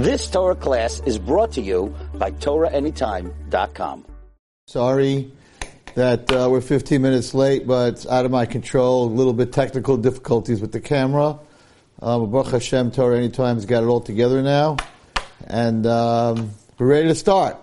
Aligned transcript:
This 0.00 0.30
Torah 0.30 0.54
class 0.54 1.02
is 1.04 1.18
brought 1.18 1.52
to 1.52 1.60
you 1.60 1.94
by 2.14 2.30
TorahAnytime.com. 2.30 4.06
Sorry 4.66 5.30
that 5.94 6.32
uh, 6.32 6.48
we're 6.50 6.62
15 6.62 7.02
minutes 7.02 7.34
late, 7.34 7.66
but 7.66 7.92
it's 7.92 8.06
out 8.06 8.24
of 8.24 8.30
my 8.30 8.46
control. 8.46 9.04
A 9.04 9.12
little 9.12 9.34
bit 9.34 9.52
technical 9.52 9.98
difficulties 9.98 10.62
with 10.62 10.72
the 10.72 10.80
camera. 10.80 11.38
Um, 12.00 12.30
Baruch 12.30 12.52
Hashem, 12.52 12.92
Torah 12.92 13.18
Anytime's 13.18 13.66
got 13.66 13.82
it 13.82 13.88
all 13.88 14.00
together 14.00 14.40
now. 14.40 14.78
And 15.46 15.86
um, 15.86 16.52
we're 16.78 16.86
ready 16.86 17.08
to 17.08 17.14
start. 17.14 17.58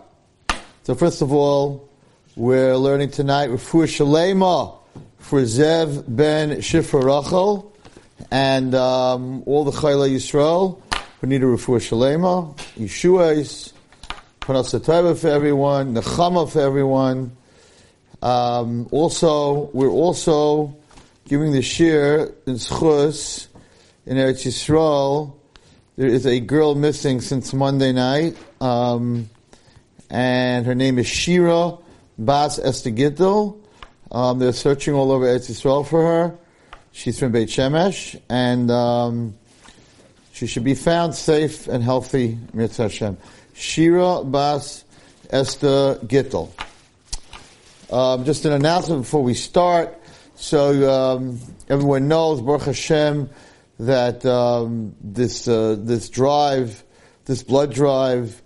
So 0.84 0.94
first 0.94 1.24
of 1.24 1.34
all, 1.34 1.90
we're 2.36 2.78
learning 2.78 3.10
tonight 3.10 3.50
Refuah 3.50 3.88
Shalema 3.88 4.78
for 5.18 5.42
Zev 5.42 6.04
ben 6.08 6.58
Shifra 6.58 7.04
Rachel 7.04 7.74
and 8.30 8.76
um, 8.76 9.42
all 9.48 9.64
the 9.64 9.72
Chayla 9.72 10.08
Yisrael 10.08 10.84
who 11.20 11.28
need 11.28 11.42
a 11.44 11.46
Refuah 11.46 11.80
Shalema, 11.80 12.56
Yeshua's, 12.78 13.74
Parnasa 14.40 14.80
Tova 14.80 15.18
for 15.18 15.28
everyone, 15.28 15.96
Nechama 15.96 16.50
for 16.50 16.62
everyone. 16.62 17.36
Um, 18.22 18.88
also, 18.92 19.70
we're 19.74 19.90
also 19.90 20.76
giving 21.28 21.52
the 21.52 21.60
shiur 21.60 22.34
in 22.46 22.56
Schus 22.56 23.48
in 24.06 24.18
Eretz 24.18 24.46
Yisrael. 24.46 25.34
There 25.98 26.08
is 26.08 26.26
a 26.26 26.40
girl 26.40 26.76
missing 26.76 27.22
since 27.22 27.54
Monday 27.54 27.92
night, 27.92 28.38
um, 28.62 29.30
and 30.10 30.66
her 30.66 30.76
name 30.76 31.00
is 31.00 31.08
Shira 31.08 31.78
Bas 32.18 32.60
Esther 32.60 32.92
Gittel. 32.92 33.60
Um, 34.12 34.40
they're 34.40 34.54
searching 34.54 34.94
all 34.94 35.12
over 35.12 35.26
Eretz 35.26 35.50
Yisrael 35.52 35.86
for 35.86 36.02
her. 36.04 36.38
She's 36.92 37.20
from 37.20 37.32
Beit 37.32 37.50
Shemesh, 37.50 38.20
and 38.30 38.72
um, 38.72 39.36
she 40.38 40.46
should 40.46 40.64
be 40.64 40.76
found 40.76 41.16
safe 41.16 41.68
and 41.68 41.84
healthy. 41.84 42.38
Mitzvah 42.54 42.84
Hashem. 42.84 43.18
Shira 43.56 44.24
Bas 44.24 44.86
Esther 45.32 45.96
Gittel. 46.06 46.52
Um, 47.92 48.24
just 48.24 48.46
an 48.46 48.52
announcement 48.52 49.02
before 49.02 49.24
we 49.24 49.34
start. 49.34 50.00
So 50.36 50.92
um, 50.94 51.40
everyone 51.70 52.08
knows, 52.08 52.42
Baruch 52.42 52.66
Hashem, 52.66 53.32
that 53.80 54.24
um, 54.28 54.96
this 55.02 55.48
uh, 55.48 55.76
this 55.80 56.08
drive, 56.08 56.84
this 57.26 57.42
blood 57.42 57.74
drive 57.74 58.40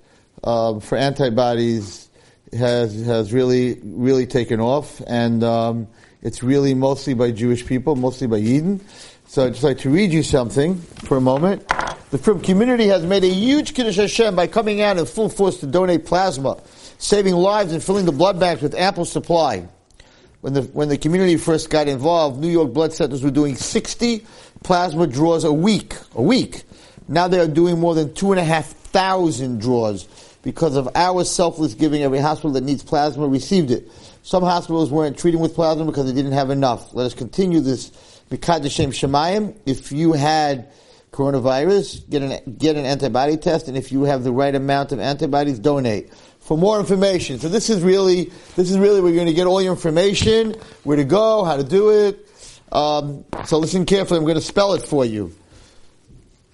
um, 0.46 0.80
for 0.80 0.98
antibodies 0.98 2.08
has 2.54 3.06
has 3.06 3.34
really 3.34 3.82
really 3.84 4.28
taken 4.28 4.62
off, 4.62 5.02
and 5.08 5.44
um, 5.44 5.90
it's 6.22 6.42
really 6.42 6.74
mostly 6.74 7.16
by 7.16 7.32
Jewish 7.32 7.66
people, 7.66 7.98
mostly 7.98 8.28
by 8.28 8.40
Yidden. 8.40 8.80
So 9.28 9.46
I'd 9.46 9.54
just 9.54 9.64
like 9.64 9.80
to 9.80 9.90
read 9.90 10.14
you 10.14 10.24
something 10.24 10.76
for 10.76 11.18
a 11.18 11.22
moment. 11.22 11.66
The 12.12 12.18
Frum 12.18 12.42
community 12.42 12.88
has 12.88 13.06
made 13.06 13.24
a 13.24 13.30
huge 13.30 13.74
Kiddush 13.74 13.96
Hashem 13.96 14.36
by 14.36 14.46
coming 14.46 14.82
out 14.82 14.98
in 14.98 15.06
full 15.06 15.30
force 15.30 15.62
to 15.62 15.66
donate 15.66 16.06
plasma, 16.06 16.62
saving 16.98 17.36
lives 17.36 17.72
and 17.72 17.82
filling 17.82 18.06
the 18.06 18.12
blood 18.12 18.38
banks 18.38 18.62
with 18.62 18.76
ample 18.76 19.06
supply. 19.06 19.66
When 20.42 20.52
the, 20.52 20.64
when 20.64 20.90
the 20.90 20.98
community 20.98 21.38
first 21.38 21.70
got 21.70 21.88
involved, 21.88 22.38
New 22.38 22.50
York 22.50 22.74
blood 22.74 22.92
centers 22.92 23.24
were 23.24 23.32
doing 23.32 23.56
60 23.56 24.26
plasma 24.62 25.08
draws 25.08 25.46
a 25.46 25.54
week. 25.54 25.96
A 26.14 26.22
week. 26.22 26.64
Now 27.08 27.30
they 27.30 27.40
are 27.40 27.48
doing 27.48 27.80
more 27.80 27.96
than 27.96 28.14
two 28.14 28.34
and 28.34 28.42
a 28.42 28.44
half 28.44 28.68
thousand 28.68 29.62
draws 29.62 30.04
because 30.44 30.76
of 30.76 30.90
our 30.96 31.24
selfless 31.24 31.76
giving. 31.76 32.04
Every 32.04 32.20
hospital 32.20 32.52
that 32.52 32.64
needs 32.66 32.84
plasma 32.84 33.26
received 33.26 33.72
it. 33.72 33.90
Some 34.24 34.44
hospitals 34.44 34.92
weren't 34.92 35.18
treating 35.18 35.40
with 35.40 35.56
plasma 35.56 35.86
because 35.86 36.08
they 36.08 36.14
didn't 36.14 36.34
have 36.34 36.50
enough. 36.50 36.94
Let 36.94 37.06
us 37.06 37.14
continue 37.14 37.62
this. 37.62 37.92
Mikad 38.30 38.64
Shemayim. 38.66 39.56
If 39.66 39.94
you 39.94 40.12
had 40.12 40.68
coronavirus, 41.12 42.10
get 42.10 42.22
an, 42.22 42.56
get 42.58 42.76
an 42.78 42.86
antibody 42.86 43.38
test, 43.38 43.68
and 43.68 43.78
if 43.78 43.92
you 43.92 44.04
have 44.04 44.24
the 44.24 44.32
right 44.32 44.56
amount 44.56 44.92
of 44.92 45.00
antibodies, 45.00 45.60
donate. 45.60 46.14
For 46.40 46.58
more 46.58 46.80
information, 46.80 47.40
so 47.40 47.50
this 47.50 47.70
is 47.70 47.82
really, 47.82 48.32
this 48.56 48.72
is 48.72 48.78
really 48.78 49.00
where 49.02 49.12
you're 49.12 49.18
going 49.18 49.28
to 49.28 49.34
get 49.34 49.46
all 49.46 49.62
your 49.62 49.74
information, 49.74 50.56
where 50.84 50.98
to 50.98 51.04
go, 51.04 51.44
how 51.44 51.58
to 51.58 51.64
do 51.64 51.90
it. 51.90 52.28
Um, 52.72 53.26
so 53.46 53.60
listen 53.60 53.86
carefully, 53.86 54.18
I'm 54.18 54.24
going 54.24 54.36
to 54.36 54.42
spell 54.42 54.74
it 54.74 54.82
for 54.82 55.06
you. 55.06 55.36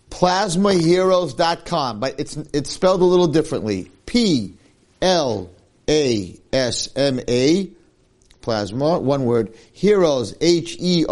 Plasmaheroes.com, 0.10 2.00
but 2.00 2.20
it's, 2.20 2.36
it's 2.36 2.72
spelled 2.72 3.02
a 3.02 3.06
little 3.06 3.28
differently. 3.28 3.92
P, 4.06 4.56
L, 5.02 5.50
A, 5.88 6.36
S, 6.52 6.90
M, 6.96 7.20
A, 7.28 7.70
plasma, 8.42 9.00
one 9.00 9.26
word, 9.26 9.54
heroes, 9.74 10.36
H-E-R-O-E-S, 10.42 11.06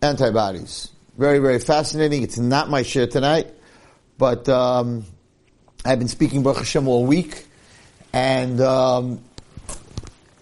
Antibodies. 0.00 0.90
Very, 1.16 1.40
very 1.40 1.58
fascinating. 1.58 2.22
It's 2.22 2.38
not 2.38 2.70
my 2.70 2.82
share 2.82 3.08
tonight, 3.08 3.48
but 4.16 4.48
um, 4.48 5.04
I've 5.84 5.98
been 5.98 6.06
speaking 6.06 6.44
Baruch 6.44 6.58
Hashem 6.58 6.86
all 6.86 7.04
week, 7.04 7.46
and 8.12 8.60
um, 8.60 9.20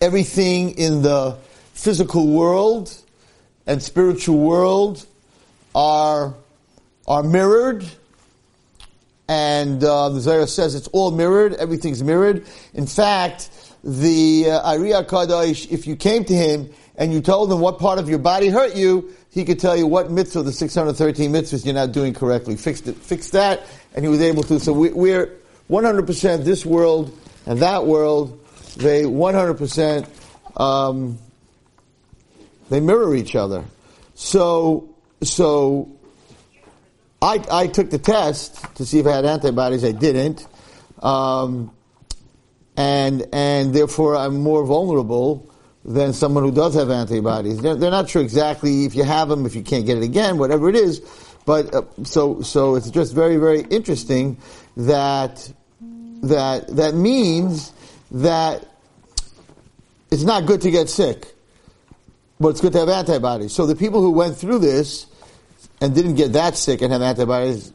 everything 0.00 0.72
in 0.72 1.00
the 1.00 1.38
physical 1.77 2.27
world 2.27 2.93
and 3.67 3.83
spiritual 3.83 4.39
world 4.39 5.07
are 5.75 6.35
are 7.07 7.23
mirrored, 7.23 7.85
and 9.29 9.85
uh, 9.85 10.09
the 10.09 10.21
Zohar 10.21 10.47
says 10.47 10.75
it's 10.75 10.89
all 10.89 11.13
mirrored. 11.13 11.55
Everything's 11.55 12.03
mirrored. 12.03 12.45
In 12.75 12.87
fact, 12.87 13.51
the 13.85 14.51
uh, 14.51 15.05
Kadosh, 15.05 15.71
if 15.71 15.87
you 15.87 15.95
came 15.95 16.25
to 16.25 16.35
him 16.35 16.71
and 16.97 17.13
you 17.13 17.21
told 17.21 17.53
him 17.53 17.61
what 17.61 17.79
part 17.79 18.01
of 18.01 18.09
your 18.09 18.19
body 18.19 18.49
hurt 18.49 18.75
you, 18.75 19.15
he 19.31 19.45
could 19.45 19.61
tell 19.61 19.77
you 19.77 19.87
what 19.87 20.11
mitzvah, 20.11 20.43
the 20.43 20.53
613 20.53 21.31
mitzvahs 21.31 21.65
you're 21.65 21.75
not 21.75 21.93
doing 21.93 22.13
correctly. 22.13 22.57
Fix 22.57 22.81
it, 22.87 22.97
fix 22.97 23.31
that, 23.31 23.63
and 23.95 24.05
he 24.05 24.09
was 24.09 24.21
able 24.21 24.43
to. 24.45 24.59
So 24.59 24.73
we, 24.73 24.91
we're 24.91 25.31
100% 25.71 26.45
this 26.45 26.67
world 26.67 27.17
and 27.45 27.61
that 27.61 27.87
world, 27.87 28.45
they 28.77 29.05
100%, 29.05 30.09
um, 30.61 31.19
they 32.69 32.81
mirror 32.81 33.15
each 33.15 33.37
other. 33.37 33.65
So, 34.15 34.94
so, 35.22 35.91
I, 37.22 37.43
I 37.50 37.66
took 37.66 37.91
the 37.91 37.99
test 37.99 38.77
to 38.77 38.87
see 38.87 38.99
if 38.99 39.06
I 39.06 39.12
had 39.16 39.25
antibodies. 39.25 39.84
I 39.84 39.93
didn't. 39.93 40.47
Um, 41.03 41.72
and, 42.77 43.27
and 43.32 43.75
therefore 43.75 44.16
I'm 44.16 44.43
more 44.43 44.65
vulnerable 44.65 45.50
than 45.84 46.12
someone 46.12 46.43
who 46.43 46.50
does 46.50 46.75
have 46.75 46.91
antibodies. 46.91 47.60
They're, 47.62 47.77
they're, 47.77 47.91
not 47.91 48.10
sure 48.10 48.21
exactly 48.21 48.84
if 48.84 48.94
you 48.94 49.04
have 49.04 49.28
them, 49.28 49.47
if 49.47 49.54
you 49.54 49.62
can't 49.62 49.87
get 49.87 49.97
it 49.98 50.03
again, 50.03 50.37
whatever 50.37 50.69
it 50.69 50.75
is. 50.75 51.00
But 51.47 51.72
uh, 51.72 51.83
so 52.03 52.43
so 52.43 52.75
it's 52.75 52.91
just 52.91 53.15
very 53.15 53.37
very 53.37 53.60
interesting 53.60 54.37
that 54.77 55.48
that 56.22 56.66
that 56.77 56.94
means 56.94 57.72
that 58.10 58.66
it's 60.10 60.25
not 60.25 60.47
good 60.47 60.60
to 60.62 60.72
get 60.72 60.88
sick, 60.88 61.36
but 62.39 62.49
it's 62.49 62.61
good 62.61 62.73
to 62.73 62.81
have 62.81 62.89
antibodies. 62.89 63.53
So 63.53 63.67
the 63.67 63.77
people 63.77 64.01
who 64.01 64.11
went 64.11 64.37
through 64.37 64.59
this 64.61 65.07
and 65.81 65.95
didn't 65.95 66.15
get 66.15 66.33
that 66.35 66.57
sick 66.57 66.83
and 66.83 66.93
have 66.93 67.03
antibodies, 67.03 67.73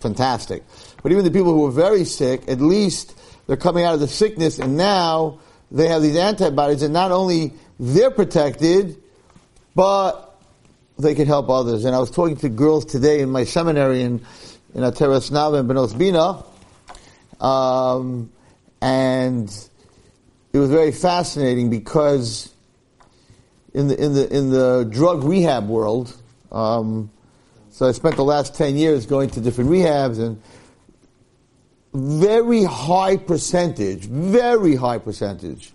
fantastic. 0.00 0.62
But 1.02 1.12
even 1.12 1.24
the 1.24 1.30
people 1.30 1.52
who 1.52 1.62
were 1.62 1.70
very 1.70 2.04
sick, 2.04 2.48
at 2.48 2.60
least 2.60 3.18
they're 3.46 3.56
coming 3.56 3.84
out 3.84 3.94
of 3.94 4.00
the 4.00 4.08
sickness 4.08 4.58
and 4.58 4.76
now 4.76 5.40
they 5.70 5.88
have 5.88 6.02
these 6.02 6.16
antibodies, 6.16 6.82
and 6.82 6.92
not 6.92 7.12
only 7.12 7.52
they're 7.78 8.10
protected, 8.10 8.96
but 9.74 10.36
they 10.98 11.14
can 11.14 11.26
help 11.26 11.48
others. 11.48 11.84
And 11.84 11.94
I 11.94 12.00
was 12.00 12.10
talking 12.10 12.36
to 12.38 12.48
girls 12.48 12.84
today 12.84 13.20
in 13.20 13.30
my 13.30 13.44
seminary 13.44 14.02
in 14.02 14.20
in 14.74 14.82
Ateres 14.82 15.30
Nava 15.30 15.60
in 15.60 15.66
Benos 15.66 15.96
Bina, 15.96 16.44
um, 17.44 18.30
and 18.80 19.48
it 20.52 20.58
was 20.58 20.70
very 20.70 20.92
fascinating 20.92 21.70
because 21.70 22.52
in 23.74 23.88
the 23.88 24.02
in 24.02 24.14
the 24.14 24.36
in 24.36 24.50
the 24.50 24.88
drug 24.90 25.24
rehab 25.24 25.68
world, 25.68 26.14
um, 26.50 27.10
so 27.70 27.88
I 27.88 27.92
spent 27.92 28.16
the 28.16 28.24
last 28.24 28.54
ten 28.54 28.76
years 28.76 29.06
going 29.06 29.30
to 29.30 29.40
different 29.40 29.70
rehabs 29.70 30.18
and 30.18 30.42
very 31.92 32.64
high 32.64 33.16
percentage, 33.16 34.06
very 34.06 34.76
high 34.76 34.98
percentage 34.98 35.72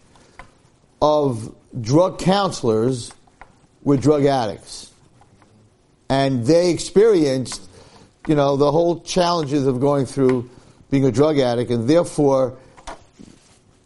of 1.01 1.53
drug 1.81 2.19
counselors 2.19 3.11
were 3.83 3.97
drug 3.97 4.25
addicts. 4.25 4.91
And 6.09 6.45
they 6.45 6.71
experienced, 6.71 7.69
you 8.27 8.35
know, 8.35 8.55
the 8.55 8.71
whole 8.71 9.01
challenges 9.01 9.67
of 9.67 9.79
going 9.79 10.05
through 10.05 10.49
being 10.89 11.05
a 11.05 11.11
drug 11.11 11.39
addict, 11.39 11.71
and 11.71 11.89
therefore 11.89 12.57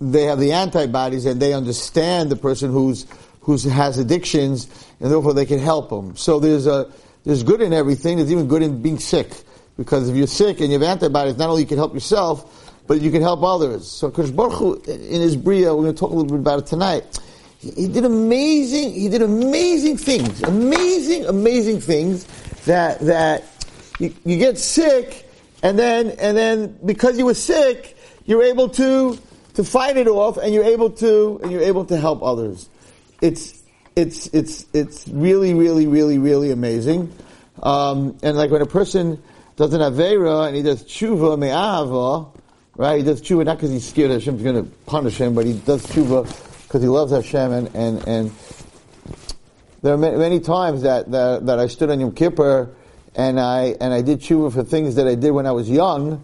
they 0.01 0.23
have 0.23 0.39
the 0.39 0.53
antibodies 0.53 1.25
and 1.25 1.41
they 1.41 1.53
understand 1.53 2.29
the 2.29 2.35
person 2.35 2.71
who's 2.71 3.05
who 3.57 3.69
has 3.69 3.97
addictions, 3.97 4.67
and 4.99 5.11
therefore 5.11 5.33
they 5.33 5.45
can 5.45 5.59
help 5.59 5.89
them. 5.89 6.15
So 6.15 6.39
there's 6.39 6.67
a 6.67 6.91
there's 7.23 7.43
good 7.43 7.61
in 7.61 7.73
everything. 7.73 8.17
There's 8.17 8.31
even 8.31 8.47
good 8.47 8.61
in 8.61 8.81
being 8.81 8.99
sick. 8.99 9.29
Because 9.77 10.09
if 10.09 10.15
you're 10.15 10.27
sick 10.27 10.59
and 10.59 10.71
you 10.71 10.79
have 10.79 10.83
antibodies, 10.83 11.37
not 11.37 11.49
only 11.49 11.61
you 11.61 11.67
can 11.67 11.77
help 11.77 11.93
yourself, 11.93 12.73
but 12.85 13.01
you 13.01 13.11
can 13.11 13.21
help 13.21 13.43
others. 13.43 13.89
So 13.89 14.11
Kosh 14.11 14.29
Baruch 14.29 14.53
Hu, 14.53 14.73
in 14.87 15.21
his 15.21 15.37
Bria, 15.37 15.73
we're 15.73 15.83
going 15.83 15.95
to 15.95 15.99
talk 15.99 16.11
a 16.11 16.13
little 16.13 16.29
bit 16.29 16.39
about 16.39 16.59
it 16.59 16.65
tonight. 16.65 17.19
He, 17.59 17.71
he 17.71 17.87
did 17.87 18.03
amazing, 18.03 18.93
he 18.93 19.07
did 19.07 19.21
amazing 19.21 19.97
things. 19.97 20.43
Amazing, 20.43 21.27
amazing 21.27 21.79
things 21.79 22.25
that, 22.65 22.99
that 22.99 23.43
you, 23.99 24.13
you 24.25 24.37
get 24.37 24.57
sick 24.57 25.29
and 25.61 25.77
then, 25.77 26.11
and 26.19 26.35
then 26.35 26.77
because 26.85 27.17
you 27.17 27.25
were 27.25 27.33
sick, 27.33 27.95
you're 28.25 28.43
able 28.43 28.69
to, 28.69 29.17
to 29.53 29.63
fight 29.63 29.97
it 29.97 30.07
off 30.07 30.37
and 30.37 30.53
you're 30.53 30.63
able 30.63 30.89
to, 30.89 31.39
and 31.43 31.51
you're 31.51 31.61
able 31.61 31.85
to 31.85 31.97
help 31.97 32.21
others. 32.21 32.69
It's, 33.21 33.61
it's, 33.95 34.27
it's, 34.27 34.65
it's 34.73 35.07
really, 35.07 35.53
really, 35.53 35.87
really, 35.87 36.17
really 36.17 36.51
amazing. 36.51 37.13
Um, 37.61 38.17
and 38.23 38.37
like 38.37 38.51
when 38.51 38.61
a 38.61 38.65
person 38.65 39.21
does 39.55 39.73
an 39.73 39.81
Avera 39.81 40.47
and 40.47 40.55
he 40.55 40.61
does 40.61 40.83
tshuva 40.83 41.37
me'ahava, 41.37 42.33
right? 42.77 42.97
He 42.97 43.03
does 43.03 43.21
tshuva 43.21 43.45
not 43.45 43.57
because 43.57 43.71
he's 43.71 43.87
scared 43.87 44.11
Hashem's 44.11 44.41
going 44.41 44.55
to 44.55 44.71
punish 44.85 45.17
him, 45.17 45.35
but 45.35 45.45
he 45.45 45.53
does 45.53 45.85
tshuva 45.85 46.23
because 46.63 46.81
he 46.81 46.87
loves 46.87 47.11
Hashem 47.11 47.51
and, 47.51 47.75
and, 47.75 48.07
and 48.07 48.31
there 49.81 49.93
are 49.93 49.97
many, 49.97 50.17
many 50.17 50.39
times 50.39 50.83
that, 50.83 51.11
that, 51.11 51.45
that 51.45 51.59
I 51.59 51.67
stood 51.67 51.89
on 51.89 51.99
Yom 51.99 52.13
Kippur 52.13 52.69
and 53.15 53.39
I, 53.39 53.75
and 53.81 53.93
I 53.93 54.01
did 54.01 54.21
tshuva 54.21 54.53
for 54.53 54.63
things 54.63 54.95
that 54.95 55.07
I 55.07 55.15
did 55.15 55.31
when 55.31 55.45
I 55.45 55.51
was 55.51 55.69
young 55.69 56.23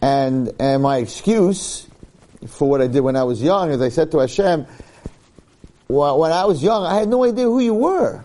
and, 0.00 0.52
and 0.58 0.82
my 0.82 0.98
excuse 0.98 1.86
for 2.46 2.68
what 2.68 2.80
I 2.80 2.86
did 2.86 3.00
when 3.00 3.16
I 3.16 3.24
was 3.24 3.42
young 3.42 3.70
is 3.70 3.82
I 3.82 3.90
said 3.90 4.10
to 4.12 4.18
Hashem, 4.20 4.66
well, 5.90 6.18
when 6.18 6.32
I 6.32 6.44
was 6.44 6.62
young, 6.62 6.84
I 6.84 6.98
had 6.98 7.08
no 7.08 7.24
idea 7.24 7.44
who 7.44 7.60
you 7.60 7.74
were. 7.74 8.24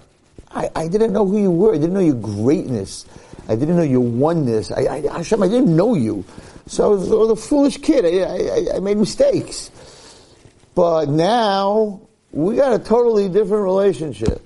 I, 0.52 0.70
I 0.76 0.88
didn't 0.88 1.14
know 1.14 1.26
who 1.26 1.42
you 1.42 1.52
were. 1.52 1.74
I 1.74 1.78
didn't 1.78 1.94
know 1.94 2.00
your 2.00 2.16
greatness. 2.16 3.06
I 3.50 3.56
didn't 3.56 3.76
know 3.76 3.84
your 3.84 4.02
oneness. 4.02 4.72
I, 4.72 4.82
I, 4.88 5.18
Hashem, 5.18 5.42
I 5.42 5.48
didn't 5.48 5.76
know 5.76 5.96
you. 5.96 6.24
So 6.68 6.86
I 6.86 6.88
was, 6.88 7.12
I 7.12 7.16
was 7.16 7.30
a 7.32 7.36
foolish 7.36 7.78
kid. 7.78 8.06
I, 8.06 8.74
I, 8.74 8.78
I 8.78 8.80
made 8.80 8.98
mistakes. 8.98 9.72
But 10.76 11.10
now, 11.10 12.02
we 12.32 12.56
got 12.56 12.80
a 12.80 12.84
totally 12.84 13.30
different 13.30 13.64
relationship. 13.64 14.42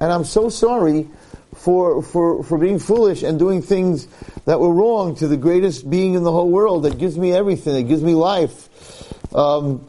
And 0.00 0.12
I'm 0.12 0.24
so 0.24 0.48
sorry 0.48 1.08
for, 1.54 2.02
for, 2.02 2.42
for 2.42 2.58
being 2.58 2.78
foolish 2.78 3.22
and 3.22 3.38
doing 3.38 3.62
things 3.62 4.08
that 4.46 4.58
were 4.58 4.72
wrong 4.72 5.14
to 5.16 5.28
the 5.28 5.36
greatest 5.36 5.88
being 5.88 6.14
in 6.14 6.24
the 6.24 6.32
whole 6.32 6.50
world 6.50 6.84
that 6.84 6.98
gives 6.98 7.16
me 7.16 7.32
everything, 7.32 7.74
that 7.74 7.82
gives 7.84 8.02
me 8.02 8.14
life. 8.14 8.68
Um, 9.34 9.86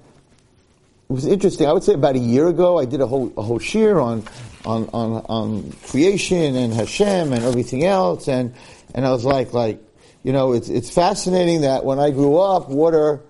was 1.13 1.25
interesting. 1.25 1.67
I 1.67 1.73
would 1.73 1.83
say 1.83 1.93
about 1.93 2.15
a 2.15 2.19
year 2.19 2.47
ago, 2.47 2.79
I 2.79 2.85
did 2.85 2.99
a 2.99 3.07
whole, 3.07 3.31
a 3.37 3.41
whole 3.41 3.59
shiur 3.59 4.03
on, 4.03 4.23
on, 4.65 4.89
on, 4.93 5.25
on 5.29 5.71
creation 5.87 6.55
and 6.55 6.73
Hashem 6.73 7.31
and 7.31 7.43
everything 7.43 7.85
else. 7.85 8.27
And, 8.27 8.53
and 8.95 9.05
I 9.05 9.11
was 9.11 9.23
like, 9.23 9.53
like, 9.53 9.79
you 10.23 10.33
know, 10.33 10.53
it's, 10.53 10.69
it's 10.69 10.89
fascinating 10.89 11.61
that 11.61 11.85
when 11.85 11.99
I 11.99 12.09
grew 12.09 12.37
up, 12.37 12.69
water, 12.69 13.21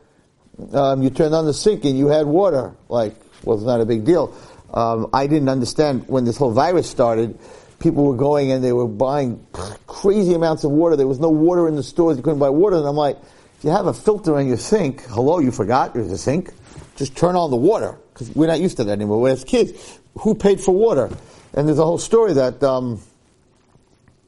um, 0.72 1.04
you 1.04 1.10
turned 1.10 1.36
on 1.36 1.46
the 1.46 1.54
sink 1.54 1.84
and 1.84 1.98
you 1.98 2.08
had 2.08 2.26
water. 2.26 2.74
Like, 2.88 3.16
well, 3.44 3.58
it's 3.58 3.66
not 3.66 3.82
a 3.82 3.86
big 3.86 4.06
deal. 4.06 4.36
Um, 4.74 5.10
I 5.14 5.28
didn't 5.28 5.50
understand 5.50 6.08
when 6.08 6.24
this 6.24 6.38
whole 6.38 6.52
virus 6.52 6.90
started. 6.90 7.38
People 7.80 8.06
were 8.06 8.16
going 8.16 8.52
and 8.52 8.64
they 8.64 8.72
were 8.72 8.88
buying 8.88 9.46
crazy 9.88 10.34
amounts 10.36 10.64
of 10.64 10.72
water. 10.72 10.96
There 10.96 11.08
was 11.08 11.20
no 11.20 11.30
water 11.30 11.68
in 11.68 11.76
the 11.76 11.84
stores. 11.84 12.16
You 12.16 12.24
couldn't 12.24 12.40
buy 12.40 12.50
water. 12.50 12.78
And 12.78 12.88
I'm 12.88 12.96
like, 12.96 13.18
if 13.58 13.64
you 13.64 13.72
have 13.72 13.88
a 13.88 13.94
filter 13.94 14.40
in 14.40 14.48
your 14.48 14.58
sink, 14.58 15.02
hello, 15.02 15.40
you 15.40 15.52
forgot 15.52 15.94
there's 15.94 16.12
a 16.12 16.18
sink. 16.18 16.54
Just 16.96 17.18
turn 17.18 17.36
on 17.36 17.50
the 17.50 17.58
water 17.58 17.98
because 18.14 18.30
we're 18.32 18.48
not 18.48 18.60
used 18.60 18.78
to 18.78 18.84
that 18.84 18.92
anymore. 18.92 19.20
We're 19.20 19.32
as 19.32 19.44
kids, 19.44 20.00
who 20.20 20.36
paid 20.36 20.62
for 20.62 20.74
water? 20.74 21.10
And 21.54 21.68
there's 21.68 21.80
a 21.80 21.86
whole 21.86 21.98
story 21.98 22.34
that 22.34 22.62
um, 22.64 23.02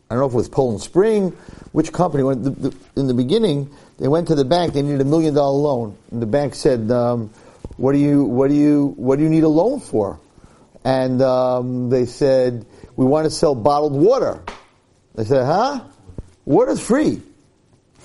I 0.09 0.13
don't 0.13 0.21
know 0.21 0.27
if 0.27 0.33
it 0.33 0.37
was 0.37 0.49
Poland 0.49 0.81
Spring, 0.81 1.31
which 1.71 1.91
company. 1.91 2.23
The, 2.23 2.49
the, 2.49 2.77
in 2.95 3.07
the 3.07 3.13
beginning, 3.13 3.71
they 3.97 4.07
went 4.07 4.27
to 4.27 4.35
the 4.35 4.45
bank. 4.45 4.73
They 4.73 4.81
needed 4.81 5.01
a 5.01 5.05
million 5.05 5.33
dollar 5.33 5.57
loan, 5.57 5.97
and 6.11 6.21
the 6.21 6.27
bank 6.27 6.53
said, 6.53 6.91
um, 6.91 7.31
"What 7.77 7.93
do 7.93 7.97
you 7.97 8.23
what 8.23 8.49
do 8.49 8.55
you 8.55 8.93
what 8.97 9.17
do 9.17 9.23
you 9.23 9.29
need 9.29 9.43
a 9.43 9.49
loan 9.49 9.79
for?" 9.79 10.19
And 10.83 11.21
um, 11.23 11.89
they 11.89 12.05
said, 12.05 12.67
"We 12.95 13.05
want 13.05 13.25
to 13.25 13.31
sell 13.31 13.55
bottled 13.55 13.93
water." 13.93 14.43
They 15.15 15.23
said, 15.23 15.45
"Huh? 15.45 15.83
Water's 16.45 16.79
free. 16.79 17.21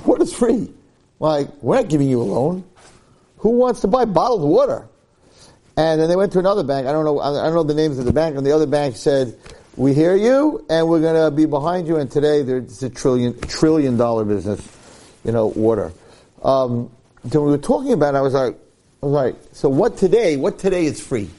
Water's 0.06 0.32
free. 0.32 0.72
Like 1.18 1.48
we're 1.62 1.76
not 1.76 1.88
giving 1.88 2.08
you 2.08 2.22
a 2.22 2.24
loan. 2.24 2.64
Who 3.40 3.50
wants 3.50 3.80
to 3.80 3.88
buy 3.88 4.04
bottled 4.04 4.42
water?" 4.42 4.86
And 5.76 6.00
then 6.00 6.08
they 6.08 6.16
went 6.16 6.32
to 6.32 6.38
another 6.38 6.62
bank. 6.62 6.86
I 6.86 6.92
don't 6.92 7.04
know. 7.04 7.20
I 7.20 7.32
don't 7.32 7.54
know 7.54 7.62
the 7.62 7.74
names 7.74 7.98
of 7.98 8.04
the 8.04 8.12
bank. 8.12 8.36
And 8.36 8.46
the 8.46 8.52
other 8.52 8.66
bank 8.66 8.96
said, 8.96 9.36
"We 9.76 9.94
hear 9.94 10.14
you, 10.14 10.64
and 10.68 10.88
we're 10.88 11.00
going 11.00 11.22
to 11.22 11.30
be 11.30 11.46
behind 11.46 11.88
you." 11.88 11.96
And 11.96 12.10
today, 12.10 12.42
there's 12.42 12.82
a 12.82 12.90
trillion 12.90 13.38
trillion 13.40 13.96
dollar 13.96 14.24
business. 14.24 14.60
You 15.24 15.32
know, 15.32 15.46
water. 15.48 15.92
Um, 16.42 16.90
so 17.30 17.42
we 17.42 17.50
were 17.50 17.58
talking 17.58 17.92
about. 17.92 18.14
It, 18.14 18.18
I 18.18 18.20
was 18.22 18.34
like, 18.34 18.56
I 19.02 19.06
was 19.06 19.12
like, 19.12 19.36
so 19.52 19.68
what 19.68 19.96
today? 19.96 20.36
What 20.36 20.58
today 20.58 20.84
is 20.84 21.00
free? 21.00 21.30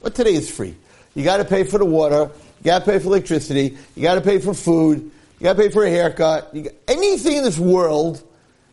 What 0.00 0.14
today 0.14 0.34
is 0.34 0.50
free? 0.50 0.74
You 1.14 1.24
got 1.24 1.38
to 1.38 1.44
pay 1.44 1.64
for 1.64 1.78
the 1.78 1.84
water. 1.84 2.30
You 2.60 2.64
got 2.64 2.84
to 2.84 2.90
pay 2.90 2.98
for 2.98 3.06
electricity. 3.06 3.76
You 3.94 4.02
got 4.02 4.14
to 4.14 4.20
pay 4.20 4.38
for 4.38 4.54
food. 4.54 5.10
You 5.38 5.44
got 5.44 5.56
to 5.56 5.62
pay 5.62 5.68
for 5.68 5.84
a 5.84 5.90
haircut. 5.90 6.54
Got, 6.54 6.72
anything 6.86 7.36
in 7.36 7.44
this 7.44 7.58
world, 7.58 8.22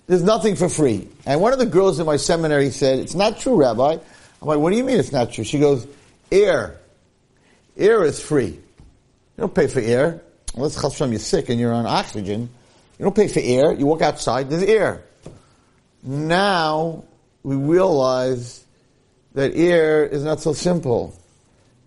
there's 0.08 0.24
nothing 0.24 0.56
for 0.56 0.70
free. 0.70 1.08
And 1.26 1.42
one 1.42 1.54
of 1.54 1.60
the 1.60 1.66
girls 1.66 2.00
in 2.00 2.06
my 2.06 2.18
seminary 2.18 2.70
said, 2.70 3.00
"It's 3.00 3.16
not 3.16 3.40
true, 3.40 3.56
Rabbi." 3.56 3.98
I'm 4.46 4.50
like, 4.50 4.60
what 4.60 4.70
do 4.70 4.78
you 4.78 4.84
mean 4.84 5.00
it's 5.00 5.12
not 5.12 5.32
true? 5.32 5.44
She 5.44 5.58
goes, 5.58 5.88
air. 6.32 6.78
Air 7.76 8.04
is 8.04 8.22
free. 8.22 8.46
You 8.46 8.62
don't 9.38 9.56
pay 9.56 9.66
for 9.66 9.80
air. 9.80 10.22
Unless 10.56 10.78
Chashem 10.78 11.10
you're 11.10 11.18
sick 11.18 11.50
and 11.50 11.60
you're 11.60 11.74
on 11.74 11.88
oxygen. 11.88 12.50
You 13.00 13.04
don't 13.04 13.16
pay 13.16 13.28
for 13.28 13.40
air. 13.40 13.74
You 13.74 13.88
walk 13.88 14.04
outside, 14.04 14.52
there's 14.52 14.62
air. 14.62 15.04
Now, 16.04 17.06
we 17.42 17.56
realize 17.56 18.64
that 19.34 19.56
air 19.56 20.06
is 20.06 20.24
not 20.24 20.42
so 20.42 20.54
simple. 20.54 21.20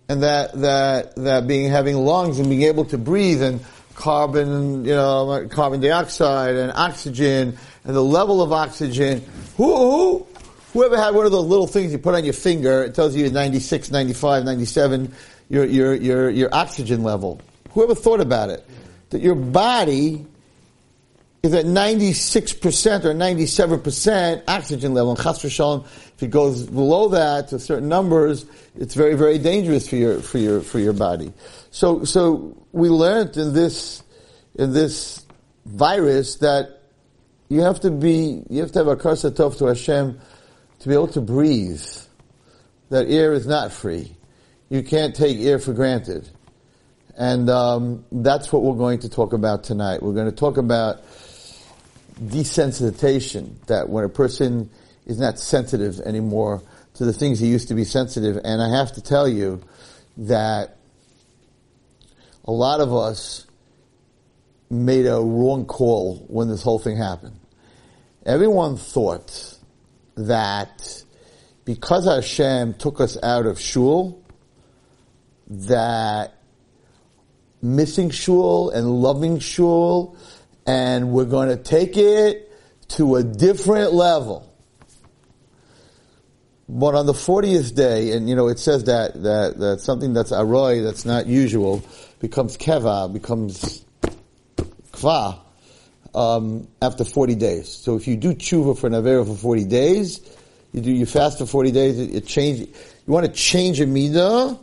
And 0.09 0.23
that, 0.23 0.59
that, 0.59 1.15
that 1.15 1.47
being, 1.47 1.71
having 1.71 1.95
lungs 1.95 2.39
and 2.39 2.49
being 2.49 2.63
able 2.63 2.83
to 2.85 2.97
breathe 2.97 3.41
and 3.41 3.61
carbon, 3.95 4.83
you 4.83 4.93
know, 4.93 5.47
carbon 5.49 5.79
dioxide 5.79 6.55
and 6.55 6.73
oxygen 6.73 7.57
and 7.83 7.95
the 7.95 8.03
level 8.03 8.41
of 8.41 8.51
oxygen. 8.51 9.23
Who, 9.57 9.75
who, 9.75 10.27
Whoever 10.73 10.97
had 10.97 11.15
one 11.15 11.25
of 11.25 11.31
those 11.31 11.47
little 11.47 11.65
things 11.65 11.91
you 11.91 11.97
put 11.97 12.13
on 12.13 12.23
your 12.23 12.33
finger, 12.33 12.83
it 12.83 12.93
tells 12.93 13.15
you 13.15 13.29
96, 13.29 13.89
95, 13.89 14.45
97, 14.45 15.11
your, 15.49 15.65
your, 15.65 15.95
your, 15.95 16.29
your 16.29 16.49
oxygen 16.53 17.03
level. 17.03 17.41
Whoever 17.71 17.95
thought 17.95 18.19
about 18.19 18.49
it? 18.49 18.63
That 19.09 19.21
your 19.21 19.33
body 19.33 20.27
is 21.41 21.53
at 21.55 21.65
96% 21.65 23.05
or 23.05 23.13
97% 23.15 24.43
oxygen 24.47 24.93
level. 24.93 25.11
And 25.11 25.19
chas 25.19 25.43
if 25.43 26.23
it 26.23 26.29
goes 26.29 26.63
below 26.67 27.07
that 27.09 27.47
to 27.47 27.57
certain 27.57 27.89
numbers, 27.89 28.45
it's 28.75 28.93
very, 28.93 29.15
very 29.15 29.39
dangerous 29.39 29.89
for 29.89 29.95
your, 29.95 30.19
for 30.19 30.37
your, 30.37 30.61
for 30.61 30.77
your 30.77 30.93
body. 30.93 31.33
So, 31.71 32.03
so 32.03 32.55
we 32.73 32.89
learned 32.89 33.37
in 33.37 33.53
this, 33.53 34.03
in 34.53 34.71
this 34.73 35.25
virus 35.65 36.35
that 36.37 36.78
you 37.49 37.61
have 37.61 37.79
to 37.81 37.91
be, 37.91 38.43
you 38.49 38.61
have 38.61 38.71
to 38.73 38.79
have 38.79 38.87
a 38.87 38.95
karsatov 38.95 39.57
to 39.57 39.65
Hashem 39.65 40.19
to 40.79 40.87
be 40.87 40.93
able 40.93 41.07
to 41.09 41.21
breathe, 41.21 41.83
that 42.89 43.07
air 43.09 43.33
is 43.33 43.47
not 43.47 43.71
free. 43.71 44.15
You 44.69 44.83
can't 44.83 45.15
take 45.15 45.39
air 45.39 45.59
for 45.59 45.73
granted. 45.73 46.29
And 47.17 47.49
um, 47.49 48.05
that's 48.11 48.53
what 48.53 48.63
we're 48.63 48.77
going 48.77 48.99
to 48.99 49.09
talk 49.09 49.33
about 49.33 49.63
tonight. 49.63 50.01
We're 50.01 50.13
going 50.13 50.29
to 50.29 50.35
talk 50.35 50.57
about 50.57 51.03
desensitization, 52.23 53.65
that 53.65 53.89
when 53.89 54.03
a 54.03 54.09
person 54.09 54.69
is 55.05 55.19
not 55.19 55.39
sensitive 55.39 55.99
anymore 56.01 56.61
to 56.95 57.05
the 57.05 57.13
things 57.13 57.39
he 57.39 57.47
used 57.47 57.69
to 57.69 57.73
be 57.73 57.83
sensitive. 57.83 58.37
And 58.43 58.61
I 58.61 58.77
have 58.77 58.93
to 58.93 59.01
tell 59.01 59.27
you 59.27 59.61
that 60.17 60.77
a 62.45 62.51
lot 62.51 62.79
of 62.79 62.93
us 62.93 63.47
made 64.69 65.05
a 65.05 65.19
wrong 65.19 65.65
call 65.65 66.17
when 66.27 66.47
this 66.47 66.61
whole 66.61 66.79
thing 66.79 66.97
happened. 66.97 67.38
Everyone 68.29 68.77
thought 68.77 69.57
that 70.15 71.03
because 71.65 72.05
Hashem 72.05 72.75
took 72.75 73.01
us 73.01 73.17
out 73.23 73.47
of 73.47 73.59
shul, 73.59 74.23
that 75.47 76.35
missing 77.59 78.11
shul 78.11 78.69
and 78.69 78.87
loving 78.87 79.39
shul, 79.39 80.15
and 80.67 81.09
we're 81.09 81.25
going 81.25 81.49
to 81.49 81.57
take 81.57 81.97
it 81.97 82.53
to 82.89 83.15
a 83.15 83.23
different 83.23 83.93
level. 83.93 84.47
But 86.69 86.93
on 86.93 87.07
the 87.07 87.13
40th 87.13 87.73
day, 87.73 88.11
and 88.11 88.29
you 88.29 88.35
know, 88.35 88.47
it 88.47 88.59
says 88.59 88.83
that, 88.83 89.23
that, 89.23 89.57
that 89.57 89.81
something 89.81 90.13
that's 90.13 90.31
aroy, 90.31 90.83
that's 90.83 91.03
not 91.03 91.25
usual, 91.25 91.81
becomes 92.19 92.57
keva, 92.57 93.11
becomes 93.11 93.83
kva, 94.91 95.39
um, 96.13 96.67
after 96.81 97.03
40 97.03 97.35
days. 97.35 97.69
So 97.69 97.95
if 97.95 98.07
you 98.07 98.15
do 98.15 98.33
tshuva 98.33 98.77
for 98.77 98.89
Navera 98.89 99.25
for 99.25 99.35
40 99.35 99.65
days, 99.65 100.21
you 100.71 100.81
do 100.81 100.91
you 100.91 101.05
fast 101.05 101.39
for 101.39 101.45
40 101.45 101.71
days, 101.71 101.99
it, 101.99 102.15
it 102.15 102.25
change, 102.27 102.59
you 102.59 102.67
want 103.13 103.25
to 103.25 103.31
change 103.31 103.79
a 103.79 103.85
midah, 103.85 104.59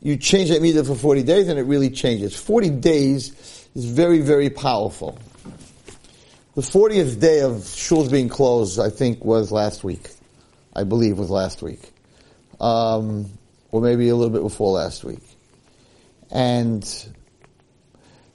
you 0.00 0.16
change 0.16 0.50
that 0.50 0.60
midah 0.60 0.86
for 0.86 0.94
40 0.94 1.22
days 1.22 1.48
and 1.48 1.58
it 1.58 1.62
really 1.62 1.90
changes. 1.90 2.36
40 2.36 2.70
days 2.70 3.68
is 3.74 3.84
very, 3.86 4.20
very 4.20 4.50
powerful. 4.50 5.18
The 6.54 6.62
40th 6.62 7.18
day 7.18 7.40
of 7.40 7.54
shuls 7.54 8.10
being 8.12 8.28
closed, 8.28 8.78
I 8.78 8.90
think, 8.90 9.24
was 9.24 9.50
last 9.50 9.82
week. 9.82 10.10
I 10.76 10.84
believe 10.84 11.18
was 11.18 11.30
last 11.30 11.62
week. 11.62 11.80
Um, 12.60 13.30
or 13.72 13.80
maybe 13.80 14.08
a 14.08 14.14
little 14.14 14.32
bit 14.32 14.42
before 14.42 14.72
last 14.72 15.02
week. 15.02 15.22
And 16.30 16.84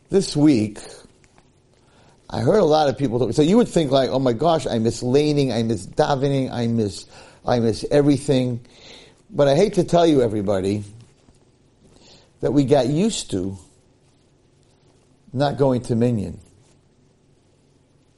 this 0.09 0.35
week, 0.35 0.79
I 2.29 2.41
heard 2.41 2.59
a 2.59 2.65
lot 2.65 2.89
of 2.89 2.97
people 2.97 3.17
talk. 3.17 3.33
So 3.33 3.41
you 3.41 3.57
would 3.57 3.67
think 3.67 3.91
like, 3.91 4.09
oh 4.11 4.19
my 4.19 4.33
gosh, 4.33 4.67
I 4.67 4.77
miss 4.77 5.01
laning, 5.01 5.51
I 5.51 5.63
miss 5.63 5.87
davening, 5.87 6.51
I 6.51 6.67
miss, 6.67 7.05
I 7.45 7.59
miss 7.59 7.83
everything. 7.89 8.61
But 9.31 9.47
I 9.47 9.55
hate 9.55 9.73
to 9.75 9.83
tell 9.83 10.05
you, 10.05 10.21
everybody, 10.21 10.83
that 12.41 12.51
we 12.51 12.65
got 12.65 12.87
used 12.87 13.31
to 13.31 13.57
not 15.33 15.57
going 15.57 15.81
to 15.83 15.95
Minyan. 15.95 16.39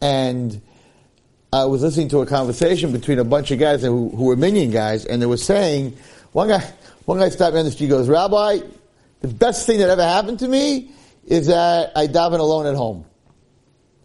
And 0.01 0.61
I 1.53 1.65
was 1.65 1.81
listening 1.81 2.09
to 2.09 2.19
a 2.19 2.25
conversation 2.25 2.91
between 2.91 3.19
a 3.19 3.23
bunch 3.23 3.51
of 3.51 3.59
guys 3.59 3.81
who, 3.81 4.09
who 4.09 4.25
were 4.25 4.35
Minyan 4.35 4.71
guys, 4.71 5.05
and 5.05 5.21
they 5.21 5.25
were 5.25 5.37
saying, 5.37 5.97
one 6.31 6.49
guy, 6.49 6.65
one 7.05 7.19
guy 7.19 7.29
stopped 7.29 7.53
me 7.53 7.59
on 7.59 7.65
the 7.65 7.71
street, 7.71 7.87
goes, 7.87 8.09
Rabbi, 8.09 8.59
the 9.21 9.27
best 9.27 9.67
thing 9.67 9.79
that 9.79 9.89
ever 9.89 10.03
happened 10.03 10.39
to 10.39 10.47
me 10.47 10.91
is 11.25 11.47
that 11.47 11.91
I 11.95 12.07
daven 12.07 12.39
alone 12.39 12.65
at 12.65 12.75
home. 12.75 13.05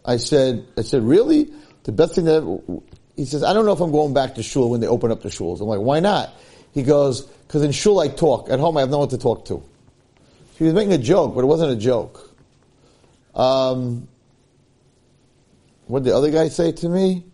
I 0.07 0.17
said, 0.17 0.65
I 0.77 0.81
said, 0.81 1.03
really? 1.03 1.51
The 1.83 1.91
best 1.91 2.15
thing 2.15 2.25
that, 2.25 2.81
he 3.17 3.25
says, 3.25 3.43
I 3.43 3.53
don't 3.53 3.65
know 3.65 3.73
if 3.73 3.81
I'm 3.81 3.91
going 3.91 4.13
back 4.13 4.35
to 4.35 4.43
shul 4.43 4.69
when 4.69 4.79
they 4.79 4.87
open 4.87 5.11
up 5.11 5.21
the 5.21 5.29
shuls. 5.29 5.59
I'm 5.61 5.67
like, 5.67 5.81
why 5.81 5.99
not? 5.99 6.33
He 6.73 6.81
goes, 6.81 7.23
because 7.23 7.61
in 7.61 7.71
shul 7.71 7.99
I 7.99 8.07
talk. 8.07 8.49
At 8.49 8.59
home 8.59 8.77
I 8.77 8.81
have 8.81 8.89
no 8.89 8.99
one 8.99 9.09
to 9.09 9.17
talk 9.17 9.45
to. 9.45 9.61
He 10.57 10.63
was 10.63 10.73
making 10.73 10.93
a 10.93 10.97
joke, 10.97 11.35
but 11.35 11.41
it 11.41 11.47
wasn't 11.47 11.71
a 11.71 11.75
joke. 11.75 12.33
Um, 13.35 14.07
what 15.85 16.03
did 16.03 16.11
the 16.11 16.15
other 16.15 16.31
guy 16.31 16.47
say 16.47 16.71
to 16.71 16.89
me? 16.89 17.25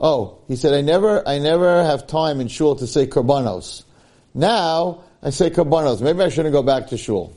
Oh, 0.00 0.38
he 0.48 0.56
said, 0.56 0.74
I 0.74 0.80
never, 0.80 1.26
I 1.26 1.38
never 1.38 1.84
have 1.84 2.06
time 2.06 2.40
in 2.40 2.48
shul 2.48 2.76
to 2.76 2.86
say 2.86 3.06
korbanos. 3.06 3.84
Now, 4.34 5.04
I 5.22 5.30
say 5.30 5.50
korbanos. 5.50 6.00
Maybe 6.00 6.22
I 6.22 6.28
shouldn't 6.28 6.52
go 6.52 6.62
back 6.62 6.88
to 6.88 6.96
shul. 6.96 7.36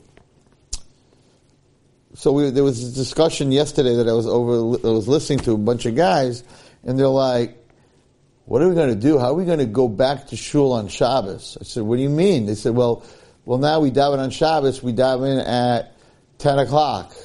So 2.16 2.30
we, 2.30 2.50
there 2.50 2.62
was 2.62 2.92
a 2.92 2.94
discussion 2.94 3.50
yesterday 3.50 3.96
that 3.96 4.08
I 4.08 4.12
was 4.12 4.26
over, 4.26 4.78
I 4.86 4.92
was 4.92 5.08
listening 5.08 5.40
to 5.40 5.52
a 5.52 5.58
bunch 5.58 5.84
of 5.84 5.96
guys, 5.96 6.44
and 6.84 6.96
they're 6.96 7.08
like, 7.08 7.58
what 8.44 8.62
are 8.62 8.68
we 8.68 8.74
going 8.76 8.90
to 8.90 8.94
do? 8.94 9.18
How 9.18 9.30
are 9.30 9.34
we 9.34 9.44
going 9.44 9.58
to 9.58 9.66
go 9.66 9.88
back 9.88 10.28
to 10.28 10.36
shul 10.36 10.72
on 10.72 10.86
Shabbos? 10.86 11.58
I 11.60 11.64
said, 11.64 11.82
what 11.82 11.96
do 11.96 12.02
you 12.02 12.10
mean? 12.10 12.46
They 12.46 12.54
said, 12.54 12.76
well, 12.76 13.04
well 13.44 13.58
now 13.58 13.80
we 13.80 13.90
daven 13.90 14.18
on 14.18 14.30
Shabbos, 14.30 14.80
we 14.80 14.92
daven 14.92 15.44
at 15.44 15.96
10 16.38 16.60
o'clock. 16.60 17.16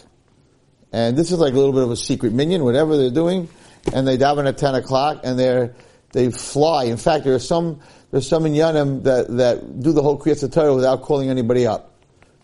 And 0.91 1.15
this 1.15 1.31
is 1.31 1.38
like 1.38 1.53
a 1.53 1.58
little 1.58 1.74
bit 1.74 1.84
of 1.84 1.91
a 1.91 1.96
secret 1.96 2.34
minyan, 2.34 2.63
whatever 2.63 2.98
they're 2.98 3.12
doing, 3.12 3.48
and 3.93 4.08
they 4.08 4.17
daven 4.17 4.48
at 4.48 4.58
10 4.58 4.74
o'clock, 4.74 5.22
and 5.24 5.38
they're, 5.38 5.75
they 6.13 6.31
fly. 6.31 6.86
In 6.86 6.98
fact, 6.98 7.25
there 7.25 7.36
are 7.36 7.39
some, 7.39 7.79
there's 8.10 8.27
some 8.27 8.43
minyanim 8.43 9.03
that, 9.03 9.27
that 9.38 9.81
do 9.81 9.91
the 9.91 10.01
whole 10.01 10.17
Kriyat 10.17 10.51
Torah 10.51 10.74
without 10.74 11.03
calling 11.03 11.29
anybody 11.29 11.67
up. 11.67 11.93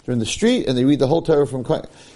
They're 0.04 0.14
in 0.14 0.20
the 0.20 0.28
street, 0.28 0.68
and 0.68 0.78
they 0.78 0.86
read 0.86 1.00
the 1.00 1.08
whole 1.08 1.24
Torah 1.24 1.48
from, 1.48 1.64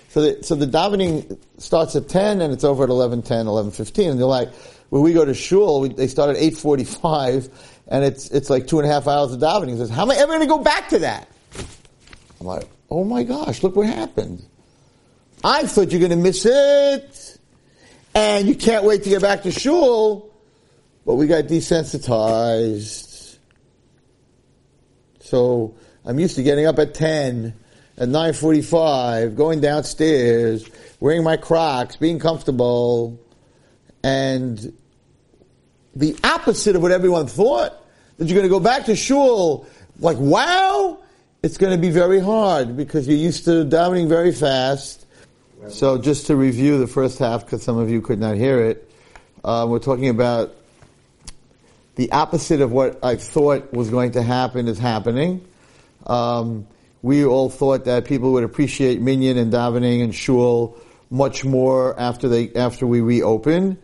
so 0.10 0.22
the, 0.22 0.44
so 0.44 0.56
the 0.56 0.66
davening 0.66 1.40
starts 1.60 1.96
at 1.96 2.10
10 2.10 2.42
and 2.42 2.52
it's 2.52 2.64
over 2.64 2.84
at 2.84 2.90
11, 2.90 3.22
10, 3.22 3.46
11, 3.48 3.72
15. 3.72 4.10
And 4.10 4.20
they're 4.20 4.26
like, 4.26 4.54
when 4.90 5.04
we 5.04 5.14
go 5.14 5.24
to 5.24 5.36
shul, 5.36 5.82
we, 5.82 5.90
they 5.90 6.08
start 6.08 6.36
at 6.36 6.38
8.45 6.38 7.52
and 7.88 8.04
it's, 8.04 8.30
it's 8.32 8.50
like 8.50 8.66
two 8.66 8.80
and 8.80 8.90
a 8.90 8.92
half 8.92 9.08
hours 9.08 9.34
of 9.34 9.40
davening. 9.40 9.70
He 9.70 9.78
says, 9.78 9.90
how 9.92 10.02
am 10.02 10.12
I 10.12 10.16
ever 10.16 10.34
going 10.34 10.42
to 10.42 10.48
go 10.48 10.60
back 10.60 10.90
to 10.90 11.00
that? 11.00 11.28
I'm 12.40 12.48
like, 12.48 12.68
oh 12.90 13.04
my 13.04 13.24
gosh, 13.24 13.62
look 13.62 13.76
what 13.76 13.86
happened. 13.86 14.44
I 15.44 15.64
thought 15.64 15.92
you're 15.92 16.00
going 16.00 16.10
to 16.12 16.18
miss 16.18 16.46
it. 16.46 17.38
And 18.16 18.48
you 18.48 18.56
can't 18.56 18.86
wait 18.86 19.04
to 19.04 19.10
get 19.10 19.22
back 19.22 19.44
to 19.44 19.52
shul. 19.52 20.34
But 21.06 21.16
we 21.16 21.28
got 21.28 21.46
desensitized. 21.46 23.38
So 25.20 25.76
I'm 26.04 26.20
used 26.20 26.36
to 26.38 26.44
getting 26.44 26.66
up 26.66 26.80
at 26.80 26.96
10 26.96 27.54
at 28.00 28.08
9.45, 28.08 29.36
going 29.36 29.60
downstairs, 29.60 30.70
wearing 31.02 31.24
my 31.24 31.36
Crocs, 31.36 31.98
being 31.98 32.18
comfortable, 32.18 33.20
and 34.04 34.74
the 35.96 36.16
opposite 36.24 36.78
of 36.78 36.82
what 36.82 36.92
everyone 36.92 37.28
thought, 37.28 37.74
that 38.18 38.28
you're 38.28 38.36
going 38.36 38.48
to 38.48 38.50
go 38.50 38.62
back 38.62 38.86
to 38.86 38.96
shul, 38.96 39.68
like, 40.00 40.18
wow, 40.18 40.98
it's 41.44 41.58
going 41.58 41.74
to 41.74 41.82
be 41.82 41.90
very 41.90 42.20
hard 42.22 42.78
because 42.78 43.06
you're 43.06 43.18
used 43.18 43.44
to 43.46 43.66
davening 43.66 44.08
very 44.08 44.32
fast. 44.32 45.06
So 45.68 45.98
just 45.98 46.28
to 46.28 46.38
review 46.38 46.80
the 46.80 46.88
first 46.88 47.20
half, 47.20 47.46
because 47.46 47.64
some 47.64 47.78
of 47.78 47.90
you 47.90 48.02
could 48.02 48.20
not 48.20 48.38
hear 48.38 48.64
it, 48.64 48.90
uh, 49.44 49.66
we're 49.70 49.80
talking 49.80 50.08
about 50.08 50.56
the 51.96 52.10
opposite 52.14 52.62
of 52.62 52.72
what 52.72 52.98
I 53.04 53.18
thought 53.18 53.74
was 53.74 53.90
going 53.90 54.14
to 54.14 54.22
happen 54.22 54.70
is 54.70 54.80
happening. 54.80 55.46
Um, 56.08 56.66
we 57.02 57.26
all 57.26 57.50
thought 57.50 57.86
that 57.86 58.06
people 58.06 58.34
would 58.34 58.44
appreciate 58.44 59.02
minyan 59.02 59.38
and 59.38 59.52
davening 59.54 60.04
and 60.04 60.14
shul 60.14 60.78
much 61.10 61.46
more 61.46 62.00
after 62.00 62.28
they 62.28 62.54
after 62.54 62.86
we 62.86 63.02
reopen. 63.02 63.78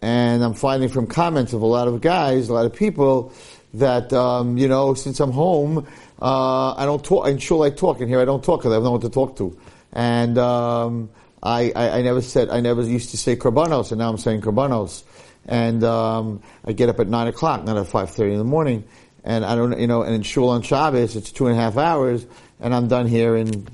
And 0.00 0.42
I'm 0.42 0.54
finding 0.54 0.88
from 0.88 1.06
comments 1.06 1.52
of 1.52 1.62
a 1.62 1.66
lot 1.66 1.86
of 1.86 2.00
guys, 2.00 2.48
a 2.48 2.54
lot 2.54 2.66
of 2.66 2.74
people, 2.74 3.32
that 3.74 4.12
um, 4.12 4.58
you 4.58 4.68
know, 4.68 4.94
since 4.94 5.20
I'm 5.20 5.30
home, 5.30 5.86
uh, 6.20 6.74
I 6.74 6.84
don't 6.86 7.04
talk. 7.04 7.28
In 7.28 7.38
shul, 7.38 7.62
I 7.62 7.70
talk. 7.70 8.00
In 8.00 8.08
here, 8.08 8.20
I 8.20 8.24
don't 8.24 8.42
talk 8.42 8.60
because 8.60 8.72
I 8.72 8.74
have 8.74 8.82
no 8.82 8.92
one 8.92 9.00
to 9.02 9.10
talk 9.10 9.36
to. 9.36 9.56
And 9.92 10.38
um, 10.38 11.10
I, 11.42 11.72
I, 11.76 11.98
I, 11.98 12.02
never 12.02 12.22
said, 12.22 12.48
I 12.48 12.60
never 12.60 12.82
used 12.82 13.10
to 13.10 13.18
say 13.18 13.36
korbanos, 13.36 13.92
and 13.92 13.98
now 13.98 14.08
I'm 14.08 14.16
saying 14.16 14.40
korbanos. 14.40 15.02
And 15.44 15.84
um, 15.84 16.42
I 16.64 16.72
get 16.72 16.88
up 16.88 16.98
at 16.98 17.08
nine 17.08 17.26
o'clock, 17.26 17.64
not 17.64 17.76
at 17.76 17.86
five 17.86 18.10
thirty 18.10 18.32
in 18.32 18.38
the 18.38 18.44
morning. 18.44 18.84
And 19.24 19.44
I 19.44 19.54
don't, 19.54 19.78
you 19.78 19.86
know, 19.86 20.02
and 20.02 20.14
in 20.14 20.22
shul 20.22 20.48
on 20.48 20.62
Shabbos, 20.62 21.14
it's 21.14 21.30
two 21.30 21.46
and 21.46 21.56
a 21.56 21.60
half 21.60 21.76
hours 21.76 22.26
and 22.62 22.74
I'm 22.74 22.88
done 22.88 23.06
here 23.06 23.36
in 23.36 23.66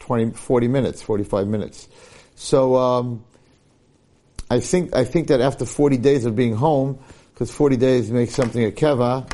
20, 0.00 0.32
40 0.32 0.68
minutes, 0.68 1.02
45 1.02 1.46
minutes. 1.46 1.88
So, 2.34 2.74
um, 2.74 3.24
I 4.50 4.58
think, 4.60 4.96
I 4.96 5.04
think 5.04 5.28
that 5.28 5.40
after 5.40 5.64
40 5.64 5.98
days 5.98 6.24
of 6.24 6.34
being 6.34 6.56
home, 6.56 6.98
because 7.32 7.52
40 7.52 7.76
days 7.76 8.10
makes 8.10 8.34
something 8.34 8.64
a 8.64 8.70
keva, 8.70 9.30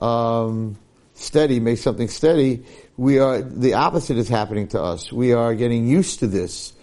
um, 0.00 0.76
steady 1.14 1.58
makes 1.58 1.80
something 1.80 2.08
steady, 2.08 2.64
we 2.96 3.18
are, 3.18 3.40
the 3.40 3.74
opposite 3.74 4.18
is 4.18 4.28
happening 4.28 4.68
to 4.68 4.80
us. 4.80 5.10
We 5.10 5.32
are 5.32 5.54
getting 5.54 5.88
used 5.88 6.20
to 6.20 6.26
this 6.26 6.74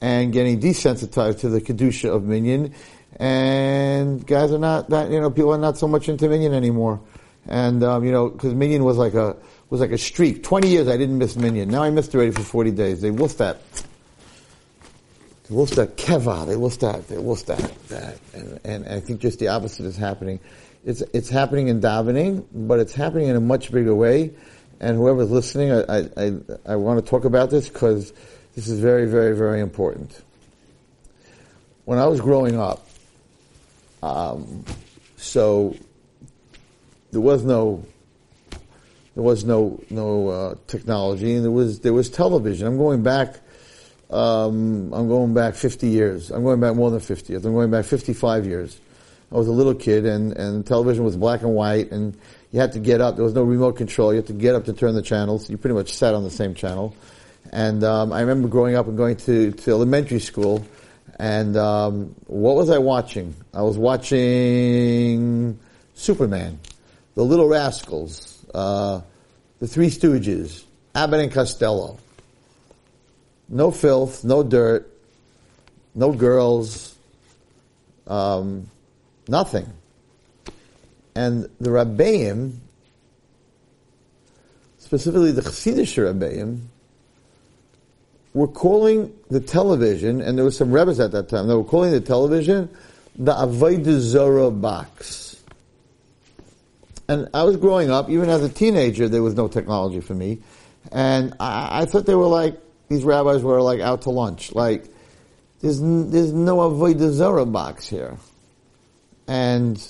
and 0.00 0.32
getting 0.32 0.58
desensitized 0.58 1.40
to 1.40 1.50
the 1.50 1.60
kedusha 1.60 2.14
of 2.14 2.24
minyan, 2.24 2.74
and 3.18 4.26
guys 4.26 4.52
are 4.52 4.58
not 4.58 4.90
that, 4.90 5.10
you 5.10 5.20
know, 5.20 5.30
people 5.30 5.52
are 5.52 5.58
not 5.58 5.78
so 5.78 5.86
much 5.86 6.08
into 6.08 6.28
minyan 6.28 6.54
anymore. 6.54 7.00
And, 7.48 7.82
um, 7.84 8.04
you 8.04 8.10
know, 8.10 8.28
because 8.28 8.54
minyan 8.54 8.84
was 8.84 8.96
like 8.96 9.14
a, 9.14 9.36
was 9.70 9.80
like 9.80 9.90
a 9.90 9.98
streak. 9.98 10.42
20 10.42 10.68
years 10.68 10.88
I 10.88 10.96
didn't 10.96 11.18
miss 11.18 11.36
Minyan. 11.36 11.68
Now 11.68 11.82
I 11.82 11.90
missed 11.90 12.14
already 12.14 12.30
for 12.30 12.42
40 12.42 12.70
days. 12.72 13.00
They 13.00 13.10
lost 13.10 13.38
that. 13.38 13.60
They 15.48 15.54
lost 15.54 15.76
that 15.76 15.96
keva. 15.96 16.46
They 16.46 16.54
lost 16.54 16.80
that. 16.80 17.08
They 17.08 17.16
lost 17.16 17.46
that. 17.48 17.88
That. 17.88 18.18
And, 18.34 18.60
and 18.64 18.88
I 18.88 19.00
think 19.00 19.20
just 19.20 19.38
the 19.38 19.48
opposite 19.48 19.86
is 19.86 19.96
happening. 19.96 20.40
It's, 20.84 21.02
it's 21.12 21.28
happening 21.28 21.68
in 21.68 21.80
davening, 21.80 22.44
but 22.52 22.78
it's 22.78 22.94
happening 22.94 23.28
in 23.28 23.36
a 23.36 23.40
much 23.40 23.72
bigger 23.72 23.94
way. 23.94 24.32
And 24.78 24.96
whoever's 24.96 25.30
listening, 25.30 25.72
I, 25.72 26.08
I, 26.16 26.32
I 26.66 26.76
want 26.76 27.04
to 27.04 27.10
talk 27.10 27.24
about 27.24 27.50
this 27.50 27.68
because 27.68 28.12
this 28.54 28.68
is 28.68 28.78
very, 28.78 29.06
very, 29.06 29.36
very 29.36 29.60
important. 29.60 30.22
When 31.86 31.98
I 31.98 32.06
was 32.06 32.20
growing 32.20 32.58
up, 32.58 32.86
um, 34.02 34.64
so 35.16 35.74
there 37.10 37.20
was 37.20 37.42
no 37.44 37.84
there 39.16 39.24
was 39.24 39.46
no 39.46 39.80
no 39.88 40.28
uh, 40.28 40.54
technology, 40.66 41.34
and 41.34 41.42
there 41.42 41.50
was 41.50 41.80
there 41.80 41.94
was 41.94 42.10
television. 42.10 42.66
I'm 42.66 42.76
going 42.76 43.02
back. 43.02 43.40
Um, 44.10 44.92
I'm 44.92 45.08
going 45.08 45.34
back 45.34 45.54
50 45.54 45.88
years. 45.88 46.30
I'm 46.30 46.44
going 46.44 46.60
back 46.60 46.76
more 46.76 46.92
than 46.92 47.00
50 47.00 47.32
years. 47.32 47.44
I'm 47.44 47.54
going 47.54 47.72
back 47.72 47.86
55 47.86 48.46
years. 48.46 48.78
I 49.32 49.34
was 49.34 49.48
a 49.48 49.52
little 49.52 49.74
kid, 49.74 50.04
and 50.04 50.32
and 50.34 50.66
television 50.66 51.02
was 51.02 51.16
black 51.16 51.40
and 51.40 51.54
white, 51.54 51.90
and 51.90 52.14
you 52.52 52.60
had 52.60 52.72
to 52.72 52.78
get 52.78 53.00
up. 53.00 53.16
There 53.16 53.24
was 53.24 53.32
no 53.32 53.42
remote 53.42 53.78
control. 53.78 54.12
You 54.12 54.18
had 54.18 54.26
to 54.26 54.34
get 54.34 54.54
up 54.54 54.66
to 54.66 54.74
turn 54.74 54.94
the 54.94 55.02
channels. 55.02 55.48
You 55.48 55.56
pretty 55.56 55.74
much 55.74 55.94
sat 55.94 56.12
on 56.14 56.22
the 56.22 56.30
same 56.30 56.54
channel. 56.54 56.94
And 57.52 57.82
um, 57.84 58.12
I 58.12 58.20
remember 58.20 58.48
growing 58.48 58.74
up 58.74 58.86
and 58.86 58.98
going 58.98 59.16
to, 59.16 59.52
to 59.52 59.70
elementary 59.70 60.20
school, 60.20 60.66
and 61.18 61.56
um, 61.56 62.14
what 62.26 62.54
was 62.54 62.68
I 62.68 62.78
watching? 62.78 63.34
I 63.54 63.62
was 63.62 63.78
watching 63.78 65.58
Superman, 65.94 66.58
The 67.14 67.24
Little 67.24 67.48
Rascals, 67.48 68.35
uh, 68.54 69.00
the 69.58 69.66
Three 69.66 69.88
Stooges, 69.88 70.64
Abbott 70.94 71.20
and 71.20 71.32
Costello. 71.32 71.98
No 73.48 73.70
filth, 73.70 74.24
no 74.24 74.42
dirt, 74.42 74.90
no 75.94 76.12
girls, 76.12 76.96
um, 78.06 78.68
nothing. 79.28 79.66
And 81.14 81.48
the 81.60 81.70
Rabbeim, 81.70 82.58
specifically 84.78 85.32
the 85.32 85.42
Chassidish 85.42 85.96
Rebbeim, 85.96 86.60
were 88.34 88.48
calling 88.48 89.14
the 89.30 89.40
television, 89.40 90.20
and 90.20 90.36
there 90.36 90.44
were 90.44 90.50
some 90.50 90.70
Rebbe's 90.70 91.00
at 91.00 91.12
that 91.12 91.28
time, 91.28 91.48
they 91.48 91.54
were 91.54 91.64
calling 91.64 91.92
the 91.92 92.00
television 92.00 92.68
the 93.18 93.32
Avodah 93.32 93.98
Zorah 93.98 94.50
box. 94.50 95.35
And 97.08 97.28
I 97.32 97.44
was 97.44 97.56
growing 97.56 97.90
up, 97.90 98.10
even 98.10 98.28
as 98.28 98.42
a 98.42 98.48
teenager, 98.48 99.08
there 99.08 99.22
was 99.22 99.34
no 99.34 99.48
technology 99.48 100.00
for 100.00 100.14
me. 100.14 100.40
And 100.90 101.34
I, 101.38 101.82
I 101.82 101.84
thought 101.84 102.06
they 102.06 102.14
were 102.14 102.26
like, 102.26 102.58
these 102.88 103.04
rabbis 103.04 103.42
were 103.42 103.60
like 103.62 103.80
out 103.80 104.02
to 104.02 104.10
lunch. 104.10 104.54
Like, 104.54 104.84
there's, 105.60 105.80
there's 105.80 106.32
no 106.32 106.58
Avodah 106.58 107.10
Zorah 107.10 107.46
box 107.46 107.88
here. 107.88 108.16
And 109.28 109.82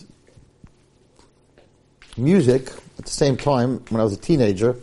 music, 2.17 2.71
at 2.99 3.05
the 3.05 3.11
same 3.11 3.37
time, 3.37 3.85
when 3.89 4.01
I 4.01 4.05
was 4.05 4.15
a 4.15 4.19
teenager, 4.19 4.77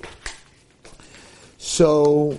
so, 1.58 2.38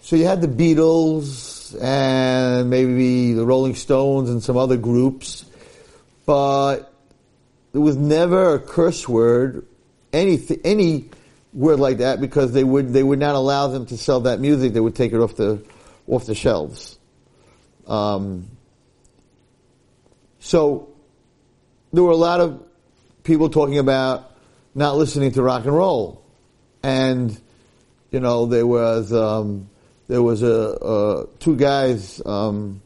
so 0.00 0.16
you 0.16 0.26
had 0.26 0.40
the 0.40 0.48
Beatles 0.48 1.76
and 1.80 2.70
maybe 2.70 3.32
the 3.32 3.44
Rolling 3.44 3.74
Stones 3.74 4.30
and 4.30 4.42
some 4.42 4.56
other 4.56 4.76
groups, 4.76 5.44
but 6.26 6.89
there 7.72 7.80
was 7.80 7.96
never 7.96 8.54
a 8.54 8.58
curse 8.58 9.08
word, 9.08 9.66
any 10.12 10.40
any 10.64 11.08
word 11.52 11.78
like 11.78 11.98
that, 11.98 12.20
because 12.20 12.52
they 12.52 12.64
would 12.64 12.92
they 12.92 13.02
would 13.02 13.18
not 13.18 13.34
allow 13.34 13.68
them 13.68 13.86
to 13.86 13.96
sell 13.96 14.20
that 14.20 14.40
music. 14.40 14.72
They 14.72 14.80
would 14.80 14.96
take 14.96 15.12
it 15.12 15.18
off 15.18 15.36
the 15.36 15.62
off 16.06 16.26
the 16.26 16.34
shelves. 16.34 16.98
Um, 17.86 18.48
so 20.40 20.88
there 21.92 22.02
were 22.02 22.10
a 22.10 22.16
lot 22.16 22.40
of 22.40 22.62
people 23.22 23.50
talking 23.50 23.78
about 23.78 24.32
not 24.74 24.96
listening 24.96 25.32
to 25.32 25.42
rock 25.42 25.64
and 25.64 25.74
roll, 25.74 26.24
and 26.82 27.38
you 28.10 28.20
know 28.20 28.46
there 28.46 28.66
was 28.66 29.12
um, 29.12 29.68
there 30.08 30.22
was 30.22 30.42
a, 30.42 30.46
a 30.48 31.26
two 31.38 31.54
guys 31.54 32.20
um, 32.26 32.82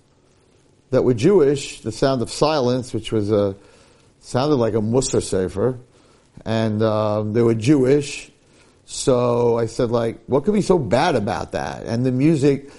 that 0.90 1.02
were 1.02 1.14
Jewish. 1.14 1.80
The 1.80 1.92
Sound 1.92 2.20
of 2.20 2.30
Silence, 2.30 2.92
which 2.92 3.12
was 3.12 3.30
a 3.30 3.56
sounded 4.24 4.56
like 4.56 4.72
a 4.74 4.78
Musar 4.78 5.22
sefer, 5.22 5.78
and 6.44 6.82
um, 6.82 7.34
they 7.34 7.42
were 7.42 7.54
Jewish. 7.54 8.30
So 8.86 9.58
I 9.58 9.66
said, 9.66 9.90
like, 9.90 10.24
what 10.26 10.44
could 10.44 10.54
be 10.54 10.62
so 10.62 10.78
bad 10.78 11.14
about 11.14 11.52
that? 11.52 11.84
And 11.84 12.04
the 12.04 12.12
music 12.12 12.70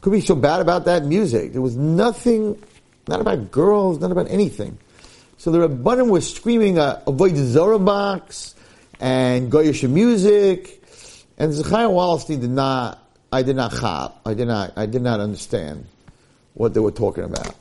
could 0.00 0.12
be 0.12 0.20
so 0.20 0.34
bad 0.34 0.60
about 0.60 0.84
that 0.86 1.04
music. 1.04 1.52
There 1.52 1.62
was 1.62 1.76
nothing, 1.76 2.60
not 3.06 3.20
about 3.20 3.50
girls, 3.50 4.00
not 4.00 4.10
about 4.10 4.28
anything. 4.28 4.76
So 5.38 5.50
the 5.50 5.68
Rabbanim 5.68 6.08
was 6.08 6.32
screaming 6.32 6.78
uh, 6.78 7.02
Avodah 7.06 7.44
Zorah 7.44 7.78
box 7.78 8.54
and 9.00 9.50
Goyish 9.50 9.88
music, 9.88 10.82
and 11.38 11.52
Zechariah 11.52 11.88
Wallerstein 11.88 12.40
did 12.40 12.50
not. 12.50 12.98
I 13.32 13.42
did 13.42 13.56
not. 13.56 13.72
I 14.26 14.34
did 14.34 14.46
not. 14.48 14.72
I 14.76 14.86
did 14.86 15.02
not 15.02 15.20
understand 15.20 15.86
what 16.54 16.74
they 16.74 16.80
were 16.80 16.92
talking 16.92 17.24
about, 17.24 17.54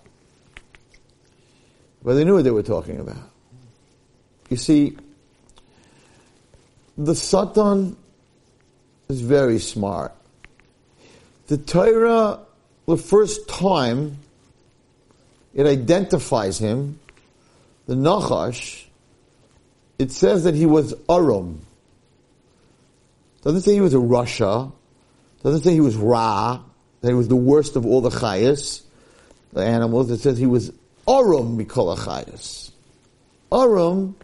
but 2.04 2.16
they 2.16 2.24
knew 2.24 2.36
what 2.36 2.44
they 2.44 2.52
were 2.52 2.64
talking 2.64 3.00
about. 3.00 3.30
You 4.50 4.58
see, 4.58 4.98
the 6.98 7.16
Satan 7.16 7.96
is 9.08 9.22
very 9.22 9.60
smart. 9.60 10.14
The 11.48 11.58
Torah, 11.58 12.40
the 12.86 12.98
first 12.98 13.48
time 13.48 14.18
it 15.54 15.66
identifies 15.66 16.58
him 16.58 17.00
the 17.88 17.96
Nachash, 17.96 18.86
it 20.00 20.12
says 20.12 20.46
that 20.46 20.56
he 20.56 20.66
was 20.66 20.94
Arum. 21.10 21.62
Doesn't 23.44 23.62
say 23.62 23.74
he 23.74 23.82
was 23.82 23.94
a 23.94 23.98
rasha. 23.98 24.72
Doesn't 25.44 25.62
say 25.62 25.74
he 25.74 25.82
was 25.82 25.96
Ra, 25.96 26.62
that 27.02 27.08
he 27.08 27.14
was 27.14 27.28
the 27.28 27.36
worst 27.36 27.76
of 27.76 27.86
all 27.86 28.02
the 28.02 28.10
Chayas, 28.10 28.84
the 29.54 29.64
animals. 29.64 30.12
It 30.12 30.20
says 30.20 30.38
he 30.38 30.46
was 30.46 30.72
Arum 31.12 31.58
Mikol 31.58 31.98
Chayas. 31.98 32.72
Arum 33.52 34.16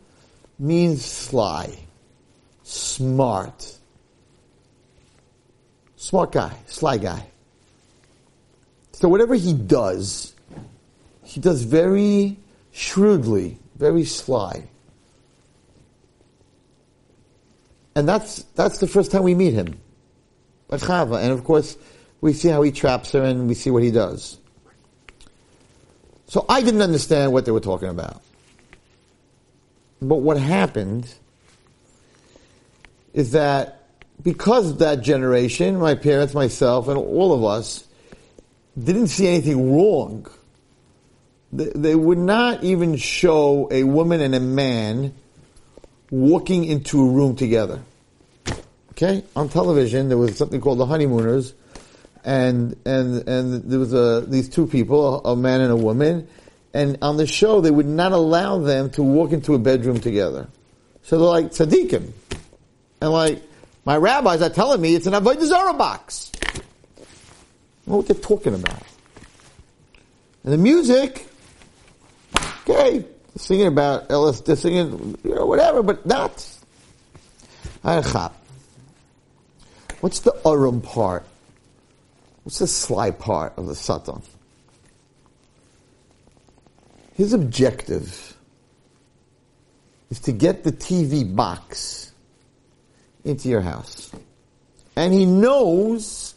means 0.58 1.04
sly, 1.04 1.78
smart. 2.64 3.78
Smart 5.98 6.32
guy, 6.32 6.56
sly 6.68 6.98
guy. 6.98 7.28
So 8.94 9.10
whatever 9.10 9.36
he 9.36 9.52
does, 9.52 10.34
he 11.24 11.42
does 11.42 11.64
very 11.64 12.38
shrewdly, 12.72 13.60
very 13.76 14.06
sly. 14.06 14.64
And 17.96 18.08
that's, 18.08 18.44
that's 18.56 18.78
the 18.78 18.88
first 18.88 19.12
time 19.12 19.24
we 19.24 19.36
meet 19.36 19.54
him. 19.54 19.80
Like 20.70 20.82
Chava. 20.82 21.22
And 21.22 21.32
of 21.32 21.44
course, 21.44 21.76
we 22.22 22.32
see 22.32 22.48
how 22.48 22.62
he 22.62 22.72
traps 22.72 23.12
her 23.12 23.24
and 23.24 23.48
we 23.48 23.56
see 23.56 23.72
what 23.72 23.84
he 23.84 23.92
does. 23.92 24.38
So 26.28 26.46
I 26.48 26.62
didn't 26.62 26.82
understand 26.82 27.34
what 27.34 27.46
they 27.46 27.52
were 27.52 27.60
talking 27.60 27.90
about. 27.90 28.22
But 30.02 30.18
what 30.18 30.38
happened 30.38 31.12
is 33.14 33.32
that 33.32 33.84
because 34.22 34.72
of 34.72 34.80
that 34.80 35.02
generation, 35.02 35.78
my 35.78 35.96
parents, 35.96 36.34
myself, 36.34 36.88
and 36.88 36.98
all 36.98 37.34
of 37.34 37.44
us 37.44 37.86
didn't 38.78 39.08
see 39.08 39.28
anything 39.28 39.74
wrong 39.76 40.28
they 41.52 41.96
would 41.96 42.18
not 42.18 42.64
even 42.64 42.98
show 42.98 43.68
a 43.72 43.84
woman 43.84 44.22
and 44.22 44.36
a 44.36 44.40
man 44.40 45.14
walking 46.12 46.66
into 46.66 47.02
a 47.02 47.12
room 47.12 47.36
together. 47.36 47.82
Okay, 48.92 49.24
on 49.36 49.50
television 49.50 50.10
there 50.10 50.18
was 50.18 50.36
something 50.36 50.60
called 50.60 50.80
the 50.80 50.86
honeymooners, 50.86 51.54
and 52.24 52.76
and 52.86 53.28
and 53.28 53.64
there 53.64 53.80
was 53.80 53.94
a 53.94 54.26
these 54.28 54.50
two 54.50 54.68
people, 54.68 55.24
a, 55.26 55.36
man 55.36 55.62
and 55.62 55.72
a 55.72 55.76
woman, 55.76 56.28
and 56.74 56.98
on 57.02 57.18
the 57.18 57.28
show 57.28 57.62
they 57.62 57.72
would 57.72 57.86
not 57.86 58.12
allow 58.12 58.60
them 58.60 58.90
to 58.92 59.04
walk 59.04 59.32
into 59.32 59.54
a 59.54 59.60
bedroom 59.60 60.00
together. 60.00 60.48
So 61.04 61.18
they're 61.18 61.28
like 61.28 61.52
tzaddikim, 61.52 62.12
and 63.02 63.12
like 63.12 63.42
my 63.86 63.98
rabbis 63.98 64.42
are 64.42 64.50
telling 64.50 64.82
me 64.82 64.96
it's 64.96 65.08
an 65.08 65.14
avodah 65.14 65.46
zarah 65.46 65.74
box. 65.74 66.32
what 67.86 68.08
they're 68.08 68.16
talking 68.16 68.54
about. 68.54 68.84
And 70.44 70.54
the 70.54 70.58
music 70.58 71.28
Okay, 72.70 73.06
singing 73.38 73.68
about 73.68 74.10
LSD, 74.10 74.58
singing, 74.58 75.18
you 75.24 75.36
know, 75.36 75.46
whatever, 75.46 75.82
but 75.82 76.06
not. 76.06 76.46
What's 80.02 80.20
the 80.20 80.36
Arum 80.46 80.82
part? 80.82 81.24
What's 82.48 82.60
the 82.60 82.68
sly 82.68 83.12
part 83.12 83.58
of 83.58 83.68
the 83.68 83.76
Satan? 83.76 84.22
His 87.14 87.34
objective 87.34 88.38
is 90.10 90.22
to 90.22 90.32
get 90.32 90.64
the 90.64 90.72
TV 90.72 91.36
box 91.36 92.14
into 93.26 93.50
your 93.50 93.60
house. 93.60 94.14
And 94.96 95.14
he 95.14 95.26
knows 95.26 96.36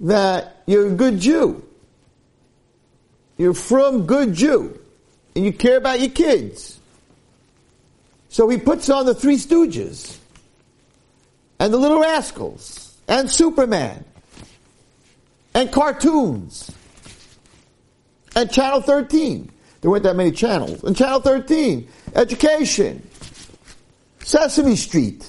that 0.00 0.62
you're 0.66 0.88
a 0.88 0.96
good 0.96 1.18
Jew. 1.18 1.66
You're 3.38 3.54
from 3.54 4.04
good 4.04 4.34
Jew. 4.34 4.78
And 5.34 5.46
you 5.46 5.54
care 5.54 5.78
about 5.78 5.98
your 5.98 6.10
kids. 6.10 6.78
So 8.28 8.50
he 8.50 8.58
puts 8.58 8.90
on 8.90 9.06
the 9.06 9.14
Three 9.14 9.38
Stooges. 9.38 10.18
And 11.58 11.72
the 11.72 11.78
Little 11.78 12.02
Rascals. 12.02 12.98
And 13.08 13.30
Superman. 13.30 14.04
And 15.54 15.70
cartoons. 15.70 16.70
And 18.34 18.50
Channel 18.50 18.80
13. 18.80 19.50
There 19.80 19.90
weren't 19.90 20.04
that 20.04 20.16
many 20.16 20.30
channels. 20.30 20.82
And 20.84 20.96
Channel 20.96 21.20
13. 21.20 21.88
Education. 22.14 23.06
Sesame 24.20 24.76
Street. 24.76 25.28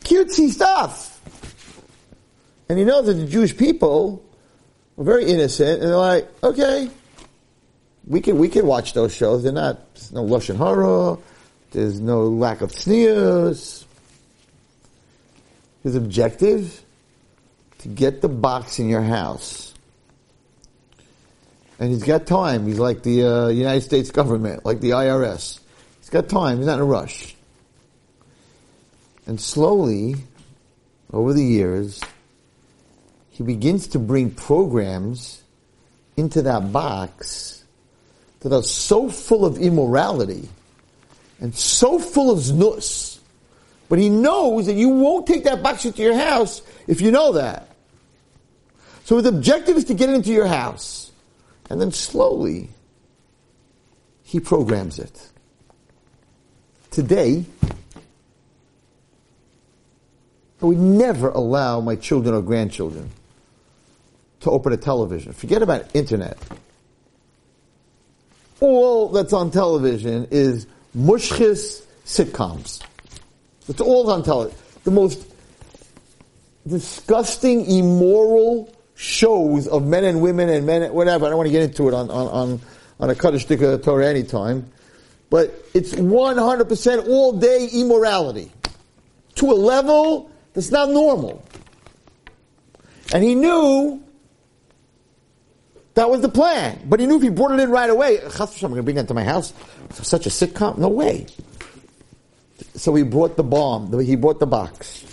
Cutesy 0.00 0.50
stuff. 0.50 1.20
And 2.68 2.78
he 2.78 2.84
knows 2.84 3.06
that 3.06 3.14
the 3.14 3.26
Jewish 3.26 3.56
people 3.56 4.24
were 4.96 5.04
very 5.04 5.26
innocent, 5.26 5.82
and 5.82 5.90
they're 5.90 5.96
like, 5.96 6.28
okay, 6.42 6.88
we 8.06 8.20
can 8.20 8.38
we 8.38 8.48
can 8.48 8.66
watch 8.66 8.94
those 8.94 9.14
shows. 9.14 9.42
They're 9.42 9.52
not 9.52 9.94
there's 9.94 10.12
no 10.12 10.24
lashon 10.24 10.56
hara. 10.56 11.18
There's 11.72 12.00
no 12.00 12.24
lack 12.24 12.60
of 12.60 12.72
sneers. 12.72 13.86
His 15.82 15.96
objective 15.96 16.81
to 17.82 17.88
get 17.88 18.22
the 18.22 18.28
box 18.28 18.78
in 18.78 18.88
your 18.88 19.02
house, 19.02 19.74
and 21.78 21.90
he's 21.90 22.04
got 22.04 22.26
time. 22.26 22.66
He's 22.66 22.78
like 22.78 23.02
the 23.02 23.24
uh, 23.24 23.48
United 23.48 23.82
States 23.82 24.10
government, 24.10 24.64
like 24.64 24.80
the 24.80 24.90
IRS. 24.90 25.58
He's 25.98 26.10
got 26.10 26.28
time. 26.28 26.58
He's 26.58 26.66
not 26.66 26.74
in 26.74 26.80
a 26.80 26.84
rush. 26.84 27.34
And 29.26 29.40
slowly, 29.40 30.16
over 31.12 31.32
the 31.32 31.44
years, 31.44 32.00
he 33.30 33.42
begins 33.42 33.88
to 33.88 33.98
bring 33.98 34.30
programs 34.30 35.42
into 36.16 36.42
that 36.42 36.72
box 36.72 37.64
that 38.40 38.52
are 38.52 38.62
so 38.62 39.08
full 39.08 39.44
of 39.44 39.58
immorality 39.58 40.48
and 41.40 41.54
so 41.54 41.98
full 41.98 42.30
of 42.30 42.38
znus 42.38 43.18
But 43.88 43.98
he 43.98 44.08
knows 44.08 44.66
that 44.66 44.74
you 44.74 44.88
won't 44.88 45.26
take 45.26 45.44
that 45.44 45.62
box 45.62 45.84
into 45.84 46.02
your 46.02 46.16
house 46.16 46.62
if 46.86 47.00
you 47.00 47.10
know 47.10 47.32
that. 47.32 47.71
So 49.04 49.16
his 49.16 49.26
objective 49.26 49.76
is 49.76 49.84
to 49.86 49.94
get 49.94 50.08
it 50.08 50.14
into 50.14 50.30
your 50.30 50.46
house. 50.46 51.10
And 51.70 51.80
then 51.80 51.92
slowly, 51.92 52.68
he 54.22 54.40
programs 54.40 54.98
it. 54.98 55.30
Today, 56.90 57.44
I 60.60 60.66
would 60.66 60.78
never 60.78 61.30
allow 61.30 61.80
my 61.80 61.96
children 61.96 62.34
or 62.34 62.42
grandchildren 62.42 63.10
to 64.40 64.50
open 64.50 64.72
a 64.72 64.76
television. 64.76 65.32
Forget 65.32 65.62
about 65.62 65.94
internet. 65.94 66.38
All 68.60 69.08
that's 69.08 69.32
on 69.32 69.50
television 69.50 70.28
is 70.30 70.66
mushkis 70.96 71.82
sitcoms. 72.04 72.82
It's 73.68 73.80
all 73.80 74.10
on 74.10 74.22
television. 74.22 74.58
The 74.84 74.90
most 74.90 75.26
disgusting, 76.66 77.66
immoral 77.66 78.72
shows 79.02 79.66
of 79.66 79.84
men 79.84 80.04
and 80.04 80.22
women 80.22 80.48
and 80.48 80.64
men, 80.64 80.92
whatever. 80.92 81.26
I 81.26 81.30
don't 81.30 81.36
want 81.36 81.48
to 81.48 81.52
get 81.52 81.62
into 81.62 81.88
it 81.88 81.94
on, 81.94 82.08
on, 82.08 82.28
on, 82.28 82.60
on 83.00 83.10
a 83.10 83.14
Kaddish 83.16 83.46
Torah 83.46 84.06
anytime. 84.06 84.70
But 85.28 85.52
it's 85.74 85.92
100% 85.92 87.08
all 87.08 87.32
day 87.32 87.68
immorality. 87.72 88.52
To 89.36 89.50
a 89.50 89.54
level 89.54 90.30
that's 90.52 90.70
not 90.70 90.90
normal. 90.90 91.44
And 93.12 93.24
he 93.24 93.34
knew 93.34 94.02
that 95.94 96.08
was 96.08 96.20
the 96.20 96.28
plan. 96.28 96.82
But 96.84 97.00
he 97.00 97.06
knew 97.06 97.16
if 97.16 97.22
he 97.22 97.30
brought 97.30 97.52
it 97.52 97.60
in 97.60 97.70
right 97.70 97.90
away, 97.90 98.20
I'm 98.20 98.30
going 98.30 98.76
to 98.76 98.82
bring 98.82 98.96
that 98.96 99.08
to 99.08 99.14
my 99.14 99.24
house. 99.24 99.52
Such 99.90 100.26
a 100.26 100.28
sitcom? 100.28 100.78
No 100.78 100.88
way. 100.88 101.26
So 102.76 102.94
he 102.94 103.02
brought 103.02 103.36
the 103.36 103.42
bomb. 103.42 104.00
He 104.00 104.14
brought 104.14 104.38
the 104.38 104.46
box. 104.46 105.04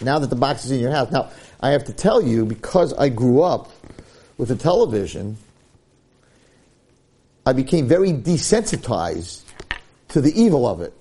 Now 0.00 0.18
that 0.18 0.28
the 0.28 0.36
box 0.36 0.64
is 0.64 0.72
in 0.72 0.80
your 0.80 0.90
house. 0.90 1.10
Now, 1.12 1.30
I 1.60 1.70
have 1.70 1.84
to 1.84 1.92
tell 1.92 2.22
you, 2.22 2.46
because 2.46 2.94
I 2.94 3.10
grew 3.10 3.42
up 3.42 3.70
with 4.38 4.50
a 4.50 4.56
television, 4.56 5.36
I 7.44 7.52
became 7.52 7.86
very 7.86 8.12
desensitized 8.12 9.42
to 10.08 10.20
the 10.20 10.32
evil 10.40 10.66
of 10.66 10.80
it. 10.80 10.94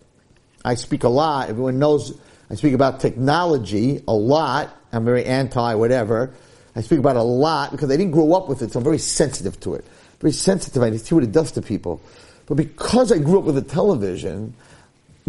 I 0.66 0.76
speak 0.76 1.04
a 1.04 1.10
lot. 1.10 1.50
Everyone 1.50 1.80
knows 1.80 2.20
I 2.50 2.56
speak 2.56 2.74
about 2.74 3.00
technology 3.00 4.04
a 4.08 4.14
lot. 4.14 4.76
I'm 4.92 5.06
very 5.06 5.24
anti 5.26 5.76
whatever. 5.76 6.34
I 6.76 6.82
speak 6.82 7.00
about 7.00 7.16
a 7.16 7.24
lot 7.24 7.72
because 7.72 7.90
I 7.92 7.98
didn't 7.98 8.12
grow 8.12 8.34
up 8.34 8.50
with 8.50 8.62
it, 8.62 8.72
so 8.72 8.80
I'm 8.80 8.84
very 8.84 8.98
sensitive 8.98 9.60
to 9.62 9.76
it. 9.76 9.86
Very 10.20 10.34
sensitive. 10.34 10.82
I 10.82 10.96
see 10.98 11.16
what 11.16 11.24
it 11.24 11.32
does 11.32 11.52
to 11.54 11.62
people. 11.62 12.02
But 12.48 12.56
because 12.56 13.12
I 13.12 13.20
grew 13.20 13.40
up 13.40 13.46
with 13.46 13.58
a 13.58 13.62
television, 13.62 14.54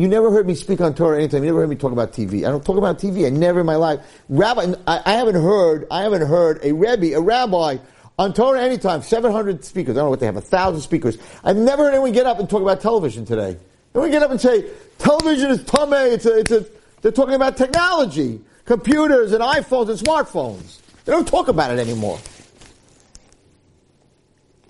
you 0.00 0.08
never 0.08 0.30
heard 0.30 0.46
me 0.46 0.54
speak 0.54 0.80
on 0.80 0.94
Torah 0.94 1.18
anytime. 1.18 1.44
You 1.44 1.50
never 1.50 1.60
heard 1.60 1.68
me 1.68 1.76
talk 1.76 1.92
about 1.92 2.14
TV. 2.14 2.38
I 2.46 2.50
don't 2.50 2.64
talk 2.64 2.78
about 2.78 2.98
TV. 2.98 3.26
I 3.26 3.28
never 3.28 3.60
in 3.60 3.66
my 3.66 3.76
life. 3.76 4.00
Rabbi, 4.30 4.72
I, 4.86 5.02
I 5.04 5.12
haven't 5.12 5.34
heard, 5.34 5.86
I 5.90 6.02
haven't 6.02 6.26
heard 6.26 6.58
a 6.64 6.72
Rebbe, 6.72 7.14
a 7.14 7.20
rabbi, 7.20 7.76
on 8.18 8.32
Torah 8.32 8.62
anytime. 8.62 9.02
700 9.02 9.62
speakers. 9.62 9.96
I 9.96 10.00
don't 10.00 10.06
know 10.06 10.10
what 10.10 10.20
they 10.20 10.26
have, 10.26 10.36
a 10.36 10.40
thousand 10.40 10.80
speakers. 10.80 11.18
I've 11.44 11.58
never 11.58 11.84
heard 11.84 11.90
anyone 11.90 12.12
get 12.12 12.24
up 12.24 12.38
and 12.38 12.48
talk 12.48 12.62
about 12.62 12.80
television 12.80 13.26
today. 13.26 13.58
Anyone 13.94 14.10
get 14.10 14.22
up 14.22 14.30
and 14.30 14.40
say, 14.40 14.70
television 14.96 15.50
is 15.50 15.62
tame, 15.64 15.92
it's 15.92 16.24
a, 16.24 16.38
it's 16.38 16.50
a, 16.50 16.64
they're 17.02 17.12
talking 17.12 17.34
about 17.34 17.58
technology, 17.58 18.40
computers 18.64 19.32
and 19.32 19.42
iPhones 19.42 19.90
and 19.90 19.98
smartphones. 19.98 20.80
They 21.04 21.12
don't 21.12 21.28
talk 21.28 21.48
about 21.48 21.72
it 21.72 21.78
anymore. 21.78 22.18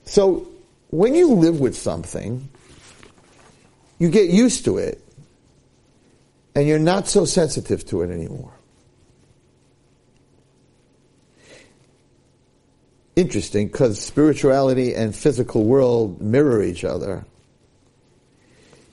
So, 0.07 0.49
when 0.89 1.15
you 1.15 1.35
live 1.35 1.61
with 1.61 1.77
something, 1.77 2.49
you 4.01 4.09
get 4.09 4.31
used 4.31 4.65
to 4.65 4.79
it, 4.79 5.05
and 6.55 6.67
you're 6.67 6.79
not 6.79 7.09
so 7.09 7.25
sensitive 7.25 7.85
to 7.87 8.03
it 8.03 8.11
anymore. 8.11 8.53
Interesting, 13.17 13.67
because 13.67 14.01
spirituality 14.01 14.95
and 14.95 15.15
physical 15.15 15.65
world 15.65 16.21
mirror 16.21 16.63
each 16.63 16.85
other. 16.85 17.25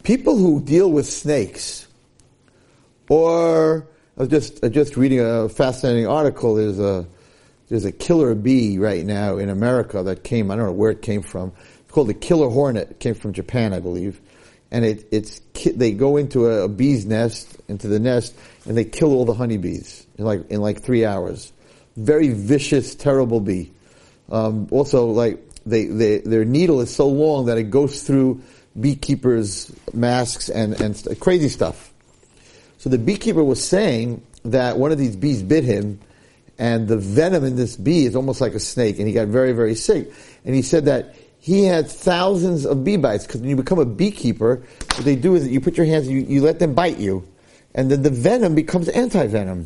People 0.03 0.37
who 0.37 0.61
deal 0.61 0.91
with 0.91 1.05
snakes, 1.05 1.87
or 3.09 3.87
I 4.17 4.21
was 4.21 4.29
just 4.29 4.63
just 4.71 4.97
reading 4.97 5.19
a 5.19 5.47
fascinating 5.49 6.07
article. 6.07 6.55
There's 6.55 6.79
a 6.79 7.05
there's 7.69 7.85
a 7.85 7.91
killer 7.91 8.33
bee 8.33 8.77
right 8.79 9.05
now 9.05 9.37
in 9.37 9.49
America 9.49 10.01
that 10.03 10.23
came, 10.23 10.49
I 10.49 10.55
don't 10.55 10.65
know 10.65 10.71
where 10.71 10.91
it 10.91 11.01
came 11.01 11.21
from. 11.21 11.51
It's 11.81 11.91
called 11.91 12.07
the 12.07 12.13
killer 12.13 12.49
hornet. 12.49 12.91
It 12.91 12.99
came 12.99 13.13
from 13.13 13.33
Japan, 13.33 13.73
I 13.73 13.79
believe. 13.79 14.21
And 14.69 14.83
it, 14.83 15.07
it's, 15.11 15.39
they 15.65 15.91
go 15.91 16.17
into 16.17 16.47
a, 16.47 16.65
a 16.65 16.67
bee's 16.67 17.05
nest, 17.05 17.57
into 17.67 17.87
the 17.87 17.99
nest, 17.99 18.35
and 18.65 18.75
they 18.75 18.83
kill 18.83 19.13
all 19.13 19.25
the 19.25 19.33
honeybees 19.33 20.05
in 20.17 20.25
like, 20.25 20.49
in 20.51 20.61
like 20.61 20.81
three 20.81 21.05
hours. 21.05 21.53
Very 21.95 22.29
vicious, 22.29 22.95
terrible 22.95 23.39
bee. 23.39 23.71
Um, 24.29 24.67
also, 24.71 25.07
like, 25.07 25.41
they, 25.65 25.85
they, 25.85 26.19
their 26.19 26.45
needle 26.45 26.81
is 26.81 26.93
so 26.93 27.07
long 27.07 27.45
that 27.45 27.57
it 27.57 27.69
goes 27.71 28.03
through 28.03 28.41
beekeepers' 28.79 29.73
masks 29.93 30.49
and, 30.49 30.79
and 30.81 30.95
st- 30.95 31.19
crazy 31.19 31.49
stuff. 31.49 31.91
So 32.77 32.89
the 32.89 32.97
beekeeper 32.97 33.43
was 33.43 33.63
saying 33.63 34.21
that 34.45 34.77
one 34.77 34.91
of 34.91 34.97
these 34.97 35.15
bees 35.15 35.41
bit 35.41 35.63
him, 35.63 35.99
and 36.59 36.87
the 36.87 36.97
venom 36.97 37.43
in 37.43 37.55
this 37.55 37.75
bee 37.75 38.05
is 38.05 38.15
almost 38.15 38.41
like 38.41 38.53
a 38.53 38.59
snake, 38.59 38.99
and 38.99 39.07
he 39.07 39.13
got 39.13 39.27
very, 39.27 39.53
very 39.53 39.75
sick. 39.75 40.11
And 40.45 40.55
he 40.55 40.61
said 40.61 40.85
that 40.85 41.15
he 41.47 41.63
had 41.63 41.89
thousands 41.89 42.65
of 42.65 42.83
bee 42.83 42.97
bites 42.97 43.25
because 43.25 43.39
when 43.39 43.49
you 43.49 43.55
become 43.55 43.79
a 43.79 43.85
beekeeper, 43.85 44.61
what 44.95 45.05
they 45.05 45.15
do 45.15 45.33
is 45.33 45.47
you 45.47 45.61
put 45.61 45.77
your 45.77 45.85
hands, 45.85 46.05
you, 46.09 46.19
you 46.19 46.41
let 46.41 46.59
them 46.59 46.73
bite 46.73 46.97
you, 46.97 47.25
and 47.73 47.89
then 47.89 48.01
the 48.01 48.09
venom 48.09 48.53
becomes 48.53 48.89
anti-venom. 48.89 49.65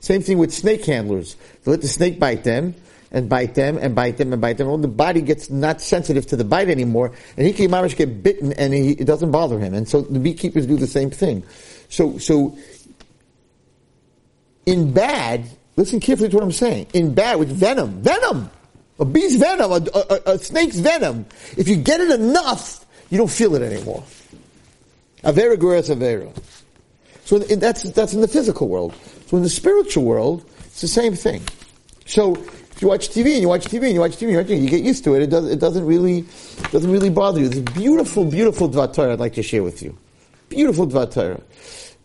Same 0.00 0.20
thing 0.20 0.36
with 0.36 0.52
snake 0.52 0.84
handlers. 0.84 1.36
They 1.62 1.70
let 1.70 1.80
the 1.80 1.86
snake 1.86 2.18
bite 2.18 2.42
them, 2.42 2.74
and 3.12 3.28
bite 3.28 3.54
them, 3.54 3.78
and 3.78 3.94
bite 3.94 4.16
them, 4.16 4.32
and 4.32 4.42
bite 4.42 4.58
them. 4.58 4.66
Well, 4.66 4.78
the 4.78 4.88
body 4.88 5.20
gets 5.20 5.48
not 5.48 5.80
sensitive 5.80 6.26
to 6.26 6.36
the 6.36 6.42
bite 6.42 6.68
anymore, 6.68 7.12
and 7.36 7.46
he 7.46 7.52
can 7.52 7.70
to 7.70 7.94
get 7.94 8.24
bitten, 8.24 8.52
and 8.54 8.74
he, 8.74 8.90
it 8.90 9.04
doesn't 9.04 9.30
bother 9.30 9.60
him. 9.60 9.74
And 9.74 9.88
so 9.88 10.00
the 10.00 10.18
beekeepers 10.18 10.66
do 10.66 10.74
the 10.74 10.88
same 10.88 11.12
thing. 11.12 11.44
So, 11.88 12.18
so 12.18 12.58
in 14.66 14.92
bad, 14.92 15.46
Listen 15.76 16.00
carefully 16.00 16.30
to 16.30 16.36
what 16.36 16.42
I'm 16.42 16.52
saying. 16.52 16.86
In 16.94 17.14
bad, 17.14 17.38
with 17.38 17.50
venom, 17.50 18.00
venom, 18.00 18.50
a 18.98 19.04
bee's 19.04 19.36
venom, 19.36 19.72
a, 19.72 19.82
a, 19.94 20.32
a 20.32 20.38
snake's 20.38 20.76
venom. 20.76 21.26
If 21.56 21.68
you 21.68 21.76
get 21.76 22.00
it 22.00 22.10
enough, 22.10 22.84
you 23.10 23.18
don't 23.18 23.30
feel 23.30 23.54
it 23.54 23.62
anymore. 23.62 24.02
Avera 25.22 25.56
guras 25.56 25.94
avera. 25.94 26.32
So 27.24 27.38
that's 27.38 27.82
that's 27.82 28.14
in 28.14 28.20
the 28.20 28.28
physical 28.28 28.68
world. 28.68 28.94
So 29.26 29.36
in 29.36 29.42
the 29.42 29.50
spiritual 29.50 30.04
world, 30.04 30.48
it's 30.64 30.80
the 30.80 30.88
same 30.88 31.14
thing. 31.14 31.42
So 32.06 32.36
if 32.36 32.82
you 32.82 32.88
watch 32.88 33.08
TV 33.08 33.32
and 33.32 33.42
you 33.42 33.48
watch 33.48 33.66
TV 33.66 33.84
and 33.84 33.94
you 33.94 34.00
watch 34.00 34.12
TV, 34.12 34.22
and 34.22 34.30
you, 34.32 34.36
watch 34.36 34.46
TV, 34.46 34.62
you 34.62 34.68
get 34.68 34.82
used 34.82 35.02
to 35.04 35.14
it. 35.14 35.22
It, 35.22 35.30
does, 35.30 35.50
it 35.50 35.58
doesn't 35.58 35.84
really 35.84 36.24
doesn't 36.70 36.90
really 36.90 37.10
bother 37.10 37.40
you. 37.40 37.48
A 37.48 37.62
beautiful, 37.62 38.24
beautiful 38.24 38.68
Dvar 38.68 39.10
I'd 39.10 39.18
like 39.18 39.34
to 39.34 39.42
share 39.42 39.62
with 39.62 39.82
you. 39.82 39.96
Beautiful 40.48 40.86
Dvar 40.86 41.40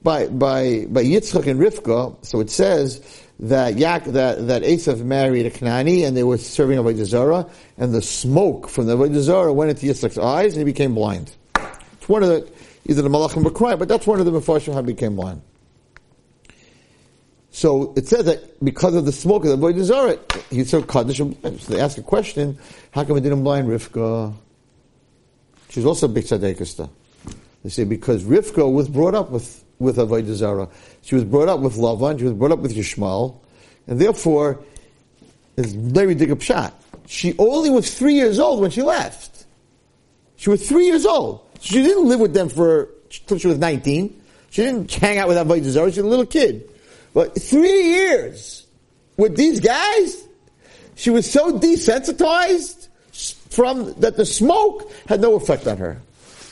by 0.03 0.27
by 0.27 0.85
by 0.89 1.03
Yitzchak 1.03 1.47
and 1.47 1.59
Rivka. 1.59 2.25
So 2.25 2.39
it 2.39 2.49
says 2.49 3.01
that 3.39 3.77
Yak, 3.77 4.05
that 4.05 4.47
that 4.47 4.63
Esav 4.63 5.03
married 5.03 5.45
a 5.45 5.51
Kanani, 5.51 6.05
and 6.05 6.15
they 6.15 6.23
were 6.23 6.37
serving 6.37 6.77
Avodah 6.77 7.05
Zarah, 7.05 7.49
and 7.77 7.93
the 7.93 8.01
smoke 8.01 8.69
from 8.69 8.87
the 8.87 8.97
Avodah 8.97 9.53
went 9.53 9.71
into 9.71 9.87
Yitzchak's 9.87 10.17
eyes, 10.17 10.53
and 10.53 10.59
he 10.59 10.65
became 10.65 10.95
blind. 10.95 11.35
It's 11.55 12.09
one 12.09 12.23
of 12.23 12.29
the 12.29 12.51
either 12.87 13.01
the 13.01 13.09
Malachim 13.09 13.53
crying, 13.53 13.77
but 13.77 13.87
that's 13.87 14.07
one 14.07 14.19
of 14.19 14.25
the 14.25 14.31
Mefarshim 14.31 14.73
how 14.73 14.81
became 14.81 15.15
blind. 15.15 15.41
So 17.53 17.93
it 17.97 18.07
says 18.07 18.25
that 18.25 18.63
because 18.63 18.95
of 18.95 19.05
the 19.05 19.11
smoke 19.11 19.43
of 19.45 19.51
the 19.51 19.57
Avodah 19.57 19.83
Zarah, 19.83 20.19
he 20.49 20.63
said 20.63 20.87
Kaddish 20.87 21.17
So 21.17 21.73
they 21.73 21.79
ask 21.79 21.97
a 21.97 22.03
question: 22.03 22.57
How 22.91 23.03
come 23.03 23.17
it 23.17 23.21
didn't 23.21 23.43
blind 23.43 23.67
Rivka? 23.67 24.33
She's 25.69 25.85
also 25.85 26.07
a 26.07 26.09
big 26.09 26.25
tzaddik. 26.25 26.89
They 27.63 27.69
say 27.69 27.83
because 27.83 28.23
Rivka 28.23 28.71
was 28.71 28.89
brought 28.89 29.15
up 29.15 29.29
with 29.29 29.63
with 29.81 29.97
Avodah 29.97 30.33
Zarah. 30.33 30.69
She 31.01 31.15
was 31.15 31.23
brought 31.23 31.49
up 31.49 31.59
with 31.59 31.75
Lavan, 31.75 32.17
she 32.19 32.25
was 32.25 32.33
brought 32.33 32.51
up 32.51 32.59
with 32.59 32.75
Yishmael, 32.75 33.37
and 33.87 33.99
therefore, 33.99 34.63
it's 35.57 35.73
very 35.73 36.15
big 36.15 36.41
shot. 36.41 36.81
She 37.07 37.35
only 37.37 37.69
was 37.69 37.93
three 37.93 38.13
years 38.13 38.39
old 38.39 38.61
when 38.61 38.71
she 38.71 38.81
left. 38.81 39.45
She 40.37 40.49
was 40.49 40.67
three 40.67 40.85
years 40.85 41.05
old. 41.05 41.45
She 41.59 41.83
didn't 41.83 42.07
live 42.07 42.19
with 42.19 42.33
them 42.33 42.49
for 42.49 42.89
until 43.19 43.37
she 43.37 43.47
was 43.47 43.57
19. 43.57 44.21
She 44.49 44.63
didn't 44.63 44.91
hang 44.93 45.17
out 45.17 45.27
with 45.27 45.37
Avodah 45.37 45.63
Zarah. 45.63 45.91
She 45.91 46.01
was 46.01 46.07
a 46.07 46.09
little 46.09 46.25
kid. 46.25 46.69
But 47.13 47.39
three 47.41 47.83
years 47.83 48.65
with 49.17 49.35
these 49.35 49.59
guys, 49.59 50.27
she 50.95 51.09
was 51.09 51.29
so 51.29 51.59
desensitized 51.59 52.87
from 53.49 53.93
that 53.99 54.17
the 54.17 54.25
smoke 54.25 54.91
had 55.07 55.21
no 55.21 55.35
effect 55.35 55.67
on 55.67 55.77
her. 55.77 56.01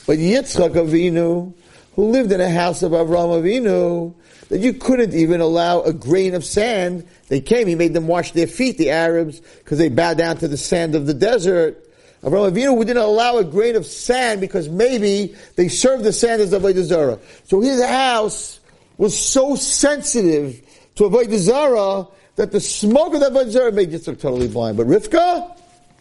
But 0.06 0.18
Yitzchak 0.18 0.74
Avinu, 0.74 1.54
who 2.00 2.10
lived 2.10 2.32
in 2.32 2.40
a 2.40 2.48
house 2.48 2.82
of 2.82 2.92
Avram 2.92 3.42
Avinu, 3.42 4.14
that 4.48 4.60
you 4.60 4.72
couldn't 4.72 5.12
even 5.12 5.42
allow 5.42 5.82
a 5.82 5.92
grain 5.92 6.34
of 6.34 6.44
sand. 6.44 7.06
They 7.28 7.42
came, 7.42 7.66
he 7.66 7.74
made 7.74 7.92
them 7.92 8.06
wash 8.06 8.32
their 8.32 8.46
feet, 8.46 8.78
the 8.78 8.90
Arabs, 8.90 9.40
because 9.40 9.76
they 9.76 9.90
bowed 9.90 10.16
down 10.16 10.38
to 10.38 10.48
the 10.48 10.56
sand 10.56 10.94
of 10.94 11.06
the 11.06 11.12
desert. 11.12 11.86
Avram 12.22 12.50
Avinu 12.50 12.78
didn't 12.78 13.02
allow 13.02 13.36
a 13.36 13.44
grain 13.44 13.76
of 13.76 13.84
sand 13.84 14.40
because 14.40 14.68
maybe 14.70 15.34
they 15.56 15.68
served 15.68 16.04
the 16.04 16.12
sand 16.12 16.40
as 16.40 16.52
Avodah 16.52 16.82
Zarah. 16.82 17.18
So 17.44 17.60
his 17.60 17.84
house 17.84 18.60
was 18.96 19.16
so 19.18 19.54
sensitive 19.54 20.62
to 20.94 21.04
Avodah 21.04 21.36
Zara 21.36 22.06
that 22.36 22.50
the 22.50 22.60
smoke 22.60 23.12
of 23.12 23.20
that 23.20 23.32
Avodah 23.32 23.50
Zara 23.50 23.72
made 23.72 23.90
Yitzchak 23.90 24.20
totally 24.20 24.48
blind. 24.48 24.78
But 24.78 24.86
Rivka 24.86 25.54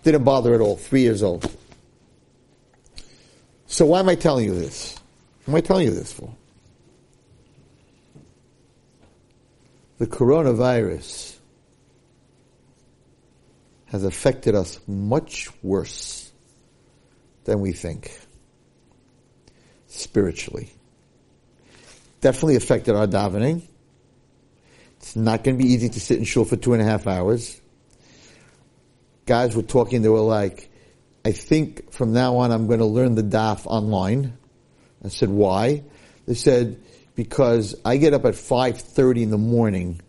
didn't 0.03 0.23
bother 0.23 0.55
at 0.55 0.61
all, 0.61 0.77
three 0.77 1.01
years 1.01 1.23
old. 1.23 1.49
So 3.67 3.85
why 3.85 3.99
am 3.99 4.07
I 4.07 4.15
telling 4.15 4.45
you 4.45 4.55
this? 4.55 4.98
Am 5.49 5.55
I 5.55 5.61
telling 5.61 5.87
you 5.87 5.91
this 5.95 6.13
for? 6.13 6.31
The 9.97 10.05
coronavirus 10.05 11.37
has 13.87 14.03
affected 14.03 14.53
us 14.53 14.79
much 14.87 15.49
worse 15.63 16.31
than 17.45 17.61
we 17.61 17.71
think 17.71 18.15
spiritually. 19.87 20.69
Definitely 22.21 22.55
affected 22.55 22.95
our 22.95 23.07
davening. 23.07 23.63
It's 24.97 25.15
not 25.15 25.43
going 25.43 25.57
to 25.57 25.63
be 25.63 25.71
easy 25.71 25.89
to 25.89 25.99
sit 25.99 26.19
in 26.19 26.25
shul 26.25 26.45
for 26.45 26.57
two 26.57 26.73
and 26.73 26.81
a 26.83 26.85
half 26.85 27.07
hours. 27.07 27.59
Guys 29.25 29.55
were 29.55 29.63
talking, 29.63 30.03
they 30.03 30.09
were 30.09 30.19
like, 30.19 30.69
I 31.25 31.31
think 31.31 31.91
from 31.91 32.13
now 32.13 32.37
on 32.37 32.51
I'm 32.51 32.67
going 32.67 32.81
to 32.81 32.85
learn 32.85 33.15
the 33.15 33.23
daf 33.23 33.65
online. 33.65 34.37
I 35.03 35.07
said, 35.09 35.29
why? 35.29 35.83
They 36.25 36.33
said, 36.33 36.79
because 37.15 37.75
I 37.83 37.97
get 37.97 38.13
up 38.13 38.25
at 38.25 38.33
5.30 38.33 39.23
in 39.23 39.29
the 39.29 39.37
morning 39.37 40.01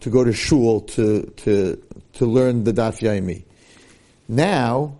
to 0.00 0.10
go 0.10 0.24
to 0.24 0.32
shul 0.32 0.82
to, 0.82 1.22
to, 1.38 1.82
to 2.14 2.26
learn 2.26 2.64
the 2.64 2.72
daf 2.72 3.00
yomi. 3.00 3.44
Now, 4.28 4.96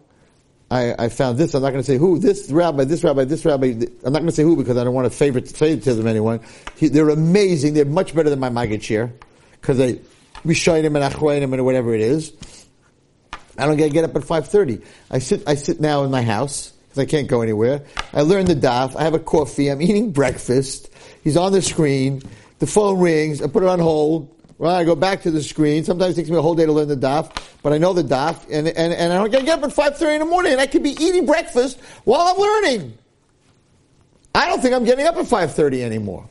I, 0.71 0.95
I, 0.99 1.09
found 1.09 1.39
this. 1.39 1.55
I'm 1.55 1.63
not 1.63 1.71
going 1.71 1.83
to 1.83 1.87
say 1.87 1.99
who. 1.99 2.19
This 2.19 2.51
rabbi, 2.51 2.85
this 2.85 3.05
rabbi, 3.05 3.25
this 3.25 3.45
rabbi. 3.45 3.67
I'm 4.05 4.13
not 4.13 4.21
going 4.21 4.27
to 4.27 4.33
say 4.33 4.43
who 4.43 4.57
because 4.57 4.77
I 4.77 4.85
don't 4.85 4.95
want 4.95 5.11
to 5.11 5.17
favorite 5.17 5.49
favoritism 5.49 6.07
anyone. 6.07 6.41
He, 6.77 6.89
they're 6.89 7.11
amazing. 7.11 7.75
They're 7.75 7.85
much 7.85 8.15
better 8.15 8.31
than 8.31 8.41
my 8.41 8.51
Maggid 8.51 8.81
Shiur 8.81 9.13
because 9.53 9.79
they 9.79 10.01
Rishonim 10.45 10.87
and 10.87 11.15
Achronim 11.15 11.53
and 11.53 11.65
whatever 11.65 11.95
it 11.95 12.01
is. 12.01 12.33
I 13.57 13.67
don't 13.67 13.77
get 13.77 13.93
get 13.93 14.05
up 14.05 14.17
at 14.17 14.23
5:30. 14.23 14.85
I 15.11 15.19
sit. 15.21 15.43
I 15.47 15.55
sit 15.55 15.81
now 15.81 16.03
in 16.05 16.11
my 16.11 16.23
house 16.23 16.74
because 16.95 17.03
I 17.03 17.11
can't 17.11 17.29
go 17.29 17.43
anywhere. 17.43 17.83
I 18.13 18.23
learn 18.23 18.47
the 18.47 18.55
daf. 18.55 18.95
I 18.97 19.03
have 19.03 19.15
a 19.15 19.19
coffee. 19.19 19.69
I'm 19.69 19.83
eating 19.83 20.13
breakfast. 20.13 20.91
He's 21.23 21.37
on 21.37 21.53
the 21.53 21.61
screen. 21.61 22.23
The 22.61 22.67
phone 22.67 23.01
rings. 23.01 23.43
I 23.43 23.49
put 23.49 23.63
it 23.63 23.69
on 23.69 23.81
hold. 23.81 24.31
Well, 24.59 24.75
I 24.75 24.85
go 24.85 24.95
back 24.95 25.23
to 25.23 25.33
the 25.33 25.43
screen. 25.43 25.83
Sometimes 25.83 26.17
it 26.17 26.23
takes 26.23 26.31
me 26.31 26.37
a 26.37 26.43
whole 26.43 26.55
day 26.55 26.65
to 26.65 26.73
learn 26.73 26.87
the 26.87 26.97
daf, 26.97 27.37
but 27.63 27.73
I 27.73 27.79
know 27.79 27.93
the 27.93 28.05
daf, 28.05 28.45
and, 28.45 28.69
and, 28.69 28.93
and 28.93 29.13
I 29.13 29.17
don't 29.17 29.31
get 29.45 29.49
up 29.49 29.65
at 29.65 29.71
5.30 29.71 30.15
in 30.15 30.21
the 30.21 30.27
morning, 30.27 30.53
and 30.53 30.61
I 30.61 30.69
could 30.69 30.85
be 30.85 30.91
eating 30.91 31.27
breakfast 31.27 31.81
while 32.05 32.21
I'm 32.21 32.39
learning. 32.39 32.97
I 34.33 34.49
don't 34.49 34.63
think 34.63 34.75
I'm 34.75 34.85
getting 34.85 35.07
up 35.07 35.17
at 35.17 35.27
5.30 35.27 35.81
anymore. 35.81 36.29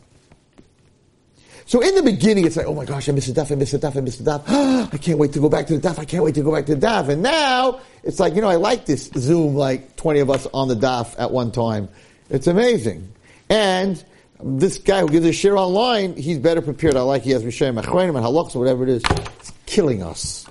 So 1.74 1.82
in 1.82 1.96
the 1.96 2.04
beginning, 2.04 2.46
it's 2.46 2.56
like, 2.56 2.68
oh 2.68 2.76
my 2.76 2.86
gosh, 2.86 3.10
I 3.10 3.14
missed 3.14 3.34
the 3.34 3.42
daf, 3.42 3.52
I 3.52 3.56
missed 3.56 3.72
the 3.72 3.80
daf, 3.80 3.98
I 3.98 4.02
missed 4.02 4.24
the 4.24 4.30
daf. 4.30 4.44
I 4.94 4.98
can't 4.98 5.18
wait 5.18 5.34
to 5.34 5.40
go 5.40 5.50
back 5.50 5.66
to 5.66 5.76
the 5.80 5.88
daf, 5.88 5.98
I 5.98 6.06
can't 6.06 6.24
wait 6.24 6.36
to 6.36 6.44
go 6.44 6.52
back 6.52 6.68
to 6.68 6.76
the 6.76 6.86
daf. 6.86 7.10
And 7.10 7.24
now, 7.24 7.80
it's 8.04 8.20
like, 8.20 8.36
you 8.36 8.42
know, 8.42 8.48
I 8.48 8.58
like 8.58 8.86
this 8.86 9.10
Zoom, 9.18 9.56
like 9.56 9.96
20 9.96 10.20
of 10.20 10.30
us 10.30 10.46
on 10.54 10.68
the 10.68 10.76
daf 10.76 11.16
at 11.18 11.32
one 11.32 11.52
time. 11.52 11.90
It's 12.30 12.46
amazing. 12.46 13.12
And 13.50 14.06
this 14.40 14.78
guy 14.78 15.02
who 15.02 15.08
gives 15.08 15.26
a 15.26 15.34
share 15.34 15.58
online, 15.58 16.16
he's 16.16 16.38
better 16.38 16.62
prepared. 16.62 16.96
I 16.96 17.02
like 17.02 17.24
he 17.24 17.32
has 17.32 17.44
Rishonim 17.44 17.82
Achronim 17.82 18.18
and 18.18 18.24
Halachs 18.24 18.56
or 18.56 18.60
whatever 18.60 18.84
it 18.84 18.90
is. 18.90 19.02
It's 19.40 19.52
killing 19.66 20.04
us. 20.04 20.46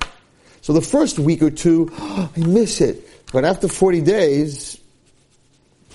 So 0.60 0.72
the 0.72 0.82
first 0.82 1.20
week 1.20 1.40
or 1.40 1.52
two, 1.52 1.88
oh, 1.92 2.32
I 2.36 2.40
miss 2.40 2.80
it. 2.80 3.08
But 3.32 3.44
after 3.44 3.68
40 3.68 4.00
days, 4.00 4.76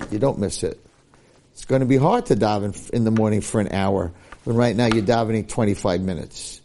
you 0.10 0.20
don't 0.20 0.40
miss 0.40 0.64
it. 0.64 0.80
It's 1.52 1.66
going 1.66 1.82
to 1.82 1.86
be 1.86 1.98
hard 1.98 2.28
to 2.28 2.36
daven 2.38 2.90
in 2.92 3.04
the 3.04 3.12
morning 3.12 3.42
for 3.42 3.60
an 3.60 3.74
hour 3.74 4.14
when 4.48 4.56
right 4.56 4.78
now 4.78 4.86
you're 4.86 5.04
davening 5.04 5.46
25 5.46 6.00
minutes. 6.00 6.62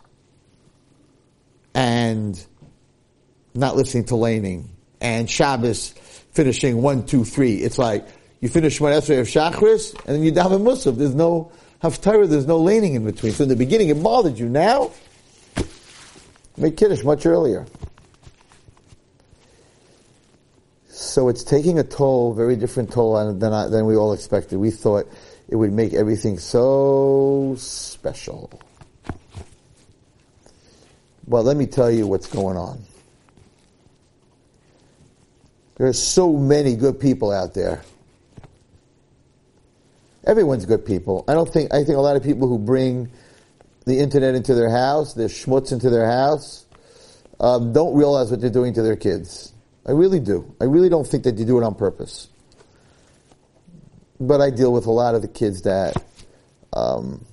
And 1.75 2.41
not 3.55 3.75
listening 3.75 4.05
to 4.05 4.15
laning. 4.15 4.71
And 5.01 5.29
Shabbos 5.29 5.89
finishing 6.31 6.81
one, 6.81 7.05
two, 7.07 7.25
three. 7.25 7.57
It's 7.57 7.79
like, 7.79 8.07
you 8.41 8.49
finish 8.49 8.81
one 8.81 8.93
Esrei 8.93 9.21
of 9.21 9.27
Shachris, 9.27 9.95
and 10.07 10.15
then 10.15 10.23
you 10.23 10.31
daven 10.31 10.63
Musaf. 10.63 10.97
There's 10.97 11.17
no 11.17 11.51
Haftarah, 11.83 12.29
there's 12.29 12.47
no 12.47 12.59
laning 12.59 12.95
in 12.95 13.05
between. 13.05 13.33
So 13.33 13.43
in 13.43 13.49
the 13.49 13.57
beginning 13.57 13.89
it 13.89 14.01
bothered 14.01 14.39
you. 14.39 14.49
Now, 14.49 14.93
make 16.57 16.77
Kiddush 16.77 17.03
much 17.03 17.27
earlier. 17.27 17.67
So 20.87 21.29
it's 21.29 21.43
taking 21.43 21.81
a 21.81 21.85
toll, 21.85 22.33
very 22.33 22.55
different 22.55 22.93
toll 22.93 23.15
than, 23.35 23.71
than 23.71 23.87
we 23.87 23.97
all 23.97 24.13
expected. 24.13 24.59
We 24.59 24.71
thought 24.71 25.09
it 25.53 25.57
would 25.57 25.73
make 25.73 25.95
everything 25.95 26.39
so 26.39 27.55
special. 27.59 28.51
Well, 31.27 31.45
let 31.45 31.57
me 31.57 31.67
tell 31.67 31.91
you 31.91 32.09
what's 32.09 32.27
going 32.27 32.57
on. 32.57 32.83
There 35.77 35.87
are 35.87 35.93
so 35.93 36.33
many 36.33 36.75
good 36.75 36.99
people 36.99 37.31
out 37.31 37.55
there 37.55 37.83
Everyone's 40.25 40.67
good 40.67 40.87
people. 40.87 41.25
I 41.27 41.35
don't 41.35 41.53
think, 41.53 41.75
I 41.75 41.85
think 41.85 41.99
a 41.99 42.01
lot 42.01 42.17
of 42.17 42.23
people 42.23 42.47
who 42.47 42.59
bring 42.59 43.11
the 43.87 43.99
internet 43.99 44.35
into 44.35 44.55
their 44.55 44.71
house, 44.71 45.15
their 45.15 45.29
schmutz 45.29 45.73
into 45.73 45.91
their 45.91 46.07
house, 46.07 46.65
um, 47.41 47.73
don't 47.73 47.97
realize 47.97 48.31
what 48.31 48.41
they're 48.41 48.51
doing 48.51 48.73
to 48.75 48.83
their 48.83 48.95
kids. 48.97 49.53
I 49.85 49.91
really 49.91 50.21
do. 50.21 50.55
I 50.61 50.65
really 50.65 50.89
don't 50.89 51.07
think 51.07 51.25
that 51.25 51.37
they 51.37 51.45
do 51.45 51.59
it 51.59 51.65
on 51.65 51.75
purpose. 51.75 52.29
But 54.23 54.41
I 54.41 54.51
deal 54.51 54.73
with 54.73 54.87
a 54.87 54.93
lot 54.93 55.17
of 55.17 55.23
the 55.23 55.27
kids 55.27 55.63
that 55.63 56.01
um, 56.73 57.25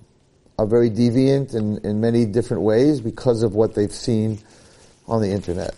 are 0.58 0.65
very 0.65 0.89
deviant 0.89 1.54
in, 1.54 1.78
in 1.86 2.02
many 2.02 2.25
different 2.25 2.63
ways 2.63 2.99
because 2.99 3.43
of 3.43 3.54
what 3.54 3.75
they've 3.75 3.93
seen 3.93 4.39
on 5.08 5.21
the 5.21 5.30
internet. 5.30 5.75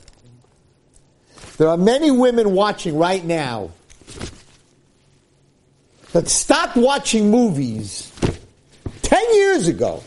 There 1.57 1.67
are 1.67 1.75
many 1.75 2.11
women 2.11 2.53
watching 2.53 2.97
right 2.97 3.25
now 3.25 3.71
that 6.13 6.29
stopped 6.29 6.77
watching 6.77 7.29
movies 7.29 8.09
10 9.01 9.35
years 9.35 9.67
ago, 9.67 10.01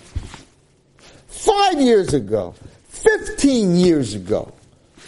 5 1.29 1.83
years 1.83 2.15
ago, 2.15 2.55
15 2.89 3.77
years 3.77 4.15
ago, 4.15 4.55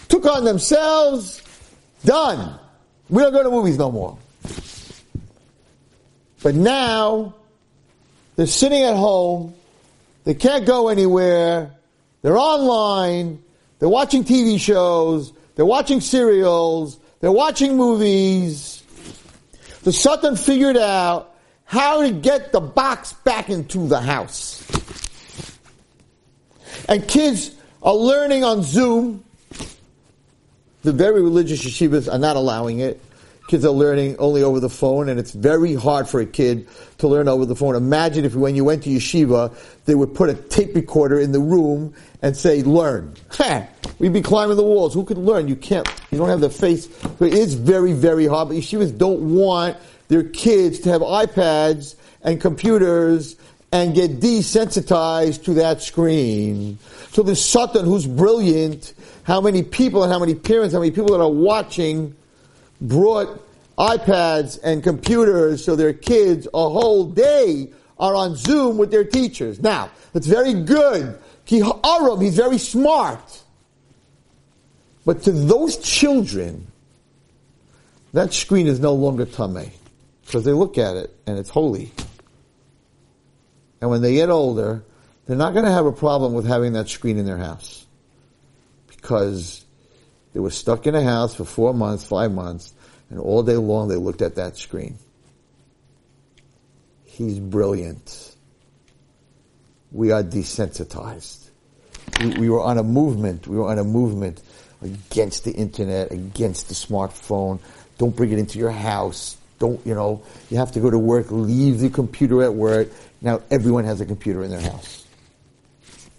took 0.09 0.26
on 0.26 0.44
themselves, 0.44 1.42
done. 2.04 2.61
We 3.09 3.22
don't 3.22 3.32
go 3.32 3.42
to 3.42 3.50
movies 3.50 3.78
no 3.78 3.90
more. 3.90 4.18
But 6.46 6.54
now, 6.54 7.35
they're 8.37 8.46
sitting 8.46 8.80
at 8.85 8.94
home, 8.94 9.52
they 10.22 10.35
can't 10.35 10.64
go 10.64 10.90
anywhere, 10.90 11.72
they're 12.22 12.38
online, 12.38 13.42
they're 13.80 13.88
watching 13.88 14.22
TV 14.22 14.61
shows, 14.61 15.32
they're 15.56 15.66
watching 15.66 16.00
serials, 16.00 17.00
they're 17.18 17.32
watching 17.32 17.76
movies, 17.76 18.85
the 19.82 19.92
Satan 19.92 20.37
figured 20.37 20.76
out 20.76 21.35
how 21.64 22.02
to 22.02 22.12
get 22.12 22.52
the 22.52 22.61
box 22.61 23.12
back 23.12 23.50
into 23.50 23.88
the 23.88 24.00
house. 24.00 24.64
And 26.88 27.09
kids 27.09 27.56
are 27.82 27.96
learning 27.96 28.44
on 28.44 28.62
Zoom. 28.62 29.24
The 30.85 30.92
very 30.92 31.22
religious 31.22 31.64
yeshivas 31.64 32.09
are 32.09 32.20
not 32.20 32.37
allowing 32.37 32.78
it. 32.78 33.00
Kids 33.48 33.64
are 33.64 33.70
learning 33.70 34.16
only 34.18 34.42
over 34.42 34.59
the 34.59 34.68
phone, 34.68 35.09
and 35.09 35.20
it's 35.20 35.30
very 35.30 35.74
hard 35.74 36.09
for 36.09 36.20
a 36.20 36.26
kid 36.26 36.66
to 36.98 37.06
learn 37.06 37.28
over 37.28 37.46
the 37.46 37.54
phone. 37.54 37.76
Imagine 37.76 38.24
if 38.24 38.35
when 38.35 38.56
you 38.56 38.64
went 38.64 38.82
to 38.82 38.90
yeshiva, 38.90 39.54
they 39.85 39.94
would 39.94 40.14
put 40.14 40.28
a 40.28 40.35
tape 40.35 40.74
recorder 40.74 41.20
in 41.20 41.30
the 41.30 41.38
room 41.38 41.94
and 42.22 42.37
say, 42.37 42.62
learn. 42.62 43.14
We'd 43.98 44.12
be 44.12 44.20
climbing 44.20 44.56
the 44.56 44.64
walls. 44.64 44.94
Who 44.94 45.04
could 45.04 45.18
learn? 45.18 45.46
You 45.46 45.54
can't, 45.54 45.88
you 46.11 46.18
don't 46.18 46.28
have 46.28 46.40
the 46.40 46.50
face. 46.50 46.88
It 47.20 47.35
is 47.35 47.54
very, 47.54 47.92
very 47.92 48.26
hard, 48.26 48.48
but 48.48 48.56
yeshivas 48.56 48.96
don't 48.98 49.35
want 49.35 49.76
their 50.09 50.24
kids 50.24 50.80
to 50.80 50.90
have 50.90 51.00
iPads 51.00 51.94
and 52.22 52.40
computers 52.40 53.37
and 53.72 53.94
get 53.94 54.20
desensitized 54.20 55.44
to 55.44 55.54
that 55.54 55.82
screen. 55.82 56.78
So 57.12 57.22
the 57.22 57.37
Satan, 57.37 57.85
who's 57.85 58.06
brilliant, 58.06 58.92
how 59.22 59.40
many 59.40 59.62
people 59.62 60.02
and 60.02 60.12
how 60.12 60.18
many 60.18 60.35
parents, 60.35 60.74
how 60.74 60.80
many 60.80 60.90
people 60.90 61.16
that 61.16 61.22
are 61.22 61.30
watching 61.30 62.14
brought 62.80 63.42
iPads 63.78 64.58
and 64.62 64.82
computers 64.82 65.64
so 65.64 65.76
their 65.76 65.92
kids 65.92 66.46
a 66.52 66.68
whole 66.68 67.04
day 67.06 67.70
are 67.98 68.14
on 68.14 68.36
Zoom 68.36 68.78
with 68.78 68.90
their 68.90 69.04
teachers. 69.04 69.60
Now, 69.60 69.90
that's 70.12 70.26
very 70.26 70.54
good. 70.54 71.18
Arum, 71.84 72.20
he's 72.20 72.36
very 72.36 72.58
smart. 72.58 73.42
But 75.04 75.22
to 75.22 75.32
those 75.32 75.76
children, 75.76 76.66
that 78.12 78.32
screen 78.32 78.66
is 78.66 78.80
no 78.80 78.94
longer 78.94 79.24
tame 79.24 79.70
because 80.24 80.44
they 80.44 80.52
look 80.52 80.78
at 80.78 80.96
it 80.96 81.14
and 81.26 81.38
it's 81.38 81.50
holy. 81.50 81.92
And 83.80 83.90
when 83.90 84.02
they 84.02 84.14
get 84.14 84.30
older, 84.30 84.82
they're 85.26 85.36
not 85.36 85.52
going 85.52 85.66
to 85.66 85.70
have 85.70 85.86
a 85.86 85.92
problem 85.92 86.32
with 86.32 86.46
having 86.46 86.72
that 86.72 86.88
screen 86.88 87.18
in 87.18 87.26
their 87.26 87.36
house 87.36 87.84
because 88.88 89.65
they 90.37 90.40
were 90.40 90.51
stuck 90.51 90.87
in 90.87 90.94
a 90.94 91.03
house 91.03 91.35
for 91.35 91.46
four 91.46 91.72
months, 91.72 92.05
five 92.05 92.31
months, 92.31 92.75
and 93.09 93.18
all 93.18 93.42
day 93.42 93.57
long 93.57 93.88
they 93.88 93.96
looked 93.96 94.20
at 94.20 94.35
that 94.35 94.59
screen. 94.59 94.99
He's 97.07 97.38
brilliant. 97.38 98.37
we 99.90 100.11
are 100.12 100.22
desensitized. 100.22 101.49
We, 102.20 102.38
we 102.38 102.51
were 102.51 102.61
on 102.61 102.77
a 102.77 102.83
movement. 102.83 103.46
We 103.46 103.57
were 103.57 103.70
on 103.70 103.79
a 103.79 103.85
movement 103.85 104.42
against 104.83 105.44
the 105.44 105.53
internet, 105.53 106.12
against 106.12 106.68
the 106.68 106.75
smartphone. 106.75 107.59
Don't 107.96 108.14
bring 108.14 108.31
it 108.31 108.38
into 108.38 108.59
your 108.59 108.72
house. 108.72 109.38
Don't, 109.59 109.81
you 109.87 109.94
know, 109.94 110.22
you 110.51 110.59
have 110.59 110.72
to 110.72 110.81
go 110.81 110.90
to 110.90 110.99
work, 110.99 111.31
leave 111.31 111.81
the 111.81 111.88
computer 111.88 112.42
at 112.42 112.53
work. 112.53 112.90
Now 113.22 113.40
everyone 113.51 113.85
has 113.85 114.03
a 114.03 114.05
computer 114.05 114.44
in 114.44 114.51
their 114.51 114.61
house. 114.61 115.07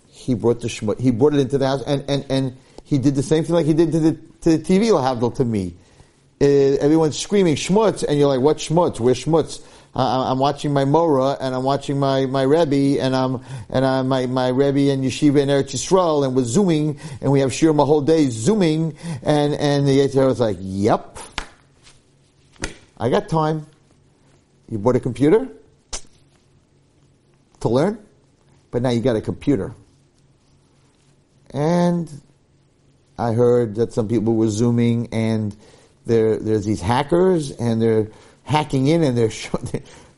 He 0.07 0.33
brought 0.33 0.61
the 0.61 0.95
he 0.99 1.11
brought 1.11 1.35
it 1.35 1.39
into 1.39 1.59
the 1.59 1.67
house 1.67 1.83
and, 1.85 2.03
and, 2.09 2.25
and 2.31 2.57
he 2.87 2.97
did 2.97 3.15
the 3.15 3.23
same 3.23 3.43
thing 3.43 3.53
like 3.53 3.65
he 3.65 3.73
did 3.73 3.91
to 3.91 3.99
the, 3.99 4.11
to 4.13 4.57
the 4.57 4.59
TV 4.59 4.91
lahavdil 4.91 5.35
to 5.35 5.43
me. 5.43 5.75
Uh, 6.39 6.45
everyone's 6.45 7.19
screaming 7.19 7.55
schmutz 7.55 8.01
and 8.01 8.17
you're 8.17 8.29
like, 8.29 8.39
what 8.39 8.57
schmutz? 8.57 8.97
Where's 8.97 9.25
schmutz? 9.25 9.61
Uh, 9.93 10.31
I'm 10.31 10.39
watching 10.39 10.71
my 10.71 10.85
Mora 10.85 11.35
and 11.41 11.53
I'm 11.53 11.63
watching 11.63 11.99
my, 11.99 12.27
my 12.27 12.43
Rebbe 12.43 13.01
and 13.01 13.13
I'm, 13.13 13.43
and 13.69 13.85
I'm, 13.85 14.07
my, 14.07 14.25
my 14.27 14.47
Rebbe 14.47 14.89
and 14.89 15.03
Yeshiva 15.03 15.41
in 15.41 15.49
Eretz 15.49 15.73
Yisrael 15.73 16.25
and 16.25 16.33
we're 16.33 16.45
zooming 16.45 16.97
and 17.19 17.29
we 17.29 17.41
have 17.41 17.49
Shiur 17.49 17.75
my 17.75 17.83
whole 17.83 17.99
day 17.99 18.29
zooming 18.29 18.95
and, 19.21 19.53
and 19.55 19.85
the 19.85 19.97
Yetzer 19.97 20.25
was 20.25 20.39
like, 20.39 20.55
yep. 20.61 21.17
I 22.97 23.09
got 23.09 23.27
time. 23.27 23.65
You 24.69 24.77
bought 24.77 24.95
a 24.95 25.01
computer 25.01 25.45
to 27.59 27.67
learn, 27.67 27.99
but 28.71 28.81
now 28.81 28.91
you 28.91 29.01
got 29.01 29.17
a 29.17 29.21
computer. 29.21 29.73
And 31.53 32.09
I 33.17 33.33
heard 33.33 33.75
that 33.75 33.93
some 33.93 34.07
people 34.07 34.35
were 34.35 34.49
zooming 34.49 35.09
and 35.11 35.55
there, 36.05 36.37
there's 36.37 36.65
these 36.65 36.81
hackers 36.81 37.51
and 37.51 37.81
they're 37.81 38.09
hacking 38.43 38.87
in 38.87 39.03
and 39.03 39.17
they're 39.17 39.29
show, 39.43 39.59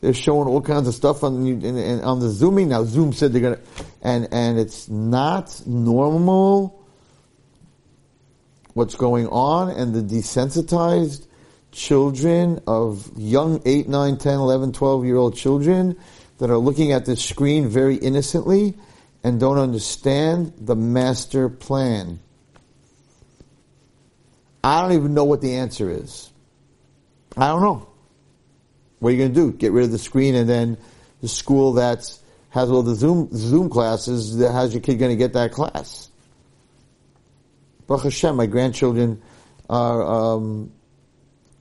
they're 0.01 0.13
showing 0.13 0.47
all 0.47 0.61
kinds 0.61 0.87
of 0.87 0.93
stuff 0.93 1.23
on 1.23 1.43
the, 1.43 2.01
on 2.03 2.19
the 2.19 2.29
zooming. 2.29 2.69
Now 2.69 2.83
Zoom 2.83 3.13
said 3.13 3.33
they're 3.33 3.41
gonna, 3.41 3.59
and, 4.01 4.27
and 4.31 4.59
it's 4.59 4.89
not 4.89 5.61
normal 5.65 6.85
what's 8.73 8.95
going 8.95 9.27
on 9.27 9.69
and 9.69 9.93
the 9.93 10.01
desensitized 10.01 11.25
children 11.71 12.61
of 12.67 13.11
young 13.17 13.61
8, 13.65 13.87
9, 13.87 14.17
10, 14.17 14.33
11, 14.33 14.71
12 14.73 15.05
year 15.05 15.17
old 15.17 15.35
children 15.35 15.97
that 16.37 16.49
are 16.49 16.57
looking 16.57 16.91
at 16.91 17.05
this 17.05 17.23
screen 17.23 17.67
very 17.67 17.95
innocently 17.95 18.75
and 19.23 19.39
don't 19.39 19.57
understand 19.57 20.53
the 20.59 20.75
master 20.75 21.49
plan. 21.49 22.19
I 24.63 24.81
don't 24.81 24.93
even 24.93 25.13
know 25.13 25.23
what 25.23 25.41
the 25.41 25.55
answer 25.55 25.89
is. 25.89 26.31
I 27.37 27.47
don't 27.47 27.61
know. 27.61 27.87
What 28.99 29.09
are 29.09 29.11
you 29.11 29.17
going 29.17 29.33
to 29.33 29.51
do? 29.51 29.57
Get 29.57 29.71
rid 29.71 29.85
of 29.85 29.91
the 29.91 29.97
screen 29.97 30.35
and 30.35 30.49
then 30.49 30.77
the 31.21 31.27
school 31.27 31.73
that 31.73 32.11
has 32.49 32.71
all 32.71 32.83
the 32.83 32.95
Zoom, 32.95 33.29
Zoom 33.33 33.69
classes, 33.69 34.41
how's 34.51 34.73
your 34.73 34.81
kid 34.81 34.95
going 34.95 35.11
to 35.11 35.15
get 35.15 35.33
that 35.33 35.51
class? 35.51 36.09
Baruch 37.87 38.03
Hashem, 38.03 38.35
my 38.35 38.45
grandchildren 38.45 39.21
are, 39.69 40.03
um, 40.03 40.71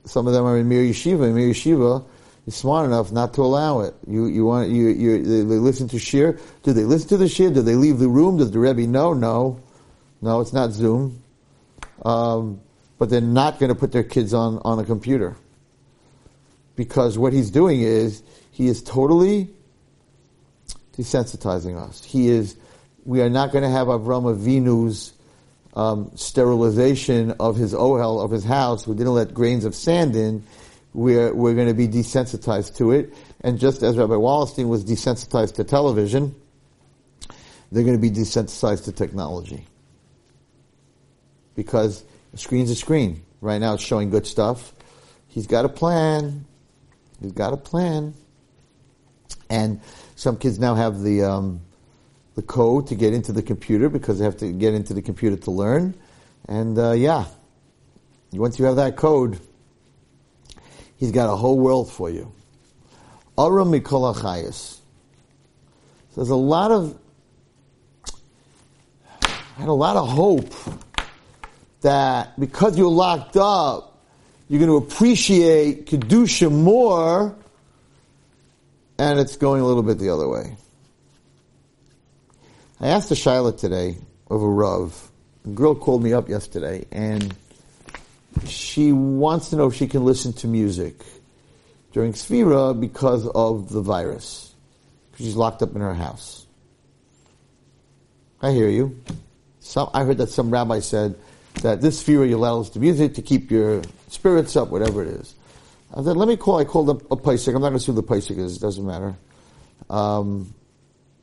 some 0.04 0.26
of 0.26 0.32
them 0.32 0.44
are 0.44 0.58
in 0.58 0.68
Mir 0.68 0.82
Yeshiva, 0.82 1.32
Mir 1.32 1.50
Yeshiva 1.50 2.04
is 2.46 2.56
smart 2.56 2.86
enough 2.86 3.12
not 3.12 3.34
to 3.34 3.42
allow 3.42 3.80
it. 3.80 3.94
You, 4.06 4.26
you 4.26 4.46
want, 4.46 4.70
you, 4.70 4.88
you, 4.88 5.22
they, 5.22 5.42
they 5.42 5.58
listen 5.58 5.88
to 5.88 5.96
Shiur. 5.96 6.40
Do 6.62 6.72
they 6.72 6.84
listen 6.84 7.10
to 7.10 7.16
the 7.18 7.26
Shiur? 7.26 7.52
Do 7.52 7.62
they 7.62 7.74
leave 7.74 7.98
the 7.98 8.08
room? 8.08 8.38
Does 8.38 8.50
the 8.50 8.58
Rebbe 8.58 8.86
know? 8.86 9.12
No. 9.12 9.60
No, 10.22 10.40
it's 10.40 10.52
not 10.54 10.72
Zoom. 10.72 11.22
Um, 12.04 12.60
but 12.98 13.10
they're 13.10 13.20
not 13.20 13.58
going 13.58 13.68
to 13.68 13.74
put 13.74 13.92
their 13.92 14.04
kids 14.04 14.34
on, 14.34 14.60
on 14.64 14.78
a 14.78 14.84
computer. 14.84 15.36
Because 16.76 17.16
what 17.16 17.32
he's 17.32 17.50
doing 17.50 17.80
is, 17.80 18.22
he 18.50 18.66
is 18.66 18.82
totally 18.82 19.50
desensitizing 20.96 21.80
us. 21.80 22.02
He 22.02 22.28
is, 22.28 22.56
we 23.04 23.22
are 23.22 23.30
not 23.30 23.52
going 23.52 23.62
to 23.62 23.70
have 23.70 23.86
Avram 23.86 24.36
Avinu's 24.36 25.12
um, 25.74 26.10
sterilization 26.16 27.34
of 27.38 27.56
his 27.56 27.72
ohel, 27.72 28.22
of 28.24 28.32
his 28.32 28.44
house. 28.44 28.86
We 28.86 28.96
didn't 28.96 29.14
let 29.14 29.32
grains 29.32 29.64
of 29.64 29.74
sand 29.74 30.16
in. 30.16 30.44
We're, 30.92 31.32
we're 31.32 31.54
going 31.54 31.68
to 31.68 31.74
be 31.74 31.86
desensitized 31.86 32.76
to 32.78 32.90
it. 32.90 33.14
And 33.42 33.60
just 33.60 33.84
as 33.84 33.96
Rabbi 33.96 34.14
Wallerstein 34.14 34.68
was 34.68 34.84
desensitized 34.84 35.54
to 35.54 35.64
television, 35.64 36.34
they're 37.70 37.84
going 37.84 37.96
to 37.96 38.00
be 38.00 38.10
desensitized 38.10 38.84
to 38.86 38.92
technology. 38.92 39.66
Because 41.54 42.04
a 42.32 42.36
screen's 42.36 42.70
a 42.70 42.74
screen. 42.74 43.22
Right 43.40 43.60
now 43.60 43.74
it's 43.74 43.82
showing 43.82 44.10
good 44.10 44.26
stuff. 44.26 44.72
He's 45.28 45.46
got 45.46 45.64
a 45.64 45.68
plan. 45.68 46.44
He's 47.20 47.32
got 47.32 47.52
a 47.52 47.56
plan. 47.56 48.14
And 49.50 49.80
some 50.16 50.36
kids 50.36 50.58
now 50.58 50.74
have 50.74 51.00
the, 51.00 51.22
um, 51.22 51.60
the 52.34 52.42
code 52.42 52.88
to 52.88 52.94
get 52.94 53.14
into 53.14 53.32
the 53.32 53.42
computer 53.42 53.88
because 53.88 54.18
they 54.18 54.24
have 54.24 54.36
to 54.38 54.52
get 54.52 54.74
into 54.74 54.94
the 54.94 55.02
computer 55.02 55.36
to 55.36 55.50
learn. 55.50 55.94
And 56.46 56.78
uh, 56.78 56.92
yeah, 56.92 57.26
once 58.32 58.58
you 58.58 58.64
have 58.64 58.76
that 58.76 58.96
code, 58.96 59.38
he's 60.96 61.12
got 61.12 61.32
a 61.32 61.36
whole 61.36 61.58
world 61.58 61.90
for 61.90 62.10
you. 62.10 62.32
Arum 63.38 63.70
Mikol 63.70 64.14
So 64.52 64.80
there's 66.16 66.30
a 66.30 66.34
lot 66.34 66.70
of, 66.72 66.98
I 69.22 69.60
had 69.60 69.68
a 69.68 69.72
lot 69.72 69.96
of 69.96 70.08
hope 70.08 70.52
that 71.82 72.38
because 72.38 72.76
you're 72.78 72.90
locked 72.90 73.36
up, 73.36 74.04
you're 74.48 74.64
going 74.64 74.70
to 74.70 74.86
appreciate 74.86 75.86
Kedusha 75.86 76.50
more, 76.50 77.34
and 78.98 79.20
it's 79.20 79.36
going 79.36 79.60
a 79.60 79.66
little 79.66 79.82
bit 79.82 79.98
the 79.98 80.10
other 80.10 80.28
way. 80.28 80.56
I 82.80 82.88
asked 82.88 83.10
a 83.10 83.14
shaila 83.14 83.58
today 83.58 83.96
of 84.30 84.42
a 84.42 84.48
Rav. 84.48 85.10
A 85.44 85.48
girl 85.48 85.74
called 85.74 86.02
me 86.02 86.12
up 86.12 86.28
yesterday 86.28 86.84
and 86.92 87.34
she 88.46 88.92
wants 88.92 89.50
to 89.50 89.56
know 89.56 89.66
if 89.66 89.74
she 89.74 89.88
can 89.88 90.04
listen 90.04 90.32
to 90.34 90.46
music 90.46 90.94
during 91.92 92.12
Sphira 92.12 92.78
because 92.78 93.26
of 93.26 93.70
the 93.70 93.80
virus. 93.80 94.54
She's 95.16 95.34
locked 95.34 95.62
up 95.62 95.74
in 95.74 95.80
her 95.80 95.94
house. 95.94 96.46
I 98.40 98.52
hear 98.52 98.68
you. 98.68 99.00
Some, 99.58 99.90
I 99.92 100.04
heard 100.04 100.18
that 100.18 100.28
some 100.28 100.50
rabbi 100.50 100.78
said 100.78 101.16
that 101.62 101.80
this 101.80 102.02
Sphira 102.02 102.32
allows 102.32 102.70
to 102.70 102.80
music 102.80 103.14
to 103.14 103.22
keep 103.22 103.50
your 103.50 103.82
spirits 104.08 104.56
up, 104.56 104.68
whatever 104.68 105.02
it 105.02 105.08
is. 105.08 105.34
I 105.94 106.02
said, 106.02 106.16
let 106.16 106.28
me 106.28 106.36
call, 106.36 106.58
I 106.58 106.64
called 106.64 106.90
up 106.90 107.10
a 107.10 107.16
Paisik. 107.16 107.48
I'm 107.48 107.62
not 107.62 107.70
going 107.70 107.74
to 107.74 107.80
see 107.80 107.92
who 107.92 108.00
the 108.00 108.02
Paisik 108.02 108.38
is, 108.38 108.56
it 108.56 108.60
doesn't 108.60 108.86
matter. 108.86 109.16
Um, 109.90 110.54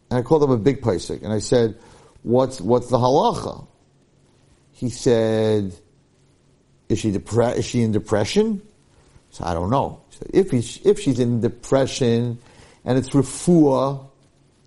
and 0.09 0.19
I 0.19 0.21
called 0.21 0.43
him 0.43 0.51
a 0.51 0.57
big 0.57 0.81
paisik, 0.81 1.23
and 1.23 1.33
I 1.33 1.39
said, 1.39 1.77
"What's 2.23 2.61
what's 2.61 2.87
the 2.87 2.97
halacha?" 2.97 3.67
He 4.71 4.89
said, 4.89 5.75
"Is 6.89 6.99
she 6.99 7.11
depre- 7.11 7.57
Is 7.57 7.65
she 7.65 7.81
in 7.81 7.91
depression?" 7.91 8.61
So 9.31 9.43
I 9.45 9.53
don't 9.53 9.69
know. 9.69 10.01
If 10.33 10.51
he's, 10.51 10.79
if 10.85 10.99
she's 10.99 11.19
in 11.19 11.41
depression, 11.41 12.39
and 12.85 12.97
it's 12.97 13.09
refuah 13.09 14.07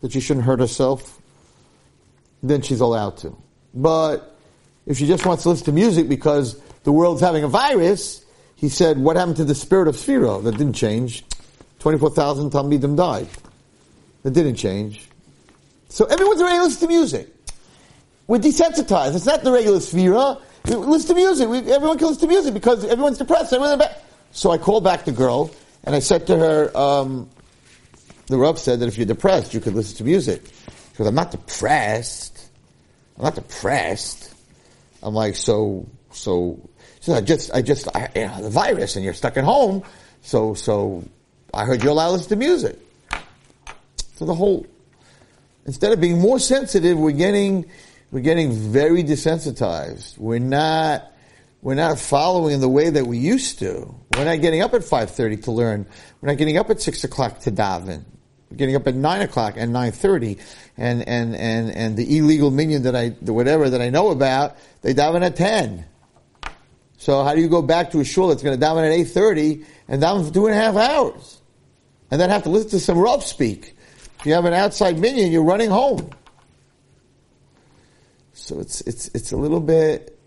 that 0.02 0.12
she 0.12 0.20
shouldn't 0.20 0.44
hurt 0.44 0.60
herself, 0.60 1.18
then 2.42 2.60
she's 2.62 2.80
allowed 2.80 3.16
to. 3.18 3.36
But 3.72 4.37
if 4.88 4.98
she 4.98 5.06
just 5.06 5.24
wants 5.24 5.44
to 5.44 5.50
listen 5.50 5.66
to 5.66 5.72
music 5.72 6.08
because 6.08 6.60
the 6.82 6.90
world's 6.90 7.20
having 7.20 7.44
a 7.44 7.48
virus, 7.48 8.24
he 8.56 8.68
said, 8.68 8.98
"What 8.98 9.16
happened 9.16 9.36
to 9.36 9.44
the 9.44 9.54
spirit 9.54 9.86
of 9.86 9.94
Sphira? 9.94 10.42
That 10.42 10.58
didn't 10.58 10.72
change. 10.72 11.24
Twenty-four 11.78 12.10
thousand 12.10 12.50
talmidim 12.50 12.96
died. 12.96 13.28
That 14.24 14.32
didn't 14.32 14.56
change." 14.56 15.08
So 15.88 16.06
everyone's 16.06 16.42
ready 16.42 16.56
to 16.56 16.64
listen 16.64 16.88
to 16.88 16.92
music. 16.92 17.28
We're 18.26 18.40
desensitized. 18.40 19.14
It's 19.14 19.24
not 19.24 19.42
the 19.42 19.52
regular 19.52 19.78
sphera. 19.78 20.40
Listen 20.66 21.08
to 21.08 21.14
music. 21.14 21.48
We, 21.48 21.58
everyone 21.72 21.96
can 21.96 22.08
listen 22.08 22.28
to 22.28 22.34
music 22.34 22.52
because 22.52 22.84
everyone's 22.84 23.16
depressed. 23.16 23.54
Everyone's 23.54 23.84
so 24.32 24.50
I 24.50 24.58
called 24.58 24.84
back 24.84 25.04
the 25.06 25.12
girl 25.12 25.50
and 25.84 25.94
I 25.94 26.00
said 26.00 26.26
to 26.26 26.36
her, 26.36 26.76
um, 26.76 27.30
the 28.26 28.36
Rav 28.36 28.58
said 28.58 28.80
that 28.80 28.86
if 28.86 28.98
you're 28.98 29.06
depressed, 29.06 29.54
you 29.54 29.60
could 29.60 29.74
listen 29.74 29.96
to 29.98 30.04
music. 30.04 30.42
She 30.46 30.98
goes, 30.98 31.06
I'm 31.06 31.14
not 31.14 31.30
depressed. 31.30 32.50
I'm 33.16 33.24
not 33.24 33.34
depressed. 33.34 34.34
I'm 35.02 35.14
like, 35.14 35.36
so, 35.36 35.88
so, 36.10 36.68
so 37.00 37.14
I 37.14 37.20
just, 37.20 37.52
I 37.54 37.62
just, 37.62 37.88
I, 37.94 38.10
you 38.14 38.26
know, 38.26 38.42
the 38.42 38.50
virus 38.50 38.96
and 38.96 39.04
you're 39.04 39.14
stuck 39.14 39.36
at 39.36 39.44
home. 39.44 39.82
So, 40.22 40.54
so 40.54 41.04
I 41.54 41.64
heard 41.64 41.82
you're 41.82 41.92
allowed 41.92 42.08
to 42.08 42.12
listen 42.14 42.28
to 42.30 42.36
music. 42.36 42.78
So 44.14 44.24
the 44.24 44.34
whole, 44.34 44.66
Instead 45.68 45.92
of 45.92 46.00
being 46.00 46.18
more 46.18 46.38
sensitive, 46.38 46.98
we're 46.98 47.10
getting, 47.10 47.66
we're 48.10 48.20
getting 48.20 48.52
very 48.52 49.04
desensitized. 49.04 50.16
We're 50.16 50.38
not, 50.38 51.12
we're 51.60 51.74
not 51.74 51.98
following 51.98 52.54
in 52.54 52.60
the 52.62 52.70
way 52.70 52.88
that 52.88 53.06
we 53.06 53.18
used 53.18 53.58
to. 53.58 53.94
We're 54.16 54.24
not 54.24 54.40
getting 54.40 54.62
up 54.62 54.72
at 54.72 54.80
5.30 54.80 55.44
to 55.44 55.52
learn. 55.52 55.86
We're 56.22 56.30
not 56.30 56.38
getting 56.38 56.56
up 56.56 56.70
at 56.70 56.80
6 56.80 57.04
o'clock 57.04 57.40
to 57.40 57.52
daven. 57.52 58.04
Getting 58.56 58.76
up 58.76 58.86
at 58.86 58.94
9 58.94 59.20
o'clock 59.22 59.54
and 59.56 59.74
9.30. 59.74 60.40
And, 60.76 61.06
and, 61.06 61.36
and, 61.36 61.70
and 61.70 61.96
the 61.96 62.18
illegal 62.18 62.50
minyan 62.50 62.82
that 62.84 62.96
I, 62.96 63.10
whatever 63.10 63.68
that 63.68 63.82
I 63.82 63.90
know 63.90 64.10
about, 64.10 64.56
they 64.82 64.94
daven 64.94 65.22
at 65.22 65.36
10. 65.36 65.84
So 66.96 67.22
how 67.24 67.34
do 67.34 67.40
you 67.40 67.48
go 67.48 67.62
back 67.62 67.90
to 67.92 68.00
a 68.00 68.04
shul 68.04 68.28
that's 68.28 68.42
going 68.42 68.58
to 68.58 68.64
daven 68.64 68.84
at 68.84 69.06
8.30 69.06 69.64
and 69.88 70.02
daven 70.02 70.26
for 70.26 70.32
two 70.32 70.46
and 70.46 70.54
a 70.56 70.58
half 70.58 70.76
hours? 70.76 71.40
And 72.10 72.20
then 72.20 72.30
have 72.30 72.44
to 72.44 72.50
listen 72.50 72.70
to 72.70 72.80
some 72.80 72.98
Rav 72.98 73.22
speak 73.22 73.74
If 74.18 74.26
you 74.26 74.32
have 74.32 74.44
an 74.46 74.54
outside 74.54 74.98
minyan, 74.98 75.30
you're 75.30 75.44
running 75.44 75.70
home. 75.70 76.10
So 78.32 78.60
it's 78.60 78.80
it's 78.82 79.08
it's 79.08 79.32
a 79.32 79.36
little 79.36 79.60
bit 79.60 80.18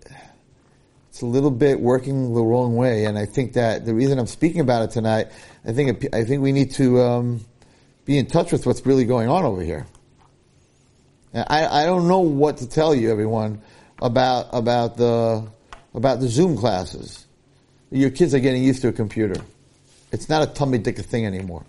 it's 1.10 1.22
a 1.22 1.26
little 1.26 1.50
bit 1.50 1.80
working 1.80 2.34
the 2.34 2.42
wrong 2.42 2.76
way, 2.76 3.06
and 3.06 3.18
I 3.18 3.26
think 3.26 3.54
that 3.54 3.86
the 3.86 3.94
reason 3.94 4.20
I'm 4.20 4.28
speaking 4.28 4.62
about 4.62 4.84
it 4.84 4.92
tonight, 4.92 5.28
I 5.66 5.74
think 5.74 6.14
I 6.14 6.24
think 6.24 6.44
we 6.44 6.52
need 6.52 6.72
to 6.74 7.02
um, 7.02 7.46
be 8.06 8.18
in 8.18 8.26
touch 8.26 8.52
with 8.52 8.66
what's 8.66 8.86
really 8.86 9.06
going 9.06 9.30
on 9.30 9.46
over 9.46 9.62
here. 9.62 9.86
I, 11.34 11.84
I 11.84 11.86
don't 11.86 12.08
know 12.08 12.20
what 12.20 12.58
to 12.58 12.68
tell 12.68 12.94
you, 12.94 13.10
everyone, 13.10 13.62
about 14.02 14.48
about 14.52 14.98
the 14.98 15.48
about 15.94 16.20
the 16.20 16.28
Zoom 16.28 16.58
classes. 16.58 17.26
Your 17.90 18.10
kids 18.10 18.34
are 18.34 18.40
getting 18.40 18.64
used 18.64 18.82
to 18.82 18.90
a 18.90 18.92
computer. 18.92 19.42
It's 20.12 20.28
not 20.28 20.44
a 20.44 20.48
Talmudic 20.52 20.98
thing 20.98 21.26
anymore. 21.26 21.64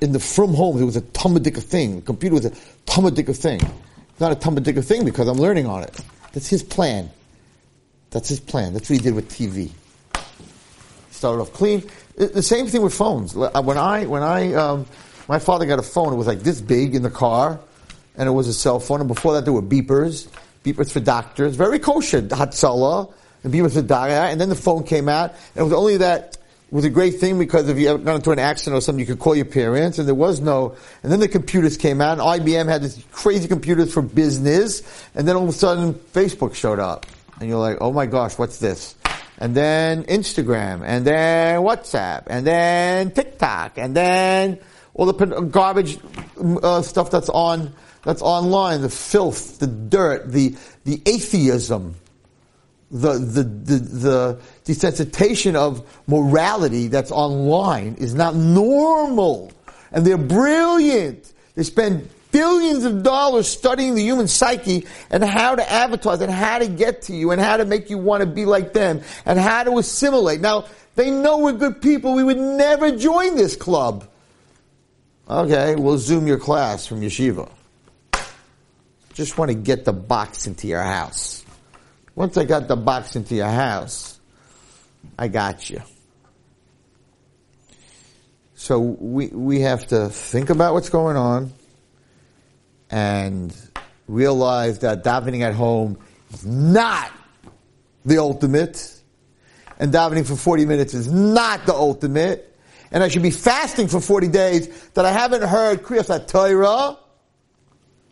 In 0.00 0.12
the 0.12 0.18
from 0.18 0.54
homes, 0.54 0.80
it 0.80 0.84
was 0.84 0.96
a 0.96 1.00
Talmudic 1.00 1.56
thing. 1.56 1.96
The 1.96 2.02
computer 2.02 2.34
was 2.34 2.46
a 2.46 2.52
Talmudic 2.86 3.28
thing. 3.28 3.60
It's 4.10 4.20
not 4.20 4.32
a 4.32 4.36
Talmudic 4.36 4.76
thing 4.84 5.04
because 5.04 5.28
I'm 5.28 5.38
learning 5.38 5.66
on 5.66 5.84
it. 5.84 6.00
That's 6.32 6.48
his 6.48 6.62
plan. 6.62 7.10
That's 8.10 8.28
his 8.28 8.40
plan. 8.40 8.72
That's 8.72 8.90
what 8.90 8.98
he 8.98 9.02
did 9.02 9.14
with 9.14 9.28
TV. 9.30 9.70
Started 11.10 11.42
off 11.42 11.52
clean. 11.52 11.88
The 12.16 12.42
same 12.42 12.66
thing 12.66 12.82
with 12.82 12.94
phones. 12.94 13.34
When 13.34 13.78
I 13.78 14.06
when 14.06 14.22
I 14.22 14.52
um, 14.54 14.86
my 15.28 15.38
father 15.38 15.66
got 15.66 15.78
a 15.78 15.82
phone, 15.82 16.12
it 16.12 16.16
was 16.16 16.26
like 16.26 16.40
this 16.40 16.60
big 16.60 16.94
in 16.94 17.02
the 17.02 17.10
car, 17.10 17.60
and 18.16 18.28
it 18.28 18.32
was 18.32 18.48
a 18.48 18.54
cell 18.54 18.80
phone. 18.80 19.00
And 19.00 19.08
before 19.08 19.34
that, 19.34 19.44
there 19.44 19.52
were 19.52 19.62
beepers, 19.62 20.28
beepers 20.64 20.90
for 20.90 21.00
doctors, 21.00 21.56
very 21.56 21.78
kosher, 21.78 22.22
Hatzalah, 22.22 23.12
and 23.42 23.52
beepers 23.52 23.74
for 23.74 23.82
doctors. 23.82 24.16
And 24.16 24.40
then 24.40 24.48
the 24.48 24.54
phone 24.56 24.84
came 24.84 25.08
out, 25.08 25.30
and 25.30 25.60
it 25.60 25.62
was 25.62 25.72
only 25.72 25.98
that 25.98 26.38
was 26.70 26.84
a 26.84 26.90
great 26.90 27.20
thing 27.20 27.38
because 27.38 27.68
if 27.68 27.78
you 27.78 27.88
ever 27.88 27.98
got 27.98 28.16
into 28.16 28.32
an 28.32 28.38
accident 28.40 28.76
or 28.76 28.80
something, 28.80 28.98
you 28.98 29.06
could 29.06 29.20
call 29.20 29.36
your 29.36 29.44
parents, 29.44 29.98
and 29.98 30.08
there 30.08 30.14
was 30.14 30.40
no. 30.40 30.76
And 31.02 31.12
then 31.12 31.20
the 31.20 31.28
computers 31.28 31.76
came 31.76 32.00
out, 32.00 32.18
and 32.18 32.44
IBM 32.44 32.68
had 32.68 32.82
these 32.82 33.02
crazy 33.12 33.46
computers 33.48 33.92
for 33.92 34.02
business, 34.02 34.82
and 35.14 35.26
then 35.26 35.36
all 35.36 35.44
of 35.44 35.48
a 35.48 35.52
sudden, 35.52 35.94
Facebook 35.94 36.54
showed 36.54 36.80
up, 36.80 37.06
and 37.38 37.48
you're 37.48 37.58
like, 37.58 37.78
oh 37.80 37.92
my 37.92 38.06
gosh, 38.06 38.38
what's 38.38 38.58
this? 38.58 38.96
And 39.38 39.54
then 39.54 40.04
Instagram, 40.04 40.82
and 40.84 41.06
then 41.06 41.60
WhatsApp, 41.60 42.24
and 42.26 42.46
then 42.46 43.10
TikTok, 43.12 43.78
and 43.78 43.96
then 43.96 44.58
all 44.94 45.06
the 45.06 45.40
garbage 45.42 45.98
uh, 46.62 46.82
stuff 46.82 47.10
that's 47.10 47.28
on 47.28 47.72
that's 48.04 48.22
online, 48.22 48.82
the 48.82 48.90
filth, 48.90 49.58
the 49.58 49.66
dirt, 49.66 50.30
the 50.30 50.54
the 50.84 51.02
atheism, 51.06 51.96
the 52.90 53.12
the 53.12 53.42
the, 53.42 53.78
the 53.78 54.40
desensitization 54.64 55.54
of 55.54 55.84
morality 56.06 56.88
that's 56.88 57.10
online 57.10 57.94
is 57.94 58.14
not 58.14 58.34
normal, 58.34 59.52
and 59.90 60.06
they're 60.06 60.16
brilliant. 60.16 61.32
They 61.54 61.62
spend 61.62 62.08
billions 62.30 62.84
of 62.84 63.04
dollars 63.04 63.46
studying 63.46 63.94
the 63.94 64.02
human 64.02 64.26
psyche 64.26 64.84
and 65.10 65.22
how 65.22 65.54
to 65.54 65.70
advertise 65.70 66.20
and 66.20 66.32
how 66.32 66.58
to 66.58 66.66
get 66.66 67.02
to 67.02 67.14
you 67.14 67.30
and 67.30 67.40
how 67.40 67.56
to 67.56 67.64
make 67.64 67.88
you 67.88 67.96
want 67.96 68.22
to 68.22 68.26
be 68.26 68.44
like 68.44 68.72
them 68.72 69.00
and 69.24 69.38
how 69.38 69.62
to 69.62 69.78
assimilate. 69.78 70.40
Now, 70.40 70.64
they 70.96 71.12
know 71.12 71.38
we're 71.38 71.52
good 71.52 71.80
people. 71.80 72.12
We 72.12 72.24
would 72.24 72.36
never 72.36 72.90
join 72.96 73.36
this 73.36 73.54
club. 73.54 74.08
Okay, 75.28 75.74
we'll 75.74 75.98
zoom 75.98 76.26
your 76.26 76.38
class 76.38 76.86
from 76.86 77.00
yeshiva. 77.00 77.50
Just 79.14 79.38
want 79.38 79.50
to 79.50 79.54
get 79.54 79.84
the 79.84 79.92
box 79.92 80.46
into 80.46 80.66
your 80.66 80.82
house. 80.82 81.44
Once 82.14 82.36
I 82.36 82.44
got 82.44 82.68
the 82.68 82.76
box 82.76 83.16
into 83.16 83.34
your 83.34 83.48
house, 83.48 84.20
I 85.18 85.28
got 85.28 85.70
you. 85.70 85.80
So 88.54 88.78
we, 88.80 89.28
we 89.28 89.60
have 89.60 89.86
to 89.88 90.08
think 90.08 90.50
about 90.50 90.74
what's 90.74 90.90
going 90.90 91.16
on 91.16 91.52
and 92.90 93.54
realize 94.06 94.80
that 94.80 95.04
davening 95.04 95.40
at 95.40 95.54
home 95.54 95.98
is 96.32 96.44
not 96.44 97.10
the 98.04 98.18
ultimate. 98.18 99.00
And 99.78 99.92
davening 99.92 100.26
for 100.26 100.36
40 100.36 100.66
minutes 100.66 100.92
is 100.92 101.10
not 101.10 101.66
the 101.66 101.74
ultimate 101.74 102.53
and 102.94 103.02
I 103.02 103.08
should 103.08 103.22
be 103.22 103.32
fasting 103.32 103.88
for 103.88 104.00
40 104.00 104.28
days 104.28 104.68
that 104.92 105.04
I 105.04 105.10
haven't 105.10 105.42
heard 105.42 105.82
Kriyas 105.82 106.28
Torah, 106.28 106.96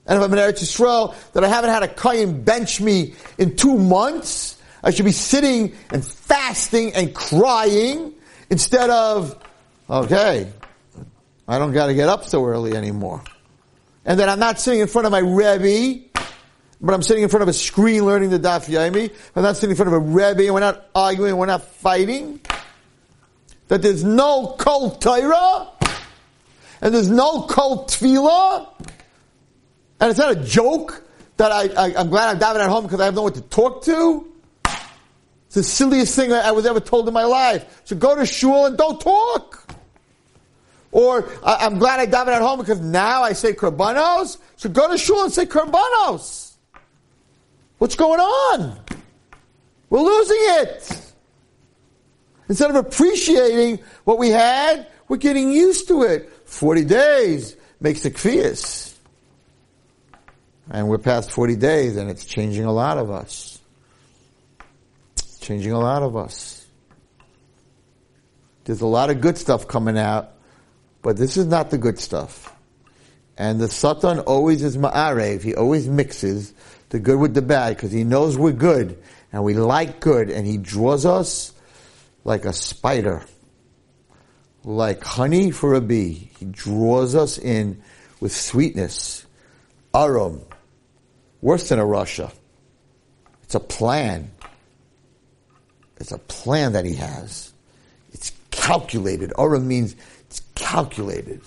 and 0.04 0.18
if 0.18 0.24
I'm 0.24 0.32
in 0.32 0.38
Eretz 0.40 0.60
Yisrael, 0.60 1.14
that 1.34 1.44
I 1.44 1.48
haven't 1.48 1.70
had 1.70 1.84
a 1.84 1.88
Kayin 1.88 2.44
bench 2.44 2.80
me 2.80 3.14
in 3.38 3.54
two 3.54 3.78
months, 3.78 4.60
I 4.82 4.90
should 4.90 5.04
be 5.04 5.12
sitting 5.12 5.76
and 5.92 6.04
fasting 6.04 6.94
and 6.94 7.14
crying 7.14 8.12
instead 8.50 8.90
of, 8.90 9.40
okay, 9.88 10.50
I 11.46 11.58
don't 11.60 11.72
got 11.72 11.86
to 11.86 11.94
get 11.94 12.08
up 12.08 12.24
so 12.24 12.44
early 12.44 12.74
anymore. 12.74 13.22
And 14.04 14.18
that 14.18 14.28
I'm 14.28 14.40
not 14.40 14.58
sitting 14.58 14.80
in 14.80 14.88
front 14.88 15.06
of 15.06 15.12
my 15.12 15.20
Rebbe, 15.20 16.08
but 16.80 16.92
I'm 16.92 17.02
sitting 17.02 17.22
in 17.22 17.28
front 17.28 17.42
of 17.42 17.48
a 17.48 17.52
screen 17.52 18.04
learning 18.04 18.30
the 18.30 18.40
Daf 18.40 18.68
Yomi. 18.68 19.14
I'm 19.36 19.44
not 19.44 19.54
sitting 19.54 19.70
in 19.70 19.76
front 19.76 19.94
of 19.94 19.94
a 19.94 20.00
Rebbe, 20.00 20.42
and 20.42 20.54
we're 20.54 20.58
not 20.58 20.88
arguing, 20.92 21.36
we're 21.36 21.46
not 21.46 21.62
fighting 21.62 22.40
that 23.72 23.80
there's 23.80 24.04
no 24.04 24.54
kol 24.58 24.90
Torah, 24.90 25.66
and 26.82 26.94
there's 26.94 27.08
no 27.08 27.44
kol 27.44 27.86
tefillah, 27.86 28.68
and 29.98 30.10
it's 30.10 30.18
not 30.18 30.30
a 30.30 30.44
joke 30.44 31.02
that 31.38 31.50
I, 31.50 31.98
am 31.98 32.10
glad 32.10 32.28
I'm 32.28 32.38
diving 32.38 32.60
at 32.60 32.68
home 32.68 32.84
because 32.84 33.00
I 33.00 33.06
have 33.06 33.14
no 33.14 33.22
one 33.22 33.32
to 33.32 33.40
talk 33.40 33.82
to. 33.84 34.30
It's 35.46 35.54
the 35.54 35.62
silliest 35.62 36.14
thing 36.14 36.34
I 36.34 36.52
was 36.52 36.66
ever 36.66 36.80
told 36.80 37.08
in 37.08 37.14
my 37.14 37.24
life. 37.24 37.80
So 37.84 37.96
go 37.96 38.14
to 38.14 38.26
shul 38.26 38.66
and 38.66 38.76
don't 38.76 39.00
talk. 39.00 39.66
Or 40.90 41.30
I, 41.42 41.64
am 41.64 41.78
glad 41.78 41.98
I 41.98 42.04
dive 42.04 42.28
at 42.28 42.42
home 42.42 42.58
because 42.58 42.78
now 42.78 43.22
I 43.22 43.32
say 43.32 43.54
korbanos. 43.54 44.36
So 44.56 44.68
go 44.68 44.90
to 44.90 44.98
shul 44.98 45.24
and 45.24 45.32
say 45.32 45.46
korbanos. 45.46 46.56
What's 47.78 47.96
going 47.96 48.20
on? 48.20 48.78
We're 49.88 50.02
losing 50.02 50.36
it. 50.40 51.11
Instead 52.48 52.70
of 52.70 52.76
appreciating 52.76 53.80
what 54.04 54.18
we 54.18 54.30
had, 54.30 54.86
we're 55.08 55.16
getting 55.16 55.52
used 55.52 55.88
to 55.88 56.02
it. 56.02 56.32
40 56.44 56.84
days 56.84 57.56
makes 57.80 58.04
it 58.04 58.14
kfiyas. 58.14 58.94
And 60.70 60.88
we're 60.88 60.98
past 60.98 61.30
40 61.30 61.56
days 61.56 61.96
and 61.96 62.10
it's 62.10 62.24
changing 62.24 62.64
a 62.64 62.72
lot 62.72 62.98
of 62.98 63.10
us. 63.10 63.60
It's 65.16 65.38
changing 65.38 65.72
a 65.72 65.80
lot 65.80 66.02
of 66.02 66.16
us. 66.16 66.66
There's 68.64 68.80
a 68.80 68.86
lot 68.86 69.10
of 69.10 69.20
good 69.20 69.36
stuff 69.36 69.66
coming 69.66 69.98
out, 69.98 70.30
but 71.02 71.16
this 71.16 71.36
is 71.36 71.46
not 71.46 71.70
the 71.70 71.78
good 71.78 71.98
stuff. 71.98 72.54
And 73.36 73.60
the 73.60 73.68
Satan 73.68 74.20
always 74.20 74.62
is 74.62 74.76
ma'arev. 74.76 75.42
He 75.42 75.54
always 75.54 75.88
mixes 75.88 76.54
the 76.90 77.00
good 77.00 77.18
with 77.18 77.34
the 77.34 77.42
bad 77.42 77.76
because 77.76 77.90
he 77.90 78.04
knows 78.04 78.38
we're 78.38 78.52
good 78.52 79.02
and 79.32 79.42
we 79.42 79.54
like 79.54 80.00
good 80.00 80.30
and 80.30 80.46
he 80.46 80.58
draws 80.58 81.04
us 81.04 81.52
like 82.24 82.44
a 82.44 82.52
spider, 82.52 83.24
like 84.64 85.02
honey 85.02 85.50
for 85.50 85.74
a 85.74 85.80
bee. 85.80 86.30
He 86.38 86.44
draws 86.46 87.14
us 87.14 87.38
in 87.38 87.82
with 88.20 88.34
sweetness, 88.34 89.26
arum, 89.94 90.40
worse 91.40 91.68
than 91.68 91.78
a 91.78 91.84
rasha. 91.84 92.32
It's 93.42 93.54
a 93.54 93.60
plan. 93.60 94.30
It's 95.98 96.12
a 96.12 96.18
plan 96.18 96.72
that 96.72 96.84
he 96.84 96.94
has. 96.94 97.52
It's 98.12 98.32
calculated. 98.50 99.32
Arum 99.38 99.66
means 99.66 99.96
it's 100.20 100.40
calculated. 100.54 101.40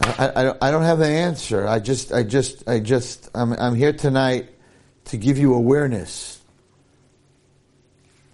I, 0.00 0.28
I, 0.28 0.68
I, 0.68 0.70
don't 0.70 0.82
have 0.82 0.98
the 0.98 1.06
answer. 1.06 1.66
I 1.68 1.78
just, 1.78 2.12
I 2.12 2.22
just, 2.22 2.68
I 2.68 2.80
just, 2.80 3.30
I'm, 3.34 3.52
I'm 3.52 3.74
here 3.74 3.92
tonight 3.92 4.48
to 5.06 5.16
give 5.16 5.38
you 5.38 5.54
awareness 5.54 6.41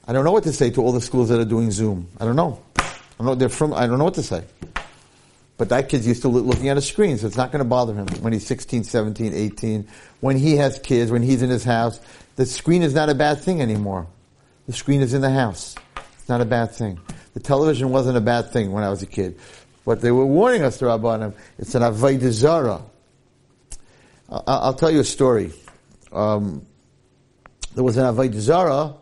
I 0.08 0.14
don't 0.14 0.24
know 0.24 0.32
what 0.32 0.44
to 0.44 0.54
say 0.54 0.70
to 0.70 0.80
all 0.80 0.92
the 0.92 1.02
schools 1.02 1.28
that 1.28 1.38
are 1.38 1.44
doing 1.44 1.70
Zoom. 1.70 2.08
I 2.18 2.24
don't 2.24 2.34
know. 2.34 2.62
I 2.78 2.82
don't 3.18 3.26
know 3.26 3.34
they're 3.34 3.50
from. 3.50 3.74
I 3.74 3.86
don't 3.86 3.98
know 3.98 4.04
what 4.04 4.14
to 4.14 4.22
say. 4.22 4.42
But 5.58 5.68
that 5.68 5.90
kid's 5.90 6.06
used 6.06 6.22
to 6.22 6.28
looking 6.28 6.70
at 6.70 6.78
a 6.78 6.80
screen, 6.80 7.18
so 7.18 7.26
it's 7.26 7.36
not 7.36 7.52
going 7.52 7.58
to 7.58 7.68
bother 7.68 7.92
him 7.92 8.06
when 8.22 8.32
he's 8.32 8.46
16, 8.46 8.84
17, 8.84 9.34
18. 9.34 9.86
When 10.20 10.38
he 10.38 10.56
has 10.56 10.78
kids, 10.78 11.10
when 11.10 11.22
he's 11.22 11.42
in 11.42 11.50
his 11.50 11.64
house, 11.64 12.00
the 12.36 12.46
screen 12.46 12.82
is 12.82 12.94
not 12.94 13.10
a 13.10 13.14
bad 13.14 13.40
thing 13.40 13.60
anymore. 13.60 14.06
The 14.66 14.72
screen 14.72 15.02
is 15.02 15.12
in 15.12 15.20
the 15.20 15.30
house. 15.30 15.74
It's 16.14 16.28
not 16.28 16.40
a 16.40 16.46
bad 16.46 16.70
thing. 16.70 16.98
The 17.34 17.40
television 17.40 17.90
wasn't 17.90 18.16
a 18.16 18.22
bad 18.22 18.50
thing 18.50 18.72
when 18.72 18.84
I 18.84 18.88
was 18.88 19.02
a 19.02 19.06
kid. 19.06 19.38
What 19.84 20.00
they 20.00 20.10
were 20.10 20.24
warning 20.24 20.62
us, 20.62 20.78
the 20.78 20.86
Rabbanim, 20.86 21.34
it's 21.58 21.74
an 21.74 21.82
Avodah. 21.82 22.82
I'll 24.30 24.74
tell 24.74 24.90
you 24.90 25.00
a 25.00 25.04
story. 25.04 25.52
Um, 26.12 26.64
there 27.74 27.84
was 27.84 27.96
an 27.98 28.04
Avodah 28.04 28.40
Zara 28.40 28.94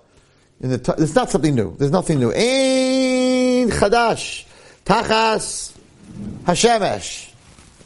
it's 0.61 1.15
not 1.15 1.31
something 1.31 1.55
new. 1.55 1.77
There's 1.77 1.91
nothing 1.91 2.19
new. 2.19 2.31
Ein 2.31 3.71
chadash, 3.71 4.47
tachas, 4.85 5.77
hashemesh. 6.45 7.33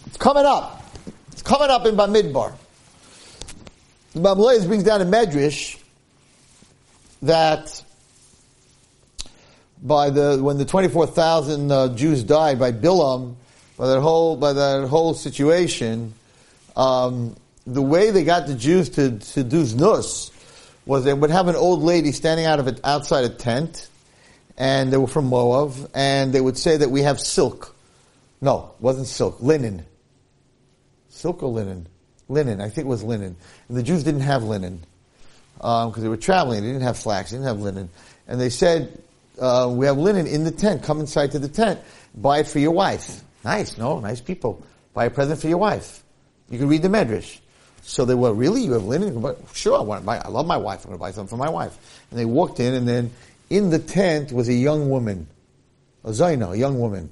It's 0.07 0.17
coming 0.17 0.45
up. 0.45 0.83
It's 1.33 1.43
coming 1.43 1.71
up 1.71 1.87
in 1.87 1.97
Bamidbar. 1.97 2.55
The 4.13 4.21
Bamleis 4.21 4.67
brings 4.67 4.85
down 4.85 5.01
a 5.01 5.05
medrash 5.05 5.79
that 7.23 7.85
by 9.83 10.11
the 10.11 10.39
when 10.43 10.59
the 10.59 10.65
twenty 10.65 10.89
four 10.89 11.07
thousand 11.07 11.71
uh, 11.71 11.95
Jews 11.95 12.23
died 12.23 12.59
by 12.59 12.73
Bilam, 12.73 13.35
by 13.77 13.89
that 13.89 14.01
whole 14.01 14.37
by 14.37 14.53
that 14.53 14.89
whole 14.89 15.15
situation. 15.15 16.15
Um, 16.77 17.37
the 17.67 17.83
way 17.83 18.11
they 18.11 18.25
got 18.25 18.47
the 18.47 18.55
Jews 18.55 18.89
to, 18.91 19.19
to 19.19 19.45
do 19.45 19.65
znus 19.65 20.30
was 20.91 21.05
they 21.05 21.15
would 21.15 21.31
have 21.31 21.47
an 21.47 21.55
old 21.55 21.83
lady 21.83 22.11
standing 22.11 22.47
out 22.47 22.59
of 22.59 22.67
it 22.67 22.81
outside 22.83 23.25
a 23.25 23.29
tent, 23.29 23.89
and 24.59 24.93
they 24.93 24.97
were 24.97 25.07
from 25.07 25.27
Moab, 25.27 25.73
and 25.95 26.33
they 26.33 26.41
would 26.41 26.59
say 26.59 26.79
that 26.79 26.91
we 26.91 27.03
have 27.03 27.21
silk. 27.21 27.77
No, 28.41 28.73
it 28.75 28.83
wasn't 28.83 29.07
silk, 29.07 29.41
linen. 29.41 29.87
Silk 31.09 31.45
or 31.45 31.49
linen? 31.49 31.87
Linen, 32.29 32.61
I 32.61 32.71
think 32.71 32.87
it 32.87 32.89
was 32.89 33.05
linen. 33.05 33.37
And 33.69 33.77
the 33.77 33.85
Jews 33.85 34.03
didn't 34.03 34.23
have 34.23 34.43
linen 34.43 34.81
because 35.55 35.97
um, 35.97 36.03
they 36.03 36.09
were 36.09 36.17
traveling. 36.17 36.63
They 36.63 36.73
didn't 36.73 36.83
have 36.83 36.99
flax, 36.99 37.31
they 37.31 37.37
didn't 37.37 37.47
have 37.47 37.61
linen. 37.61 37.89
And 38.27 38.41
they 38.41 38.51
said, 38.51 39.01
uh, 39.41 39.73
we 39.73 39.87
have 39.87 39.97
linen 39.97 40.27
in 40.27 40.43
the 40.43 40.51
tent. 40.51 40.83
Come 40.83 40.99
inside 40.99 41.31
to 41.33 41.39
the 41.39 41.49
tent. 41.49 41.79
Buy 42.17 42.41
it 42.41 42.49
for 42.49 42.59
your 42.59 42.73
wife. 42.73 43.23
Nice, 43.45 43.79
no, 43.79 44.01
nice 44.01 44.21
people. 44.21 44.67
Buy 44.93 45.05
a 45.05 45.11
present 45.11 45.41
for 45.41 45.47
your 45.47 45.59
wife. 45.59 46.03
You 46.49 46.59
can 46.59 46.67
read 46.67 46.83
the 46.83 46.89
Medrash. 46.89 47.39
So 47.83 48.05
they 48.05 48.15
were, 48.15 48.33
really? 48.33 48.63
You 48.63 48.73
have 48.73 48.85
linen? 48.85 49.23
Sure, 49.53 49.79
I 49.79 49.83
want 49.83 50.03
to 50.03 50.07
buy, 50.07 50.19
I 50.19 50.29
love 50.29 50.47
my 50.47 50.57
wife. 50.57 50.85
I'm 50.85 50.91
going 50.91 50.99
to 50.99 51.01
buy 51.01 51.11
something 51.11 51.31
for 51.31 51.37
my 51.37 51.51
wife. 51.51 51.77
And 52.11 52.19
they 52.19 52.25
walked 52.25 52.61
in 52.61 52.75
and 52.75 52.87
then 52.87 53.11
in 53.49 53.71
the 53.71 53.79
tent 53.79 54.33
was 54.33 54.49
a 54.49 54.55
young 54.55 54.89
woman. 54.89 55.27
A 56.05 56.11
Zaina, 56.11 56.53
a 56.53 56.59
young 56.59 56.79
woman. 56.79 57.11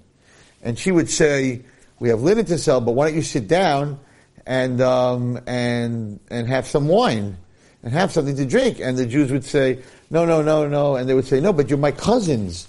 And 0.63 0.79
she 0.79 0.93
would 0.93 1.11
say, 1.11 1.63
we 2.01 2.09
have 2.11 2.23
linen 2.23 2.45
to 2.47 2.59
sell, 2.59 2.81
but 2.81 2.93
why 2.93 3.07
don't 3.07 3.17
you 3.17 3.23
sit 3.23 3.49
down 3.49 3.99
and, 4.47 4.81
um, 4.81 5.41
and, 5.47 6.21
and 6.31 6.49
have 6.49 6.67
some 6.67 6.89
wine 6.89 7.37
and 7.83 7.93
have 7.93 8.13
something 8.13 8.37
to 8.37 8.47
drink? 8.47 8.79
And 8.81 8.97
the 8.97 9.07
Jews 9.07 9.31
would 9.33 9.45
say, 9.45 9.83
no, 10.11 10.25
no, 10.25 10.43
no, 10.43 10.69
no. 10.69 10.97
And 10.97 11.09
they 11.09 11.15
would 11.15 11.27
say, 11.27 11.41
no, 11.41 11.53
but 11.53 11.69
you're 11.69 11.79
my 11.79 11.93
cousins. 11.93 12.69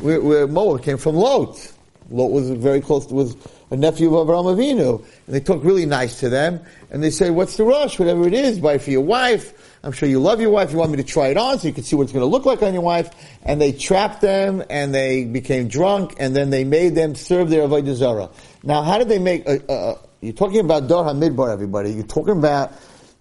We're, 0.00 0.20
we're 0.20 0.46
Moab 0.46 0.82
came 0.82 0.96
from 0.96 1.16
Lot. 1.16 1.72
Lot 2.10 2.30
was 2.30 2.50
very 2.50 2.80
close, 2.80 3.06
to, 3.06 3.14
was 3.14 3.36
a 3.70 3.76
nephew 3.76 4.14
of 4.16 4.26
Avraham 4.26 4.56
Avinu. 4.56 5.04
And 5.26 5.34
they 5.34 5.40
talk 5.40 5.62
really 5.62 5.86
nice 5.86 6.20
to 6.20 6.28
them. 6.28 6.60
And 6.90 7.02
they 7.02 7.10
say, 7.10 7.30
what's 7.30 7.56
the 7.56 7.64
rush? 7.64 7.98
Whatever 7.98 8.26
it 8.26 8.34
is, 8.34 8.58
buy 8.58 8.78
for 8.78 8.90
your 8.90 9.02
wife. 9.02 9.78
I'm 9.82 9.92
sure 9.92 10.08
you 10.08 10.18
love 10.18 10.40
your 10.40 10.50
wife. 10.50 10.72
You 10.72 10.78
want 10.78 10.90
me 10.90 10.96
to 10.96 11.04
try 11.04 11.28
it 11.28 11.36
on 11.36 11.58
so 11.58 11.68
you 11.68 11.74
can 11.74 11.84
see 11.84 11.94
what 11.94 12.04
it's 12.04 12.12
going 12.12 12.24
to 12.24 12.26
look 12.26 12.44
like 12.44 12.62
on 12.62 12.72
your 12.72 12.82
wife. 12.82 13.10
And 13.42 13.60
they 13.60 13.72
trapped 13.72 14.20
them 14.20 14.62
and 14.70 14.94
they 14.94 15.24
became 15.24 15.68
drunk 15.68 16.16
and 16.18 16.34
then 16.34 16.50
they 16.50 16.64
made 16.64 16.94
them 16.94 17.14
serve 17.14 17.50
their 17.50 17.66
Avodah 17.66 17.94
Zarah. 17.94 18.30
Now, 18.62 18.82
how 18.82 18.98
did 18.98 19.08
they 19.08 19.18
make, 19.18 19.46
uh, 19.46 19.58
uh, 19.68 19.98
you're 20.20 20.32
talking 20.32 20.60
about 20.60 20.88
Dor 20.88 21.04
HaMidbar, 21.04 21.52
everybody. 21.52 21.92
You're 21.92 22.04
talking 22.04 22.36
about, 22.36 22.72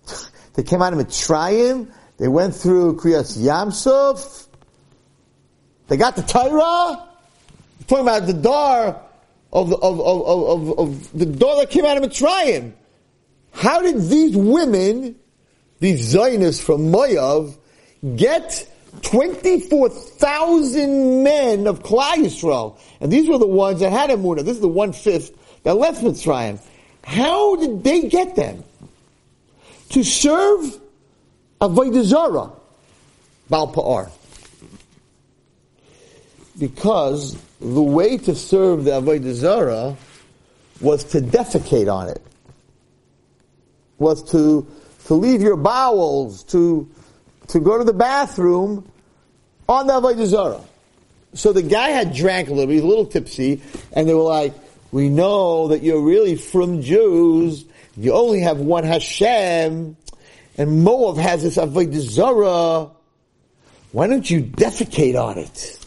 they 0.56 0.64
came 0.64 0.82
out 0.82 0.94
of 0.94 1.00
Mitzrayim. 1.00 1.92
They 2.18 2.28
went 2.28 2.56
through 2.56 2.96
Kriyas 2.98 3.38
Yamsuf. 3.38 4.48
They 5.88 5.98
got 5.98 6.16
the 6.16 6.24
Torah. 6.24 7.08
You're 7.80 7.88
talking 7.88 8.06
about 8.06 8.26
the 8.26 8.34
Dor 8.34 9.07
of, 9.52 9.70
the, 9.70 9.76
of, 9.78 10.00
of, 10.00 10.26
of, 10.26 10.80
of, 10.80 11.18
the 11.18 11.26
Dor 11.26 11.58
that 11.58 11.70
came 11.70 11.86
out 11.86 11.98
of 11.98 12.04
Mitzrayim. 12.04 12.74
How 13.52 13.82
did 13.82 14.10
these 14.10 14.36
women, 14.36 15.16
these 15.80 16.02
Zionists 16.02 16.64
from 16.64 16.92
Moav, 16.92 17.58
get 18.16 18.70
24,000 19.02 21.24
men 21.24 21.68
of 21.68 21.82
Klal 21.82 22.16
Yisrael? 22.16 22.78
And 23.00 23.12
these 23.12 23.30
were 23.30 23.38
the 23.38 23.48
ones 23.48 23.80
that 23.80 23.92
had 23.92 24.10
Emunah. 24.10 24.44
This 24.44 24.56
is 24.56 24.62
the 24.62 24.68
one-fifth 24.68 25.64
that 25.64 25.76
left 25.76 26.02
Mitzrayim. 26.02 26.60
How 27.04 27.56
did 27.56 27.84
they 27.84 28.10
get 28.10 28.36
them? 28.36 28.64
To 29.92 30.04
serve 30.04 30.80
Avodah 31.62 32.04
Zarah, 32.04 32.52
Baal 33.50 33.74
Pa'ar. 33.74 34.12
Because 36.60 37.38
the 37.60 37.82
way 37.82 38.18
to 38.18 38.36
serve 38.36 38.84
the 38.84 38.92
Avodah 38.92 39.34
Zarah 39.34 39.98
was 40.82 41.04
to 41.06 41.22
defecate 41.22 41.92
on 41.92 42.10
it. 42.10 42.22
Was 43.98 44.30
to, 44.32 44.68
to 45.06 45.14
leave 45.16 45.42
your 45.42 45.58
bowels, 45.58 46.44
to, 46.46 46.90
to 47.48 47.60
go 47.60 47.78
to 47.78 47.84
the 47.84 47.94
bathroom 47.94 48.90
on 49.68 49.88
the 49.88 49.94
Avodah 49.94 50.26
Zarah. 50.26 50.64
So 51.34 51.52
the 51.52 51.64
guy 51.64 51.90
had 51.90 52.14
drank 52.14 52.50
a 52.50 52.54
little, 52.54 52.70
he 52.70 52.76
was 52.76 52.84
a 52.84 52.88
little 52.88 53.06
tipsy, 53.06 53.62
and 53.94 54.08
they 54.08 54.14
were 54.14 54.22
like, 54.22 54.54
we 54.92 55.10
know 55.10 55.68
that 55.70 55.84
you're 55.84 56.02
really 56.02 56.36
from 56.36 56.82
Jews, 56.82 57.66
you 57.98 58.14
only 58.14 58.42
have 58.42 58.60
one 58.60 58.84
Hashem, 58.84 59.98
and 60.58 60.84
Moab 60.84 61.18
has 61.18 61.44
this 61.44 61.58
Avodah 61.58 62.00
Zarah. 62.00 62.92
Why 63.92 64.08
don't 64.08 64.30
you 64.30 64.44
defecate 64.44 65.20
on 65.22 65.38
it? 65.38 65.80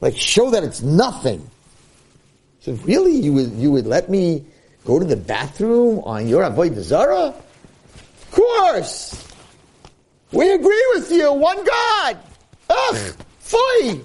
Like 0.00 0.16
show 0.16 0.50
that 0.50 0.64
it's 0.64 0.82
nothing. 0.82 1.48
So 2.60 2.72
really, 2.84 3.16
you 3.16 3.32
would 3.32 3.52
you 3.52 3.70
would 3.72 3.86
let 3.86 4.08
me 4.08 4.44
go 4.84 4.98
to 4.98 5.04
the 5.04 5.16
bathroom 5.16 6.00
on 6.00 6.26
your 6.28 6.42
Avodah 6.42 6.80
Zara? 6.80 7.26
Of 7.26 8.28
course. 8.30 9.26
We 10.32 10.50
agree 10.52 10.86
with 10.94 11.10
you. 11.10 11.32
One 11.32 11.64
God. 11.64 12.18
Ugh, 12.68 13.14
fui. 13.40 14.00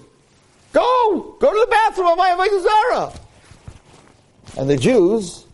Go, 0.73 1.37
go 1.39 1.53
to 1.53 1.59
the 1.59 1.71
bathroom 1.71 2.07
on 2.07 2.17
my 2.17 2.29
Avodah 2.31 2.63
Zara! 2.63 3.13
And 4.57 4.69
the 4.69 4.75
Jews 4.75 5.45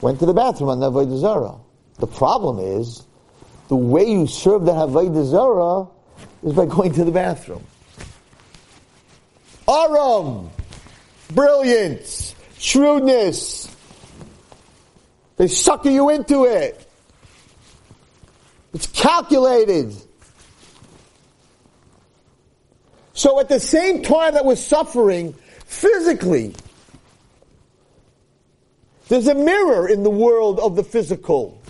went 0.00 0.18
to 0.20 0.26
the 0.26 0.32
bathroom 0.32 0.70
on 0.70 0.80
the 0.80 0.90
Avodah 0.90 1.18
Zara. 1.18 1.54
The 1.98 2.06
problem 2.06 2.58
is, 2.58 3.04
the 3.68 3.76
way 3.76 4.10
you 4.10 4.26
serve 4.26 4.64
the 4.64 4.72
Avodah 4.72 5.24
Zara 5.26 5.86
is 6.42 6.54
by 6.54 6.64
going 6.74 6.92
to 6.94 7.04
the 7.04 7.10
bathroom. 7.10 7.62
Arum, 9.68 10.50
brilliance, 11.32 12.34
shrewdness. 12.58 13.74
They 15.36 15.48
sucker 15.48 15.90
you 15.90 16.10
into 16.10 16.44
it. 16.44 16.88
It's 18.74 18.86
calculated. 18.86 19.94
So 23.14 23.38
at 23.40 23.48
the 23.48 23.60
same 23.60 24.02
time 24.02 24.34
that 24.34 24.44
we're 24.44 24.56
suffering 24.56 25.34
physically, 25.66 26.54
there's 29.08 29.28
a 29.28 29.34
mirror 29.34 29.88
in 29.88 30.02
the 30.02 30.10
world 30.10 30.58
of 30.58 30.74
the 30.74 30.82
physical. 30.82 31.60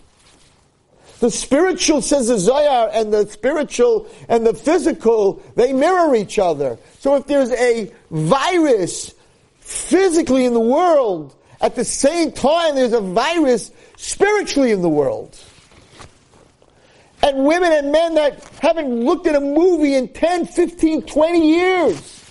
The 1.18 1.30
spiritual, 1.30 2.02
says 2.02 2.28
the 2.28 2.38
Zohar, 2.38 2.90
and 2.92 3.12
the 3.12 3.28
spiritual 3.28 4.08
and 4.28 4.46
the 4.46 4.54
physical, 4.54 5.42
they 5.54 5.72
mirror 5.72 6.14
each 6.14 6.38
other. 6.38 6.78
So 7.02 7.16
if 7.16 7.26
there's 7.26 7.50
a 7.50 7.92
virus 8.12 9.12
physically 9.58 10.44
in 10.44 10.54
the 10.54 10.60
world, 10.60 11.34
at 11.60 11.74
the 11.74 11.84
same 11.84 12.30
time 12.30 12.76
there's 12.76 12.92
a 12.92 13.00
virus 13.00 13.72
spiritually 13.96 14.70
in 14.70 14.82
the 14.82 14.88
world. 14.88 15.36
And 17.20 17.44
women 17.44 17.72
and 17.72 17.90
men 17.90 18.14
that 18.14 18.44
haven't 18.60 19.04
looked 19.04 19.26
at 19.26 19.34
a 19.34 19.40
movie 19.40 19.96
in 19.96 20.12
10, 20.12 20.46
15, 20.46 21.02
20 21.02 21.52
years 21.52 22.24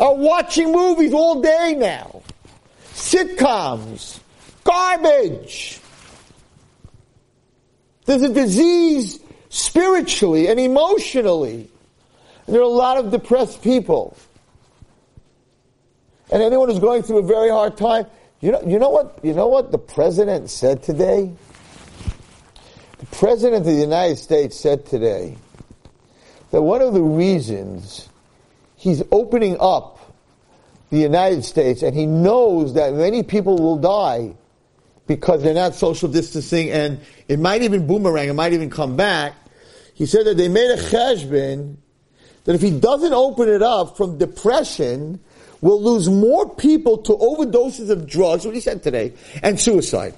are 0.00 0.16
watching 0.16 0.72
movies 0.72 1.12
all 1.14 1.40
day 1.40 1.76
now. 1.78 2.22
Sitcoms. 2.92 4.18
Garbage. 4.64 5.78
There's 8.04 8.22
a 8.22 8.34
disease 8.34 9.20
spiritually 9.48 10.48
and 10.48 10.58
emotionally. 10.58 11.70
There 12.46 12.60
are 12.60 12.64
a 12.64 12.68
lot 12.68 12.98
of 12.98 13.10
depressed 13.10 13.62
people. 13.62 14.16
And 16.30 16.42
anyone 16.42 16.68
who's 16.68 16.78
going 16.78 17.02
through 17.02 17.18
a 17.18 17.22
very 17.22 17.50
hard 17.50 17.76
time, 17.76 18.06
you 18.40 18.52
know, 18.52 18.62
you 18.62 18.78
know 18.78 18.90
what, 18.90 19.18
you 19.22 19.32
know 19.32 19.48
what 19.48 19.72
the 19.72 19.78
president 19.78 20.50
said 20.50 20.82
today? 20.82 21.32
The 22.98 23.06
president 23.06 23.60
of 23.60 23.64
the 23.64 23.80
United 23.80 24.16
States 24.16 24.58
said 24.58 24.86
today 24.86 25.36
that 26.50 26.62
one 26.62 26.82
of 26.82 26.94
the 26.94 27.02
reasons 27.02 28.08
he's 28.76 29.02
opening 29.10 29.56
up 29.60 30.14
the 30.90 30.98
United 30.98 31.44
States 31.44 31.82
and 31.82 31.96
he 31.96 32.06
knows 32.06 32.74
that 32.74 32.94
many 32.94 33.22
people 33.22 33.58
will 33.58 33.78
die 33.78 34.34
because 35.06 35.42
they're 35.42 35.54
not 35.54 35.74
social 35.74 36.08
distancing 36.08 36.70
and 36.70 37.00
it 37.28 37.38
might 37.38 37.62
even 37.62 37.86
boomerang, 37.86 38.28
it 38.28 38.34
might 38.34 38.52
even 38.52 38.70
come 38.70 38.96
back. 38.96 39.34
He 39.94 40.06
said 40.06 40.26
that 40.26 40.36
they 40.36 40.48
made 40.48 40.70
a 40.70 40.76
cheshbon 40.76 41.76
that 42.46 42.54
if 42.54 42.62
he 42.62 42.70
doesn't 42.70 43.12
open 43.12 43.48
it 43.48 43.62
up 43.62 43.96
from 43.96 44.18
depression, 44.18 45.20
we'll 45.60 45.82
lose 45.82 46.08
more 46.08 46.48
people 46.48 46.98
to 46.98 47.12
overdoses 47.12 47.90
of 47.90 48.06
drugs, 48.06 48.46
what 48.46 48.54
he 48.54 48.60
said 48.60 48.82
today, 48.82 49.12
and 49.42 49.60
suicide. 49.60 50.14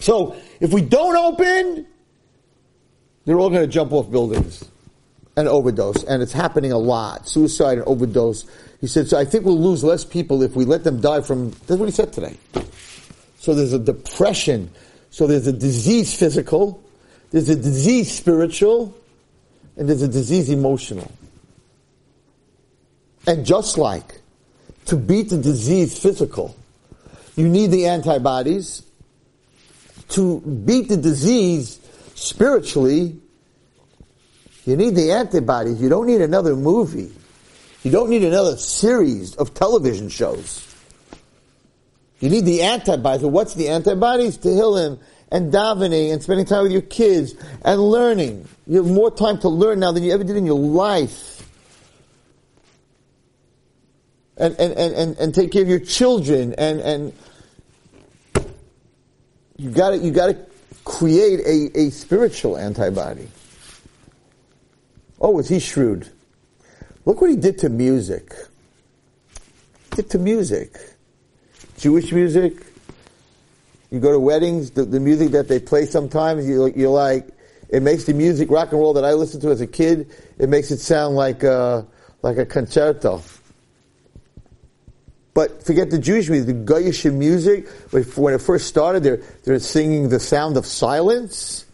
So, 0.00 0.36
if 0.60 0.72
we 0.72 0.80
don't 0.80 1.16
open, 1.16 1.86
they're 3.24 3.38
all 3.38 3.50
going 3.50 3.62
to 3.62 3.68
jump 3.68 3.92
off 3.92 4.10
buildings 4.10 4.64
and 5.36 5.46
overdose, 5.46 6.04
and 6.04 6.22
it's 6.22 6.32
happening 6.32 6.72
a 6.72 6.78
lot. 6.78 7.28
Suicide 7.28 7.78
and 7.78 7.86
overdose. 7.86 8.46
He 8.80 8.86
said, 8.86 9.08
so 9.08 9.18
I 9.18 9.24
think 9.24 9.44
we'll 9.44 9.60
lose 9.60 9.84
less 9.84 10.04
people 10.04 10.42
if 10.42 10.56
we 10.56 10.64
let 10.64 10.84
them 10.84 11.00
die 11.00 11.20
from, 11.20 11.50
that's 11.66 11.78
what 11.78 11.86
he 11.86 11.92
said 11.92 12.12
today. 12.12 12.36
So 13.38 13.54
there's 13.54 13.72
a 13.72 13.78
depression. 13.78 14.70
So 15.10 15.26
there's 15.26 15.46
a 15.46 15.52
disease 15.52 16.14
physical, 16.14 16.82
there's 17.30 17.48
a 17.48 17.56
disease 17.56 18.12
spiritual, 18.12 18.96
and 19.76 19.88
there's 19.88 20.02
a 20.02 20.08
disease 20.08 20.50
emotional. 20.50 21.10
And 23.26 23.44
just 23.44 23.78
like 23.78 24.20
to 24.86 24.96
beat 24.96 25.30
the 25.30 25.38
disease 25.38 25.98
physical. 25.98 26.56
You 27.36 27.48
need 27.48 27.70
the 27.70 27.86
antibodies. 27.86 28.82
To 30.10 30.40
beat 30.40 30.88
the 30.88 30.96
disease 30.96 31.80
spiritually, 32.14 33.16
you 34.66 34.76
need 34.76 34.94
the 34.94 35.12
antibodies. 35.12 35.80
You 35.80 35.88
don't 35.88 36.06
need 36.06 36.20
another 36.20 36.54
movie. 36.54 37.12
You 37.82 37.90
don't 37.90 38.10
need 38.10 38.24
another 38.24 38.56
series 38.56 39.34
of 39.36 39.54
television 39.54 40.08
shows. 40.08 40.60
You 42.20 42.30
need 42.30 42.44
the 42.44 42.62
antibodies. 42.62 43.26
What's 43.26 43.54
the 43.54 43.68
antibodies? 43.68 44.38
Tehillim 44.38 44.98
and 45.34 45.52
davening 45.52 46.12
and 46.12 46.22
spending 46.22 46.46
time 46.46 46.62
with 46.62 46.70
your 46.70 46.80
kids 46.80 47.34
and 47.64 47.80
learning. 47.80 48.48
You 48.68 48.84
have 48.84 48.90
more 48.90 49.10
time 49.10 49.40
to 49.40 49.48
learn 49.48 49.80
now 49.80 49.90
than 49.90 50.04
you 50.04 50.12
ever 50.12 50.22
did 50.22 50.36
in 50.36 50.46
your 50.46 50.58
life. 50.58 51.44
And, 54.36 54.54
and, 54.60 54.72
and, 54.74 54.94
and, 54.94 55.18
and 55.18 55.34
take 55.34 55.50
care 55.50 55.62
of 55.62 55.68
your 55.68 55.80
children 55.80 56.54
and, 56.56 56.80
and 56.80 57.12
you 59.56 59.70
gotta, 59.70 59.98
you 59.98 60.12
gotta 60.12 60.38
create 60.84 61.40
a, 61.40 61.80
a 61.80 61.90
spiritual 61.90 62.56
antibody. 62.56 63.26
Oh, 65.20 65.30
was 65.30 65.48
he 65.48 65.58
shrewd? 65.58 66.08
Look 67.06 67.20
what 67.20 67.30
he 67.30 67.36
did 67.36 67.58
to 67.58 67.68
music. 67.68 68.32
He 69.90 69.96
did 69.96 70.10
to 70.10 70.18
music. 70.18 70.78
Jewish 71.76 72.12
music. 72.12 72.54
You 73.94 74.00
go 74.00 74.10
to 74.10 74.18
weddings, 74.18 74.72
the, 74.72 74.84
the 74.84 74.98
music 74.98 75.30
that 75.30 75.46
they 75.46 75.60
play 75.60 75.86
sometimes, 75.86 76.48
you, 76.48 76.66
you're 76.74 76.90
like, 76.90 77.28
it 77.68 77.80
makes 77.80 78.02
the 78.02 78.12
music, 78.12 78.50
rock 78.50 78.72
and 78.72 78.80
roll 78.80 78.92
that 78.94 79.04
I 79.04 79.12
listened 79.12 79.42
to 79.42 79.50
as 79.50 79.60
a 79.60 79.68
kid, 79.68 80.10
it 80.36 80.48
makes 80.48 80.72
it 80.72 80.78
sound 80.80 81.14
like, 81.14 81.44
uh, 81.44 81.82
like 82.20 82.36
a 82.36 82.44
concerto. 82.44 83.22
But 85.32 85.64
forget 85.64 85.90
the 85.90 85.98
Jewish 86.00 86.28
music, 86.28 86.48
the 86.48 86.72
Goyish 86.72 87.08
music, 87.12 87.68
when 88.16 88.34
it 88.34 88.40
first 88.40 88.66
started, 88.66 89.04
they're, 89.04 89.22
they're 89.44 89.60
singing 89.60 90.08
The 90.08 90.18
Sound 90.18 90.56
of 90.56 90.66
Silence 90.66 91.64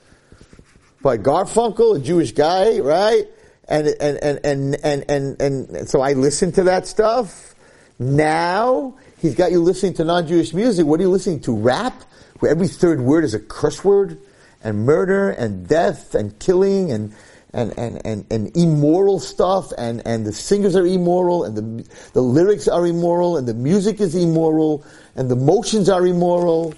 by 1.01 1.17
Garfunkel, 1.17 1.97
a 1.97 2.01
Jewish 2.01 2.33
guy, 2.33 2.81
right? 2.81 3.27
And, 3.67 3.89
and, 3.99 4.19
and, 4.23 4.41
and, 4.45 4.75
and, 4.85 5.11
and, 5.11 5.41
and, 5.41 5.89
so 5.89 6.03
I 6.03 6.13
listened 6.13 6.57
to 6.57 6.65
that 6.65 6.87
stuff. 6.87 7.55
Now, 7.99 8.99
he's 9.21 9.35
got 9.35 9.53
you 9.53 9.63
listening 9.63 9.95
to 9.95 10.05
non-Jewish 10.05 10.53
music. 10.53 10.85
What 10.85 11.01
are 11.01 11.05
you 11.05 11.11
listening 11.11 11.41
to? 11.41 11.57
Rap? 11.57 12.05
Where 12.41 12.51
every 12.51 12.69
third 12.69 13.01
word 13.01 13.25
is 13.25 13.35
a 13.35 13.39
curse 13.39 13.85
word? 13.85 14.19
And 14.63 14.85
murder 14.85 15.31
and 15.31 15.67
death 15.67 16.15
and 16.15 16.39
killing 16.39 16.91
and, 16.93 17.15
and, 17.53 17.73
and, 17.79 18.01
and, 18.05 18.27
and 18.31 18.57
immoral 18.57 19.19
stuff 19.19 19.73
and, 19.79 20.03
and 20.07 20.27
the 20.27 20.33
singers 20.33 20.77
are 20.77 20.87
immoral 20.87 21.45
and 21.45 21.57
the, 21.57 21.89
the 22.13 22.21
lyrics 22.21 22.69
are 22.69 22.87
immoral 22.87 23.39
and 23.39 23.49
the 23.49 23.55
music 23.55 24.01
is 24.01 24.15
immoral 24.15 24.85
and 25.17 25.31
the 25.31 25.37
motions 25.37 25.89
are 25.89 26.07
immoral. 26.07 26.75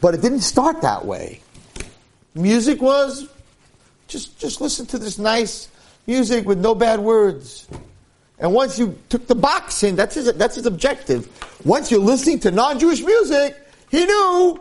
But 0.00 0.14
it 0.14 0.20
didn't 0.20 0.40
start 0.40 0.82
that 0.82 1.06
way. 1.06 1.40
Music 2.34 2.80
was 2.80 3.28
just, 4.06 4.38
just 4.38 4.60
listen 4.60 4.86
to 4.86 4.98
this 4.98 5.18
nice 5.18 5.68
music 6.06 6.46
with 6.46 6.58
no 6.58 6.74
bad 6.74 7.00
words. 7.00 7.66
And 8.40 8.52
once 8.52 8.78
you 8.78 8.98
took 9.08 9.26
the 9.26 9.34
boxing, 9.34 9.96
that's 9.96 10.14
his, 10.14 10.32
that's 10.34 10.54
his 10.54 10.66
objective. 10.66 11.28
Once 11.64 11.90
you're 11.90 12.00
listening 12.00 12.38
to 12.40 12.50
non-Jewish 12.50 13.02
music, 13.02 13.56
he 13.90 14.04
knew 14.04 14.60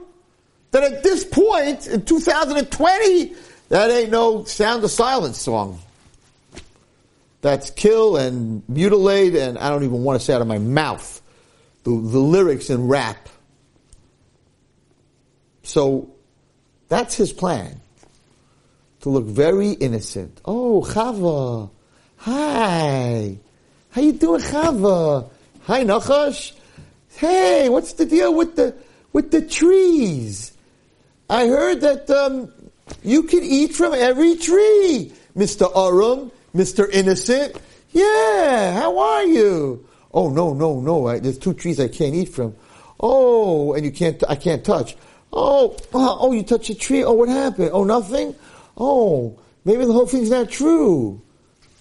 that 0.72 0.84
at 0.84 1.04
this 1.04 1.24
point 1.24 1.88
in 1.88 2.04
2020, 2.04 3.36
that 3.70 3.92
ain't 3.92 4.10
no 4.10 4.44
Sound 4.46 4.84
of 4.84 4.92
Silence 4.92 5.40
song. 5.40 5.80
That's 7.42 7.70
kill 7.70 8.18
and 8.18 8.68
mutilate, 8.68 9.36
and 9.36 9.60
I 9.60 9.70
don't 9.70 9.84
even 9.84 10.04
want 10.04 10.20
to 10.20 10.26
say 10.26 10.34
out 10.34 10.42
of 10.42 10.48
my 10.48 10.58
mouth 10.58 11.22
the, 11.84 11.92
the 11.92 12.20
lyrics 12.20 12.70
in 12.70 12.88
rap. 12.88 13.30
So 15.64 16.10
that's 16.90 17.16
his 17.16 17.32
plan. 17.32 17.80
To 19.02 19.10
look 19.10 19.26
very 19.26 19.72
innocent. 19.72 20.42
Oh, 20.44 20.82
Chava. 20.82 21.70
Hi. 22.18 23.38
How 23.98 24.04
you 24.04 24.14
doing, 24.14 24.42
Chava? 24.42 25.28
Hi, 25.64 25.84
Nachash. 25.84 26.52
Hey, 27.16 27.68
what's 27.68 27.94
the 27.94 28.06
deal 28.06 28.32
with 28.32 28.56
the 28.56 28.76
with 29.12 29.32
the 29.32 29.42
trees? 29.42 30.52
I 31.28 31.48
heard 31.48 31.82
that 31.82 32.08
um, 32.12 32.54
you 33.02 33.24
can 33.24 33.42
eat 33.42 33.74
from 33.74 33.96
every 33.96 34.36
tree, 34.36 35.12
Mr. 35.36 35.76
Arum, 35.76 36.32
Mr. 36.54 36.88
Innocent. 36.92 37.60
Yeah, 37.90 38.74
how 38.74 39.00
are 39.00 39.24
you? 39.24 39.84
Oh, 40.14 40.30
no, 40.30 40.54
no, 40.54 40.80
no. 40.80 41.08
I, 41.08 41.18
there's 41.18 41.40
two 41.40 41.56
trees 41.56 41.80
I 41.80 41.88
can't 41.88 42.14
eat 42.14 42.30
from. 42.30 42.56
Oh, 43.00 43.74
and 43.74 43.84
you 43.84 43.92
can't, 43.92 44.24
I 44.30 44.36
can't 44.36 44.64
touch. 44.64 44.96
Oh, 45.34 45.76
uh, 45.92 46.18
oh, 46.20 46.34
you 46.34 46.44
touched 46.44 46.70
a 46.70 46.76
tree. 46.76 47.04
Oh, 47.04 47.14
what 47.14 47.30
happened? 47.30 47.72
Oh, 47.74 47.84
nothing? 47.84 48.36
Oh, 48.78 49.40
maybe 49.66 49.86
the 49.86 49.94
whole 49.94 50.06
thing's 50.06 50.30
not 50.30 50.52
true. 50.52 51.20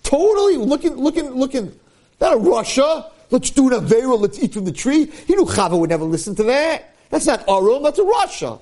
Totally 0.03 0.57
looking, 0.57 0.95
looking, 0.95 1.29
looking. 1.33 1.79
Not 2.21 2.35
a 2.35 2.37
rasha. 2.37 3.11
Let's 3.31 3.51
do 3.51 3.73
an 3.73 3.85
Avera, 3.85 4.19
let's 4.19 4.39
eat 4.39 4.55
from 4.55 4.65
the 4.65 4.73
tree. 4.73 5.07
He 5.07 5.35
knew 5.35 5.45
Chava 5.45 5.79
would 5.79 5.91
never 5.91 6.05
listen 6.05 6.37
to 6.37 6.45
that. 6.45 6.95
That's 7.11 7.27
not 7.27 7.49
Arum, 7.49 7.83
that's 7.83 7.99
a 7.99 8.03
rasha. 8.03 8.61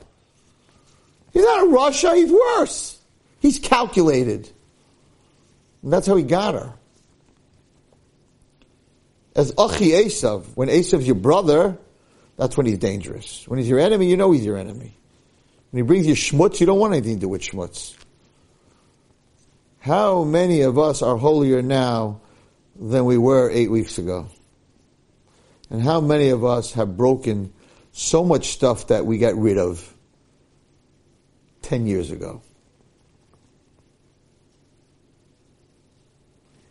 He's 1.33 1.43
not 1.43 1.65
a 1.65 1.67
rasha, 1.67 2.17
he's 2.17 2.33
worse. 2.33 2.99
He's 3.41 3.59
calculated. 3.59 4.51
And 5.83 5.93
that's 5.93 6.07
how 6.07 6.17
he 6.17 6.23
got 6.23 6.55
her. 6.55 6.73
As 9.37 9.53
Achi 9.59 9.91
Esav, 9.91 10.45
when 10.55 10.69
Esav's 10.69 11.07
your 11.07 11.17
brother, 11.17 11.77
that's 12.37 12.57
when 12.57 12.67
he's 12.67 12.79
dangerous. 12.79 13.47
When 13.47 13.59
he's 13.59 13.69
your 13.69 13.81
enemy, 13.81 14.09
you 14.09 14.17
know 14.17 14.31
he's 14.31 14.45
your 14.45 14.57
enemy. 14.57 14.97
When 15.71 15.83
he 15.83 15.87
brings 15.87 16.07
you 16.07 16.15
schmutz, 16.15 16.61
you 16.61 16.67
don't 16.67 16.79
want 16.79 16.95
anything 16.95 17.17
to 17.17 17.21
do 17.21 17.29
with 17.29 17.43
schmutz. 17.43 17.97
How 19.81 20.25
many 20.25 20.63
of 20.63 20.79
us 20.79 21.03
are 21.03 21.17
holier 21.17 21.61
now 21.61 22.21
than 22.77 23.05
we 23.05 23.19
were 23.19 23.51
eight 23.51 23.71
weeks 23.71 23.99
ago? 23.99 24.29
And 25.71 25.83
how 25.83 26.01
many 26.01 26.29
of 26.29 26.45
us 26.45 26.73
have 26.73 26.97
broken 26.97 27.53
so 27.93 28.25
much 28.25 28.49
stuff 28.49 28.89
that 28.89 29.07
we 29.07 29.19
got 29.19 29.37
rid 29.37 29.57
of 29.57 29.95
10 31.63 31.87
years 31.87 32.11
ago. 32.11 32.43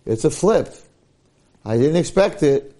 It's 0.05 0.25
a 0.25 0.29
flip. 0.29 0.75
I 1.63 1.77
didn't 1.77 1.95
expect 1.95 2.43
it. 2.43 2.75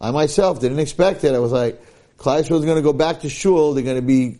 I 0.00 0.10
myself 0.10 0.60
didn't 0.60 0.78
expect 0.78 1.22
it. 1.24 1.34
I 1.34 1.38
was 1.38 1.52
like, 1.52 1.80
is 2.26 2.48
going 2.48 2.64
to 2.64 2.82
go 2.82 2.94
back 2.94 3.20
to 3.20 3.28
shul. 3.28 3.74
They're 3.74 3.84
going 3.84 3.96
to 3.96 4.02
be 4.02 4.38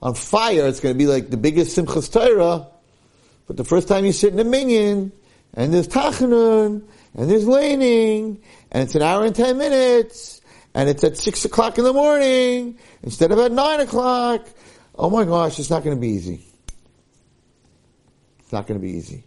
on 0.00 0.14
fire. 0.14 0.66
It's 0.66 0.80
going 0.80 0.94
to 0.94 0.98
be 0.98 1.06
like 1.06 1.28
the 1.28 1.36
biggest 1.36 1.76
Simchas 1.76 2.10
Torah. 2.10 2.66
But 3.46 3.58
the 3.58 3.64
first 3.64 3.86
time 3.86 4.06
you 4.06 4.12
sit 4.12 4.32
in 4.32 4.38
a 4.38 4.44
minyan, 4.44 5.12
and 5.52 5.74
there's 5.74 5.88
tachanun, 5.88 6.84
and 7.14 7.30
there's 7.30 7.46
laning, 7.46 8.40
and 8.70 8.82
it's 8.82 8.94
an 8.94 9.02
hour 9.02 9.24
and 9.24 9.34
ten 9.34 9.58
minutes, 9.58 10.40
and 10.74 10.88
it's 10.88 11.02
at 11.04 11.16
six 11.16 11.44
o'clock 11.44 11.78
in 11.78 11.84
the 11.84 11.92
morning 11.92 12.78
instead 13.02 13.32
of 13.32 13.38
at 13.38 13.52
nine 13.52 13.80
o'clock, 13.80 14.46
oh 14.94 15.10
my 15.10 15.24
gosh, 15.24 15.58
it's 15.58 15.70
not 15.70 15.82
going 15.82 15.96
to 15.96 16.00
be 16.00 16.08
easy. 16.08 16.44
It's 18.40 18.52
not 18.52 18.66
going 18.66 18.80
to 18.80 18.84
be 18.84 18.92
easy. 18.92 19.24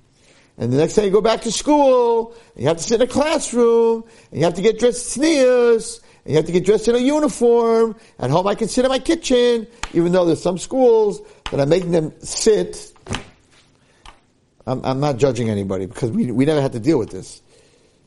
And 0.58 0.72
the 0.72 0.78
next 0.78 0.94
time 0.94 1.06
you 1.06 1.12
go 1.12 1.22
back 1.22 1.42
to 1.42 1.52
school, 1.52 2.36
you 2.56 2.68
have 2.68 2.78
to 2.78 2.84
sit 2.84 3.02
in 3.02 3.08
a 3.08 3.12
classroom, 3.12 4.04
and 4.32 4.40
you 4.40 4.46
have 4.46 4.54
to 4.54 4.62
get 4.62 4.80
dressed 4.80 5.18
tznius, 5.18 6.00
and 6.26 6.32
you 6.32 6.36
have 6.38 6.46
to 6.46 6.52
get 6.52 6.64
dressed 6.64 6.88
in 6.88 6.96
a 6.96 7.00
uniform. 7.00 7.96
At 8.20 8.30
home 8.30 8.48
I 8.48 8.56
can 8.56 8.68
sit 8.68 8.86
in 8.86 8.90
my 8.90 9.00
kitchen, 9.00 9.68
even 9.94 10.12
though 10.12 10.26
there's 10.26 10.42
some 10.42 10.58
schools 10.58 11.22
that 11.52 11.60
I'm 11.60 11.70
making 11.70 11.92
them 11.92 12.14
sit. 12.20 12.92
I'm, 14.66 14.84
I'm 14.86 15.00
not 15.00 15.18
judging 15.18 15.50
anybody 15.50 15.88
because 15.88 16.12
we, 16.12 16.32
we 16.32 16.46
never 16.46 16.62
had 16.62 16.72
to 16.74 16.80
deal 16.80 16.98
with 16.98 17.10
this. 17.10 17.42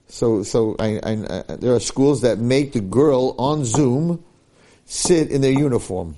So, 0.09 0.43
so 0.43 0.77
I, 0.79 1.01
I, 1.03 1.43
I, 1.49 1.57
there 1.57 1.75
are 1.75 1.81
schools 1.81 2.21
that 2.23 2.39
make 2.39 2.73
the 2.73 2.81
girl 2.81 3.35
on 3.39 3.65
Zoom 3.65 4.25
sit 4.85 5.31
in 5.31 5.41
their 5.41 5.53
uniform. 5.53 6.17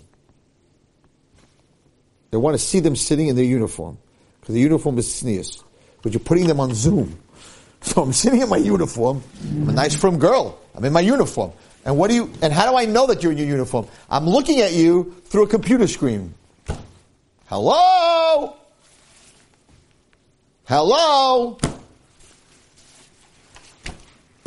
They 2.31 2.37
want 2.37 2.55
to 2.55 2.59
see 2.59 2.81
them 2.81 2.95
sitting 2.97 3.29
in 3.29 3.37
their 3.37 3.45
uniform 3.45 3.99
because 4.41 4.55
the 4.55 4.61
uniform 4.61 4.99
is 4.99 5.07
tznius. 5.07 5.63
But 6.03 6.13
you're 6.13 6.21
putting 6.21 6.47
them 6.47 6.61
on 6.61 6.75
Zoom. 6.75 7.19
So 7.81 8.03
I'm 8.03 8.13
sitting 8.13 8.43
in 8.43 8.49
my 8.49 8.57
uniform. 8.57 9.23
I'm 9.41 9.69
a 9.69 9.73
nice 9.73 9.95
firm 9.95 10.19
girl. 10.19 10.59
I'm 10.75 10.85
in 10.85 10.93
my 10.93 11.01
uniform. 11.01 11.53
And 11.85 11.97
what 11.97 12.11
do 12.11 12.17
you, 12.17 12.33
and 12.43 12.53
how 12.53 12.69
do 12.69 12.77
I 12.77 12.87
know 12.87 13.07
that 13.07 13.23
you're 13.23 13.31
in 13.31 13.39
your 13.39 13.47
uniform? 13.47 13.87
I'm 14.11 14.29
looking 14.29 14.61
at 14.63 14.73
you 14.73 15.15
through 15.27 15.45
a 15.45 15.47
computer 15.47 15.87
screen. 15.87 16.35
Hello? 17.47 18.57
Hello? 20.65 21.57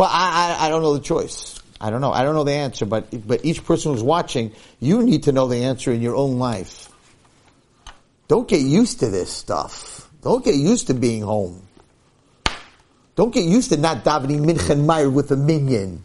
But 0.02 0.10
I, 0.12 0.58
I, 0.58 0.66
I 0.66 0.70
don't 0.70 0.82
know 0.82 0.96
the 0.96 1.04
choice. 1.04 1.62
I 1.80 1.92
don't 1.92 2.02
know. 2.02 2.12
I 2.12 2.24
don't 2.24 2.34
know 2.34 2.44
the 2.44 2.54
answer, 2.54 2.88
but, 2.88 3.06
but 3.28 3.46
each 3.46 3.64
person 3.64 3.92
who's 3.92 4.02
watching, 4.02 4.52
you 4.80 5.04
need 5.04 5.22
to 5.26 5.32
know 5.32 5.48
the 5.48 5.58
answer 5.58 5.92
in 5.92 6.02
your 6.02 6.16
own 6.16 6.40
life. 6.40 6.90
Don't 8.28 8.48
get 8.48 8.62
used 8.62 9.02
to 9.02 9.12
this 9.12 9.32
stuff. 9.32 10.10
Don't 10.24 10.44
get 10.44 10.56
used 10.56 10.88
to 10.88 10.96
being 10.96 11.22
home. 11.22 11.62
Don't 13.16 13.32
get 13.32 13.44
used 13.44 13.70
to 13.74 13.78
not 13.78 14.04
davening 14.04 14.44
mincha 14.44 14.72
and 14.72 14.88
Meir 14.88 15.08
with 15.08 15.30
a 15.30 15.38
minyan, 15.38 16.04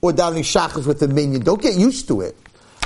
Or 0.00 0.12
davening 0.12 0.40
shachas 0.40 0.86
with 0.86 1.02
a 1.02 1.08
minyan. 1.08 1.42
Don't 1.42 1.60
get 1.60 1.74
used 1.74 2.08
to 2.08 2.22
it. 2.22 2.34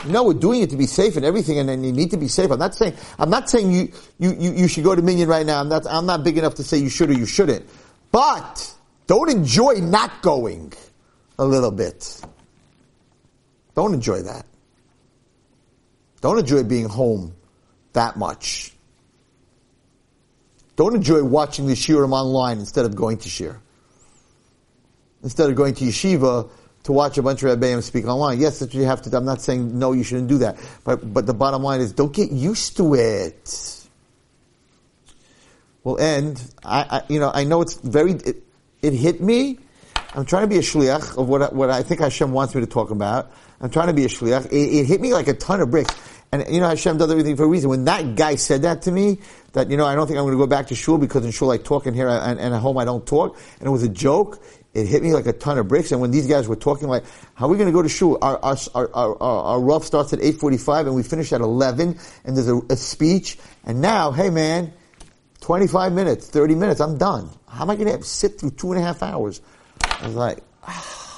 No, 0.06 0.24
we're 0.24 0.34
doing 0.34 0.62
it 0.62 0.70
to 0.70 0.76
be 0.76 0.86
safe 0.86 1.14
and 1.14 1.24
everything, 1.24 1.60
and 1.60 1.68
then 1.68 1.84
you 1.84 1.92
need 1.92 2.10
to 2.10 2.16
be 2.16 2.26
safe. 2.26 2.50
I'm 2.50 2.58
not 2.58 2.74
saying 2.74 2.94
I'm 3.16 3.30
not 3.30 3.48
saying 3.48 3.70
you 3.70 3.92
you, 4.18 4.32
you, 4.32 4.52
you 4.54 4.66
should 4.66 4.82
go 4.82 4.96
to 4.96 5.02
minyan 5.02 5.28
right 5.28 5.46
now. 5.46 5.60
I'm 5.60 5.68
not 5.68 5.86
I'm 5.86 6.06
not 6.06 6.24
big 6.24 6.36
enough 6.36 6.56
to 6.56 6.64
say 6.64 6.78
you 6.78 6.88
should 6.88 7.10
or 7.10 7.14
you 7.14 7.26
shouldn't. 7.26 7.64
But 8.10 8.74
don't 9.12 9.28
enjoy 9.28 9.74
not 9.74 10.22
going 10.22 10.72
a 11.38 11.44
little 11.44 11.70
bit. 11.70 12.18
Don't 13.74 13.92
enjoy 13.92 14.22
that. 14.22 14.46
Don't 16.22 16.38
enjoy 16.38 16.62
being 16.62 16.88
home 16.88 17.34
that 17.92 18.16
much. 18.16 18.72
Don't 20.76 20.94
enjoy 20.94 21.22
watching 21.22 21.66
the 21.66 21.74
shiurim 21.74 22.12
online 22.14 22.58
instead 22.58 22.86
of 22.86 22.96
going 22.96 23.18
to 23.18 23.28
shiur. 23.28 23.58
Instead 25.22 25.50
of 25.50 25.56
going 25.56 25.74
to 25.74 25.84
yeshiva 25.84 26.48
to 26.84 26.92
watch 26.92 27.18
a 27.18 27.22
bunch 27.22 27.42
of 27.42 27.50
rebbeim 27.50 27.82
speak 27.82 28.06
online. 28.06 28.40
Yes, 28.40 28.60
that 28.60 28.72
you 28.72 28.84
have 28.84 29.02
to. 29.02 29.14
I'm 29.14 29.26
not 29.26 29.42
saying 29.42 29.78
no, 29.78 29.92
you 29.92 30.04
shouldn't 30.04 30.28
do 30.28 30.38
that. 30.38 30.56
But 30.84 31.12
but 31.12 31.26
the 31.26 31.34
bottom 31.34 31.62
line 31.62 31.82
is, 31.82 31.92
don't 31.92 32.14
get 32.14 32.32
used 32.32 32.78
to 32.78 32.94
it. 32.94 33.86
We'll 35.84 35.98
end. 35.98 36.42
I, 36.64 36.80
I 36.80 37.02
you 37.10 37.20
know 37.20 37.30
I 37.34 37.44
know 37.44 37.60
it's 37.60 37.74
very. 37.74 38.12
It, 38.12 38.44
it, 38.82 38.92
hit 38.92 39.20
me. 39.20 39.58
I'm 40.14 40.26
trying 40.26 40.42
to 40.42 40.48
be 40.48 40.58
a 40.58 40.62
shliach 40.62 41.16
of 41.16 41.28
what 41.28 41.54
what 41.54 41.70
I 41.70 41.82
think 41.82 42.00
Hashem 42.00 42.32
wants 42.32 42.54
me 42.54 42.60
to 42.60 42.66
talk 42.66 42.90
about. 42.90 43.32
I'm 43.60 43.70
trying 43.70 43.86
to 43.86 43.94
be 43.94 44.04
a 44.04 44.08
shliach. 44.08 44.46
It, 44.46 44.52
it 44.52 44.86
hit 44.86 45.00
me 45.00 45.14
like 45.14 45.28
a 45.28 45.34
ton 45.34 45.60
of 45.60 45.70
bricks. 45.70 45.94
And 46.32 46.46
you 46.48 46.60
know, 46.60 46.68
Hashem 46.68 46.96
does 46.96 47.10
everything 47.10 47.36
for 47.36 47.44
a 47.44 47.46
reason. 47.46 47.68
When 47.68 47.84
that 47.84 48.16
guy 48.16 48.36
said 48.36 48.62
that 48.62 48.82
to 48.82 48.90
me, 48.90 49.18
that 49.52 49.70
you 49.70 49.76
know, 49.76 49.84
I 49.84 49.94
don't 49.94 50.06
think 50.06 50.18
I'm 50.18 50.24
going 50.24 50.32
to 50.32 50.38
go 50.38 50.46
back 50.46 50.68
to 50.68 50.74
shul 50.74 50.96
because 50.96 51.24
in 51.26 51.30
shul 51.30 51.50
I 51.50 51.58
talk 51.58 51.86
and 51.86 51.94
here 51.94 52.08
and, 52.08 52.40
and 52.40 52.54
at 52.54 52.60
home 52.60 52.78
I 52.78 52.86
don't 52.86 53.06
talk, 53.06 53.38
and 53.58 53.66
it 53.66 53.70
was 53.70 53.82
a 53.82 53.88
joke. 53.88 54.42
It 54.72 54.86
hit 54.86 55.02
me 55.02 55.12
like 55.12 55.26
a 55.26 55.34
ton 55.34 55.58
of 55.58 55.68
bricks. 55.68 55.92
And 55.92 56.00
when 56.00 56.10
these 56.10 56.26
guys 56.26 56.48
were 56.48 56.56
talking, 56.56 56.88
like, 56.88 57.04
how 57.34 57.44
are 57.44 57.50
we 57.50 57.58
going 57.58 57.68
to 57.68 57.72
go 57.72 57.82
to 57.82 57.88
shul? 57.90 58.16
Our 58.22 58.38
our 58.42 58.56
our, 58.74 58.94
our, 58.94 59.16
our 59.20 59.60
rough 59.60 59.84
starts 59.84 60.14
at 60.14 60.20
8:45 60.20 60.86
and 60.86 60.94
we 60.94 61.02
finish 61.02 61.32
at 61.34 61.42
11, 61.42 61.98
and 62.24 62.36
there's 62.36 62.48
a, 62.48 62.58
a 62.70 62.76
speech. 62.76 63.38
And 63.64 63.82
now, 63.82 64.10
hey 64.10 64.30
man, 64.30 64.72
25 65.42 65.92
minutes, 65.92 66.28
30 66.28 66.54
minutes, 66.54 66.80
I'm 66.80 66.96
done. 66.96 67.28
How 67.48 67.62
am 67.62 67.70
I 67.70 67.76
going 67.76 67.98
to 67.98 68.02
sit 68.02 68.40
through 68.40 68.52
two 68.52 68.72
and 68.72 68.80
a 68.80 68.84
half 68.84 69.02
hours? 69.02 69.42
I 69.82 70.06
was 70.06 70.16
like. 70.16 70.38
Ah. 70.64 71.12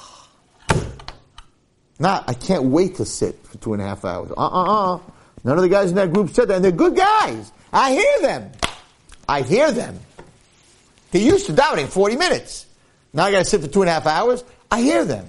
Not, 1.99 2.27
I 2.27 2.33
can't 2.33 2.65
wait 2.65 2.95
to 2.95 3.05
sit 3.05 3.45
for 3.45 3.57
two 3.59 3.73
and 3.73 3.81
a 3.81 3.85
half 3.85 4.03
hours. 4.03 4.31
Uh-uh-uh. 4.31 4.99
None 5.43 5.57
of 5.57 5.61
the 5.61 5.69
guys 5.69 5.89
in 5.89 5.95
that 5.95 6.11
group 6.11 6.29
said 6.31 6.49
that, 6.49 6.55
and 6.55 6.65
they're 6.65 6.71
good 6.71 6.95
guys. 6.95 7.51
I 7.71 7.91
hear 7.91 8.21
them. 8.21 8.51
I 9.29 9.41
hear 9.43 9.71
them. 9.71 9.99
He 11.11 11.25
used 11.25 11.45
to 11.45 11.53
doubting 11.53 11.87
40 11.87 12.17
minutes. 12.17 12.65
Now 13.13 13.25
I 13.25 13.31
gotta 13.31 13.45
sit 13.45 13.61
for 13.61 13.67
two 13.67 13.81
and 13.81 13.89
a 13.89 13.93
half 13.93 14.07
hours. 14.07 14.43
I 14.69 14.81
hear 14.81 15.05
them. 15.05 15.25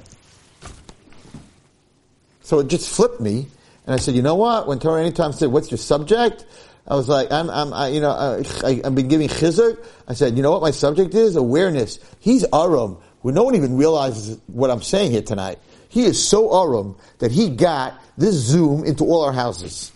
So 2.43 2.61
it 2.61 2.69
just 2.69 2.89
flipped 2.89 3.21
me, 3.21 3.47
and 3.87 3.95
I 3.95 3.99
said, 3.99 4.15
you 4.15 4.23
know 4.23 4.35
what? 4.35 4.67
When 4.67 4.79
Torah 4.79 5.01
anytime 5.01 5.33
said, 5.33 5.51
what's 5.51 5.71
your 5.71 5.79
subject? 5.79 6.45
I 6.89 6.95
was 6.95 7.09
like, 7.09 7.33
I'm, 7.33 7.51
I'm, 7.51 7.73
I, 7.73 7.89
you 7.89 8.01
know, 8.01 8.11
I, 8.11 8.81
have 8.85 8.95
been 8.95 9.09
giving 9.09 9.29
chizuk. 9.29 9.85
I 10.07 10.15
said, 10.15 10.37
you 10.37 10.43
know 10.43 10.53
what 10.53 10.63
my 10.63 10.71
subject 10.71 11.15
is? 11.15 11.35
Awareness. 11.35 11.99
He's 12.21 12.45
arum. 12.53 12.99
Where 13.23 13.35
no 13.35 13.43
one 13.43 13.57
even 13.57 13.77
realizes 13.77 14.39
what 14.47 14.71
I'm 14.71 14.83
saying 14.83 15.11
here 15.11 15.23
tonight. 15.23 15.59
He 15.89 16.05
is 16.05 16.23
so 16.23 16.63
arum 16.63 16.97
that 17.19 17.33
he 17.33 17.51
got 17.51 18.01
this 18.17 18.35
Zoom 18.35 18.85
into 18.85 19.05
all 19.05 19.25
our 19.25 19.33
houses. 19.33 19.91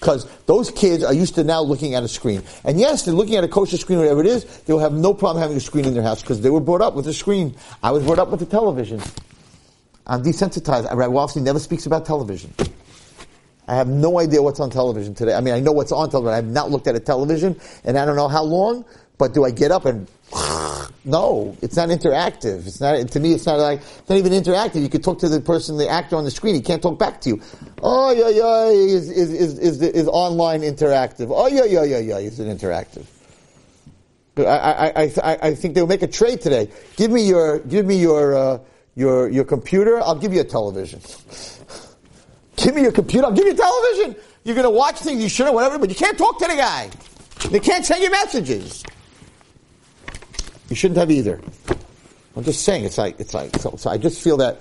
Because 0.00 0.26
those 0.46 0.70
kids 0.70 1.04
are 1.04 1.14
used 1.14 1.36
to 1.36 1.44
now 1.44 1.60
looking 1.62 1.94
at 1.94 2.02
a 2.02 2.08
screen. 2.08 2.42
And 2.64 2.80
yes, 2.80 3.04
they're 3.04 3.14
looking 3.14 3.36
at 3.36 3.44
a 3.44 3.48
kosher 3.48 3.76
screen, 3.76 4.00
whatever 4.00 4.20
it 4.20 4.26
is, 4.26 4.44
they'll 4.62 4.80
have 4.80 4.92
no 4.92 5.14
problem 5.14 5.40
having 5.40 5.56
a 5.56 5.60
screen 5.60 5.84
in 5.84 5.94
their 5.94 6.02
house 6.02 6.22
because 6.22 6.40
they 6.40 6.50
were 6.50 6.60
brought 6.60 6.82
up 6.82 6.94
with 6.94 7.06
a 7.06 7.14
screen. 7.14 7.54
I 7.82 7.92
was 7.92 8.02
brought 8.02 8.18
up 8.18 8.30
with 8.30 8.42
a 8.42 8.46
television. 8.46 9.00
I'm 10.06 10.22
desensitized. 10.22 10.90
Rabbi 10.94 11.12
Wallerstein 11.12 11.42
never 11.42 11.58
speaks 11.58 11.86
about 11.86 12.04
television. 12.04 12.52
I 13.66 13.74
have 13.74 13.88
no 13.88 14.18
idea 14.18 14.42
what's 14.42 14.60
on 14.60 14.70
television 14.70 15.14
today. 15.14 15.34
I 15.34 15.40
mean, 15.40 15.54
I 15.54 15.60
know 15.60 15.72
what's 15.72 15.92
on 15.92 16.10
television. 16.10 16.32
I 16.32 16.36
have 16.36 16.46
not 16.46 16.70
looked 16.70 16.86
at 16.86 16.94
a 16.94 17.00
television, 17.00 17.58
and 17.84 17.98
I 17.98 18.04
don't 18.04 18.16
know 18.16 18.28
how 18.28 18.42
long, 18.42 18.84
but 19.18 19.32
do 19.32 19.44
I 19.44 19.50
get 19.50 19.70
up 19.70 19.84
and 19.86 20.06
no, 21.04 21.56
it's 21.62 21.76
not 21.76 21.88
interactive. 21.88 22.66
It's 22.66 22.80
not, 22.80 23.08
to 23.08 23.20
me, 23.20 23.32
it's 23.32 23.46
not 23.46 23.58
like, 23.58 23.80
it's 23.80 24.08
not 24.08 24.18
even 24.18 24.32
interactive. 24.32 24.82
You 24.82 24.88
could 24.88 25.04
talk 25.04 25.18
to 25.20 25.28
the 25.28 25.40
person, 25.40 25.76
the 25.76 25.88
actor 25.88 26.16
on 26.16 26.24
the 26.24 26.30
screen. 26.30 26.54
He 26.54 26.60
can't 26.60 26.82
talk 26.82 26.98
back 26.98 27.20
to 27.22 27.28
you. 27.30 27.42
Oh, 27.82 28.10
yeah, 28.12 28.28
yeah, 28.28 28.66
is, 28.66 29.10
is, 29.10 29.32
is, 29.32 29.58
is, 29.58 29.82
is 29.82 30.08
online 30.08 30.62
interactive. 30.62 31.28
Oh, 31.30 31.46
yeah, 31.46 31.64
yeah, 31.64 31.84
yeah, 31.84 31.98
yeah, 31.98 32.18
is 32.18 32.40
it 32.40 32.46
interactive? 32.46 33.06
I, 34.36 34.42
I, 34.42 35.12
I, 35.22 35.38
I 35.42 35.54
think 35.54 35.74
they'll 35.74 35.86
make 35.86 36.02
a 36.02 36.08
trade 36.08 36.40
today. 36.40 36.68
Give 36.96 37.10
me 37.12 37.28
your, 37.28 37.60
give 37.60 37.86
me 37.86 37.96
your, 38.00 38.34
uh, 38.34 38.58
your, 38.96 39.28
your 39.28 39.44
computer. 39.44 40.00
I'll 40.00 40.18
give 40.18 40.32
you 40.32 40.40
a 40.40 40.44
television. 40.44 41.00
give 42.64 42.74
me 42.74 42.82
your 42.82 42.92
computer. 42.92 43.26
I'll 43.26 43.32
give 43.32 43.46
you 43.46 43.54
television. 43.54 44.16
You're 44.44 44.54
going 44.54 44.64
to 44.64 44.70
watch 44.70 44.96
things 44.96 45.22
you 45.22 45.28
shouldn't, 45.28 45.54
whatever, 45.54 45.78
but 45.78 45.90
you 45.90 45.94
can't 45.94 46.18
talk 46.18 46.38
to 46.40 46.46
the 46.46 46.56
guy. 46.56 46.90
They 47.50 47.60
can't 47.60 47.84
send 47.84 48.02
you 48.02 48.10
messages. 48.10 48.82
You 50.70 50.76
shouldn't 50.76 50.98
have 50.98 51.10
either. 51.10 51.40
I'm 52.36 52.42
just 52.42 52.62
saying, 52.64 52.84
it's 52.84 52.98
like, 52.98 53.20
it's 53.20 53.34
like, 53.34 53.56
so, 53.58 53.74
so 53.76 53.90
I 53.90 53.98
just 53.98 54.22
feel 54.22 54.38
that 54.38 54.60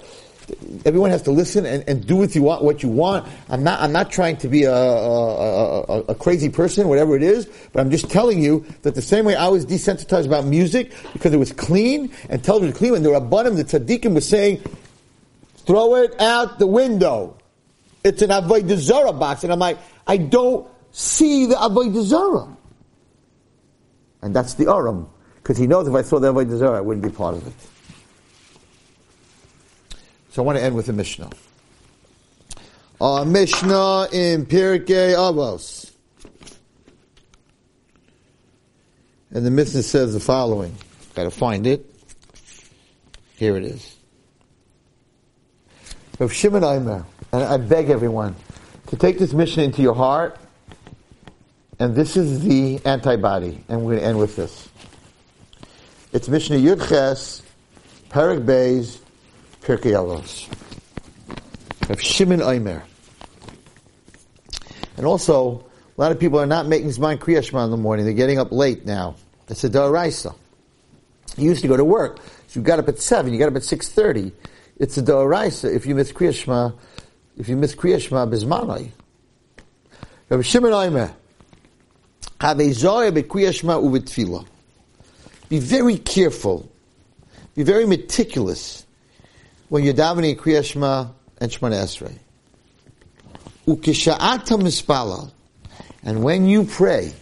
everyone 0.86 1.10
has 1.10 1.22
to 1.24 1.32
listen 1.32 1.66
and, 1.66 1.84
and 1.88 2.06
do 2.06 2.18
what 2.18 2.36
you 2.36 2.44
want, 2.44 2.64
what 2.64 2.84
you 2.84 2.90
want. 2.90 3.28
I'm 3.50 3.64
not, 3.64 3.82
I'm 3.82 3.94
not 3.94 4.12
trying 4.12 4.38
to 4.38 4.48
be 4.48 4.64
a, 4.64 4.74
a, 4.74 5.82
a, 5.82 6.00
a, 6.10 6.16
crazy 6.16 6.50
person, 6.50 6.90
whatever 6.90 7.16
it 7.16 7.24
is, 7.24 7.46
but 7.72 7.80
I'm 7.80 7.90
just 7.90 8.10
telling 8.12 8.44
you 8.44 8.66
that 8.82 8.94
the 8.94 9.02
same 9.02 9.26
way 9.26 9.36
I 9.36 9.48
was 9.48 9.66
desensitized 9.66 10.26
about 10.26 10.46
music 10.46 10.92
because 11.14 11.34
it 11.34 11.38
was 11.38 11.54
clean 11.54 12.12
and 12.30 12.44
television 12.44 12.72
was 12.72 12.78
clean, 12.78 12.96
and 12.96 13.06
the 13.06 13.10
Rabbanim, 13.10 13.56
the 13.56 13.64
Tzaddikim 13.64 14.14
was 14.14 14.28
saying, 14.28 14.62
throw 15.66 15.96
it 15.96 16.20
out 16.20 16.60
the 16.60 16.68
window. 16.68 17.38
It's 18.04 18.22
an 18.22 18.30
Avodah 18.30 18.78
Zarah 18.78 19.14
box. 19.14 19.44
And 19.44 19.54
I'm 19.54 19.60
like, 19.60 19.78
I 20.06 20.18
don't 20.18 20.68
see 20.92 21.46
the 21.46 21.56
Avodah 21.56 22.04
Zarah. 22.04 22.58
And 24.22 24.36
that's 24.36 24.56
the 24.56 24.72
Arum. 24.72 25.10
Because 25.36 25.58
he 25.58 25.68
knows 25.68 25.88
if 25.88 25.94
I 25.94 26.02
saw 26.02 26.20
the 26.20 26.34
Avodah 26.34 26.58
Zarah, 26.58 26.78
I 26.78 26.82
wouldn't 26.82 27.06
be 27.06 27.12
part 27.12 27.36
of 27.36 27.46
it. 27.46 27.54
So 30.32 30.42
I 30.42 30.46
want 30.46 30.58
to 30.58 30.64
end 30.64 30.76
with 30.76 30.90
a 30.90 30.94
Mishnah. 30.94 31.30
A 33.00 33.26
Mishnah 33.26 34.08
in 34.12 34.46
Pirkei 34.46 35.14
Avos. 35.16 35.92
And 39.32 39.46
the 39.46 39.52
Mishnah 39.52 39.84
says 39.84 40.14
the 40.14 40.20
following. 40.20 40.76
Got 41.16 41.24
to 41.24 41.32
find 41.32 41.68
it. 41.68 41.86
Here 43.36 43.58
it 43.58 43.64
is. 43.64 43.96
Of 46.20 46.32
Shimon 46.32 46.64
Aimer, 46.64 47.06
and 47.34 47.44
I 47.44 47.58
beg 47.58 47.90
everyone 47.90 48.36
to 48.88 48.96
take 48.96 49.18
this 49.18 49.34
Mishnah 49.34 49.64
into 49.64 49.82
your 49.82 49.96
heart, 49.96 50.38
and 51.80 51.96
this 51.96 52.16
is 52.16 52.44
the 52.44 52.80
antibody, 52.86 53.64
and 53.68 53.82
we're 53.82 53.94
going 53.94 54.02
to 54.02 54.06
end 54.06 54.20
with 54.20 54.36
this. 54.36 54.70
It's 56.14 56.30
Mishnah 56.30 56.58
Yud 56.58 56.88
Ches, 56.88 57.42
Perik 58.10 58.46
Beis, 58.46 59.00
Pirkei 59.62 59.94
Avos. 59.94 60.48
Of 61.90 62.00
Shimon 62.00 62.42
Omer. 62.42 62.84
And 64.96 65.06
also, 65.06 65.66
a 65.98 66.02
lot 66.02 66.12
of 66.12 66.20
people 66.20 66.40
are 66.40 66.46
not 66.46 66.68
making 66.68 66.90
Zman 66.90 67.18
Kriyashma 67.18 67.66
in 67.66 67.72
the 67.72 67.78
morning. 67.78 68.06
They're 68.06 68.14
getting 68.14 68.38
up 68.38 68.52
late 68.52 68.86
now. 68.86 69.16
It's 69.50 69.64
a 69.64 69.70
Da'araisa. 69.70 70.36
You 71.36 71.50
used 71.50 71.64
to 71.64 71.68
go 71.68 71.76
to 71.76 71.84
work. 71.84 72.20
So 72.48 72.60
you 72.60 72.62
got 72.62 72.78
up 72.78 72.88
at 72.88 73.00
7, 73.00 73.34
you 73.34 73.40
got 73.40 73.48
up 73.50 73.56
at 73.56 73.64
6.30. 73.64 74.32
It's 74.78 74.98
a 74.98 75.02
Da'araisa 75.02 75.76
if 75.76 75.88
you 75.88 75.96
miss 75.96 76.12
Kriyashma, 76.12 76.76
if 77.38 77.50
you 77.50 77.56
miss 77.56 77.76
Kriyashma, 77.76 78.30
Bizmanai. 78.32 78.92
Rabbi 80.30 80.42
Shimon 80.44 80.74
Omer. 80.74 81.14
Have 82.40 82.60
a 82.60 82.74
Zoya 82.74 83.12
bekriyashma 83.12 83.82
uvitfilah. 83.82 84.46
Be 85.48 85.60
very 85.60 85.98
careful. 85.98 86.70
Be 87.56 87.64
very 87.64 87.86
meticulous 87.86 88.86
when 89.70 89.84
you're 89.84 89.94
davening 89.94 90.36
Kriya 90.36 90.64
Shema 90.64 91.08
and 91.40 91.52
Shemana 91.52 91.84
Esrei. 91.84 92.18
And 96.04 96.24
when 96.24 96.46
you 96.48 96.66
pray, 96.66 97.14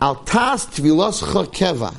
altas 0.00 0.66
tvilos 0.66 1.22
keva. 1.52 1.94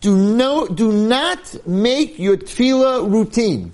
Do 0.00 0.16
no, 0.16 0.66
do 0.66 0.90
not 0.92 1.66
make 1.66 2.18
your 2.18 2.36
tefillah 2.36 3.10
routine. 3.10 3.72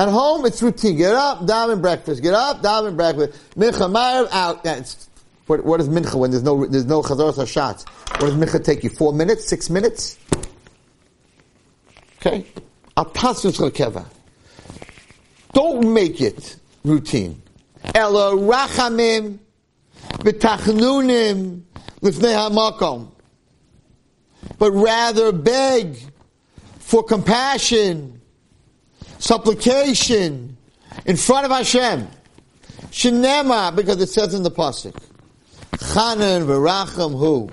At 0.00 0.08
home, 0.08 0.46
it's 0.46 0.62
routine. 0.62 0.96
Get 0.96 1.12
up, 1.12 1.40
daven 1.40 1.82
breakfast. 1.82 2.22
Get 2.22 2.32
up, 2.32 2.62
daven 2.62 2.96
breakfast. 2.96 3.38
Mincha, 3.54 4.28
out. 4.32 4.64
It's 4.64 5.10
what, 5.46 5.62
what 5.62 5.78
is 5.78 5.90
mincha 5.90 6.14
when 6.14 6.30
there's 6.30 6.42
no 6.42 6.64
there's 6.64 6.86
no 6.86 7.02
chazaras 7.02 7.46
shots? 7.46 7.84
What 8.12 8.20
does 8.20 8.32
mincha 8.32 8.64
take 8.64 8.82
you? 8.82 8.88
Four 8.88 9.12
minutes? 9.12 9.46
Six 9.46 9.68
minutes? 9.68 10.18
Okay, 12.16 12.46
apasus 12.96 13.58
keva. 13.72 14.06
Don't 15.52 15.92
make 15.92 16.22
it 16.22 16.56
routine. 16.82 17.42
Ela 17.94 18.36
rachamim 18.36 19.38
v'tachnunim 20.20 21.60
lifnei 22.00 22.48
hamakom. 22.48 23.10
but 24.58 24.72
rather 24.72 25.30
beg 25.30 25.98
for 26.78 27.02
compassion, 27.02 28.19
supplication 29.20 30.56
in 31.06 31.16
front 31.16 31.46
of 31.46 31.52
Hashem. 31.52 32.08
Shinema, 32.90 33.76
because 33.76 34.00
it 34.00 34.08
says 34.08 34.34
in 34.34 34.42
the 34.42 34.50
pasuk, 34.50 34.96
Chanan 35.72 36.46
v'racham 36.46 37.16
hu. 37.16 37.50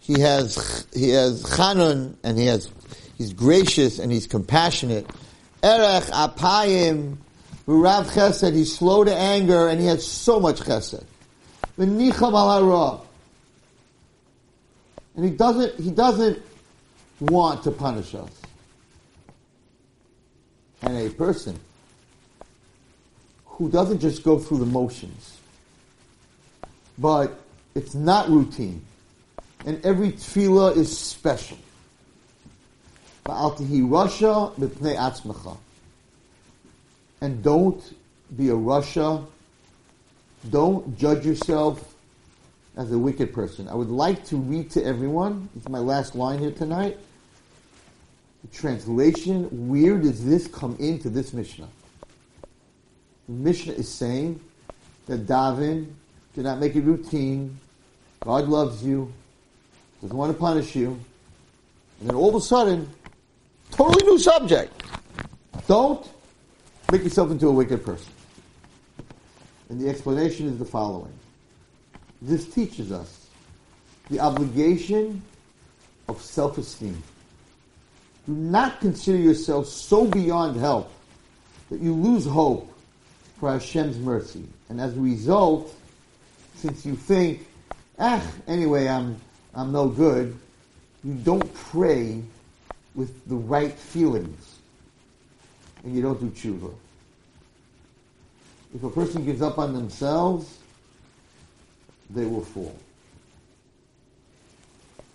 He 0.00 0.20
has 0.20 0.86
he 0.92 1.10
has 1.10 1.44
Chanun 1.44 2.16
and 2.24 2.36
he 2.36 2.46
has 2.46 2.68
he's 3.16 3.32
gracious 3.32 4.00
and 4.00 4.10
he's 4.10 4.26
compassionate. 4.26 5.06
Erech 5.62 6.04
apayim 6.04 7.18
v'rav 7.68 8.06
chesed. 8.06 8.52
He's 8.54 8.76
slow 8.76 9.04
to 9.04 9.14
anger 9.14 9.68
and 9.68 9.80
he 9.80 9.86
has 9.86 10.04
so 10.04 10.40
much 10.40 10.60
chesed. 10.60 11.04
V'nicham 11.78 12.32
al 12.32 13.06
and 15.14 15.24
he 15.24 15.30
doesn't 15.30 15.78
he 15.78 15.90
doesn't 15.90 16.42
want 17.20 17.62
to 17.62 17.70
punish 17.70 18.14
us. 18.14 18.41
And 20.82 20.96
a 20.98 21.10
person 21.10 21.58
who 23.46 23.70
doesn't 23.70 24.00
just 24.00 24.22
go 24.24 24.38
through 24.38 24.58
the 24.58 24.66
motions, 24.66 25.38
but 26.98 27.38
it's 27.74 27.94
not 27.94 28.28
routine, 28.28 28.84
and 29.64 29.84
every 29.84 30.12
tefillah 30.12 30.76
is 30.76 30.96
special. 30.96 31.58
And 37.20 37.42
don't 37.42 37.94
be 38.36 38.48
a 38.48 38.54
rasha. 38.54 39.24
Don't 40.50 40.98
judge 40.98 41.24
yourself 41.24 41.94
as 42.76 42.90
a 42.90 42.98
wicked 42.98 43.32
person. 43.32 43.68
I 43.68 43.74
would 43.74 43.90
like 43.90 44.24
to 44.26 44.36
read 44.36 44.72
to 44.72 44.84
everyone, 44.84 45.48
it's 45.56 45.68
my 45.68 45.78
last 45.78 46.16
line 46.16 46.40
here 46.40 46.50
tonight. 46.50 46.98
Translation, 48.50 49.68
where 49.68 49.96
does 49.96 50.24
this 50.24 50.46
come 50.46 50.76
into 50.78 51.08
this 51.08 51.32
Mishnah? 51.32 51.68
The 53.28 53.32
Mishnah 53.34 53.74
is 53.74 53.88
saying 53.88 54.40
that 55.06 55.26
Davin 55.26 55.86
do 56.34 56.42
not 56.42 56.58
make 56.58 56.74
it 56.74 56.82
routine. 56.82 57.58
God 58.20 58.48
loves 58.48 58.84
you, 58.84 59.12
doesn't 60.00 60.16
want 60.16 60.32
to 60.32 60.38
punish 60.38 60.74
you. 60.74 60.98
And 62.00 62.08
then 62.08 62.16
all 62.16 62.30
of 62.30 62.34
a 62.34 62.40
sudden, 62.40 62.88
totally 63.70 64.04
new 64.04 64.18
subject. 64.18 64.72
Don't 65.66 66.06
make 66.90 67.04
yourself 67.04 67.30
into 67.30 67.48
a 67.48 67.52
wicked 67.52 67.84
person. 67.84 68.12
And 69.68 69.80
the 69.80 69.88
explanation 69.88 70.46
is 70.48 70.58
the 70.58 70.64
following. 70.64 71.12
This 72.20 72.46
teaches 72.52 72.92
us 72.92 73.28
the 74.10 74.20
obligation 74.20 75.22
of 76.08 76.20
self-esteem. 76.20 77.02
Do 78.26 78.32
not 78.32 78.80
consider 78.80 79.18
yourself 79.18 79.66
so 79.66 80.06
beyond 80.06 80.58
help 80.58 80.92
that 81.70 81.80
you 81.80 81.94
lose 81.94 82.24
hope 82.24 82.72
for 83.38 83.52
Hashem's 83.52 83.98
mercy. 83.98 84.44
And 84.68 84.80
as 84.80 84.96
a 84.96 85.00
result, 85.00 85.74
since 86.56 86.86
you 86.86 86.94
think, 86.94 87.46
ah, 87.98 88.24
anyway, 88.46 88.86
I'm, 88.86 89.16
I'm 89.54 89.72
no 89.72 89.88
good, 89.88 90.38
you 91.02 91.14
don't 91.14 91.52
pray 91.54 92.22
with 92.94 93.28
the 93.28 93.34
right 93.34 93.72
feelings. 93.72 94.58
And 95.82 95.96
you 95.96 96.02
don't 96.02 96.20
do 96.20 96.30
tshuva. 96.30 96.72
If 98.74 98.84
a 98.84 98.90
person 98.90 99.24
gives 99.24 99.42
up 99.42 99.58
on 99.58 99.74
themselves, 99.74 100.58
they 102.10 102.24
will 102.24 102.44
fall. 102.44 102.76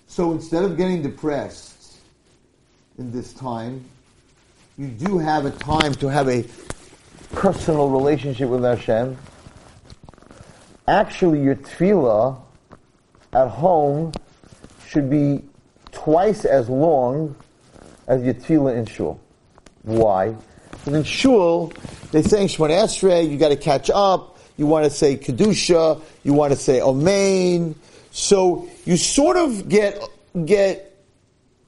So 0.07 0.31
instead 0.33 0.63
of 0.63 0.77
getting 0.77 1.01
depressed 1.01 1.76
in 2.97 3.11
this 3.11 3.33
time, 3.33 3.85
you 4.77 4.87
do 4.87 5.17
have 5.17 5.45
a 5.45 5.51
time 5.51 5.93
to 5.95 6.07
have 6.07 6.27
a 6.29 6.45
personal 7.33 7.89
relationship 7.89 8.49
with 8.49 8.63
Hashem. 8.63 9.17
Actually, 10.87 11.41
your 11.41 11.55
tefillah 11.55 12.39
at 13.33 13.47
home 13.49 14.13
should 14.87 15.09
be 15.09 15.43
twice 15.91 16.45
as 16.45 16.69
long 16.69 17.35
as 18.07 18.23
your 18.23 18.33
tefillah 18.33 18.75
in 18.75 18.85
shul. 18.85 19.19
Why? 19.83 20.35
Because 20.71 20.93
in 20.93 21.03
shul, 21.03 21.73
they 22.11 22.23
say 22.23 22.41
in 22.41 22.47
Shemona 22.47 22.83
Esrei, 22.83 23.29
you 23.29 23.37
got 23.37 23.49
to 23.49 23.57
catch 23.57 23.89
up, 23.93 24.39
you 24.57 24.65
want 24.65 24.85
to 24.85 24.89
say 24.89 25.17
Kedusha, 25.17 26.01
you 26.23 26.33
want 26.33 26.51
to 26.51 26.57
say 26.57 26.79
Omein. 26.79 27.75
So 28.11 28.69
you 28.85 28.97
sort 28.97 29.37
of 29.37 29.69
get, 29.69 30.01
get, 30.45 30.86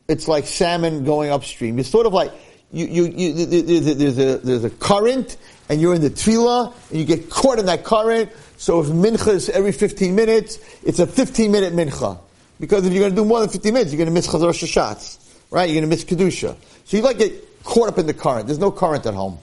it's 0.09 0.27
like 0.27 0.47
salmon 0.47 1.05
going 1.05 1.31
upstream. 1.31 1.77
You're 1.77 1.85
sort 1.85 2.07
of 2.07 2.13
like, 2.13 2.33
you, 2.71 2.85
you, 2.85 3.05
you, 3.05 3.45
there's, 3.45 4.17
a, 4.17 4.37
there's 4.39 4.63
a 4.63 4.69
current 4.69 5.37
and 5.69 5.79
you're 5.79 5.93
in 5.93 6.01
the 6.01 6.09
tefillah 6.09 6.73
and 6.89 6.99
you 6.99 7.05
get 7.05 7.29
caught 7.29 7.59
in 7.59 7.67
that 7.67 7.83
current. 7.83 8.31
So 8.57 8.81
if 8.81 8.87
mincha 8.87 9.33
is 9.33 9.49
every 9.49 9.71
15 9.71 10.13
minutes, 10.15 10.59
it's 10.83 10.99
a 10.99 11.07
15 11.07 11.51
minute 11.51 11.73
mincha. 11.73 12.19
Because 12.59 12.85
if 12.85 12.91
you're 12.91 13.01
going 13.01 13.15
to 13.15 13.15
do 13.15 13.25
more 13.25 13.39
than 13.39 13.49
15 13.49 13.73
minutes, 13.73 13.91
you're 13.91 13.97
going 13.97 14.07
to 14.07 14.13
miss 14.13 14.27
Chazar 14.27 14.49
Shashatz. 14.49 15.17
Right? 15.51 15.69
You're 15.69 15.81
going 15.81 15.89
to 15.89 15.95
miss 15.95 16.03
Kedusha. 16.03 16.55
So 16.85 16.97
you 16.97 17.03
like 17.03 17.19
get 17.19 17.63
caught 17.63 17.87
up 17.87 17.97
in 17.97 18.07
the 18.07 18.13
current. 18.13 18.47
There's 18.47 18.59
no 18.59 18.71
current 18.71 19.05
at 19.05 19.13
home. 19.13 19.37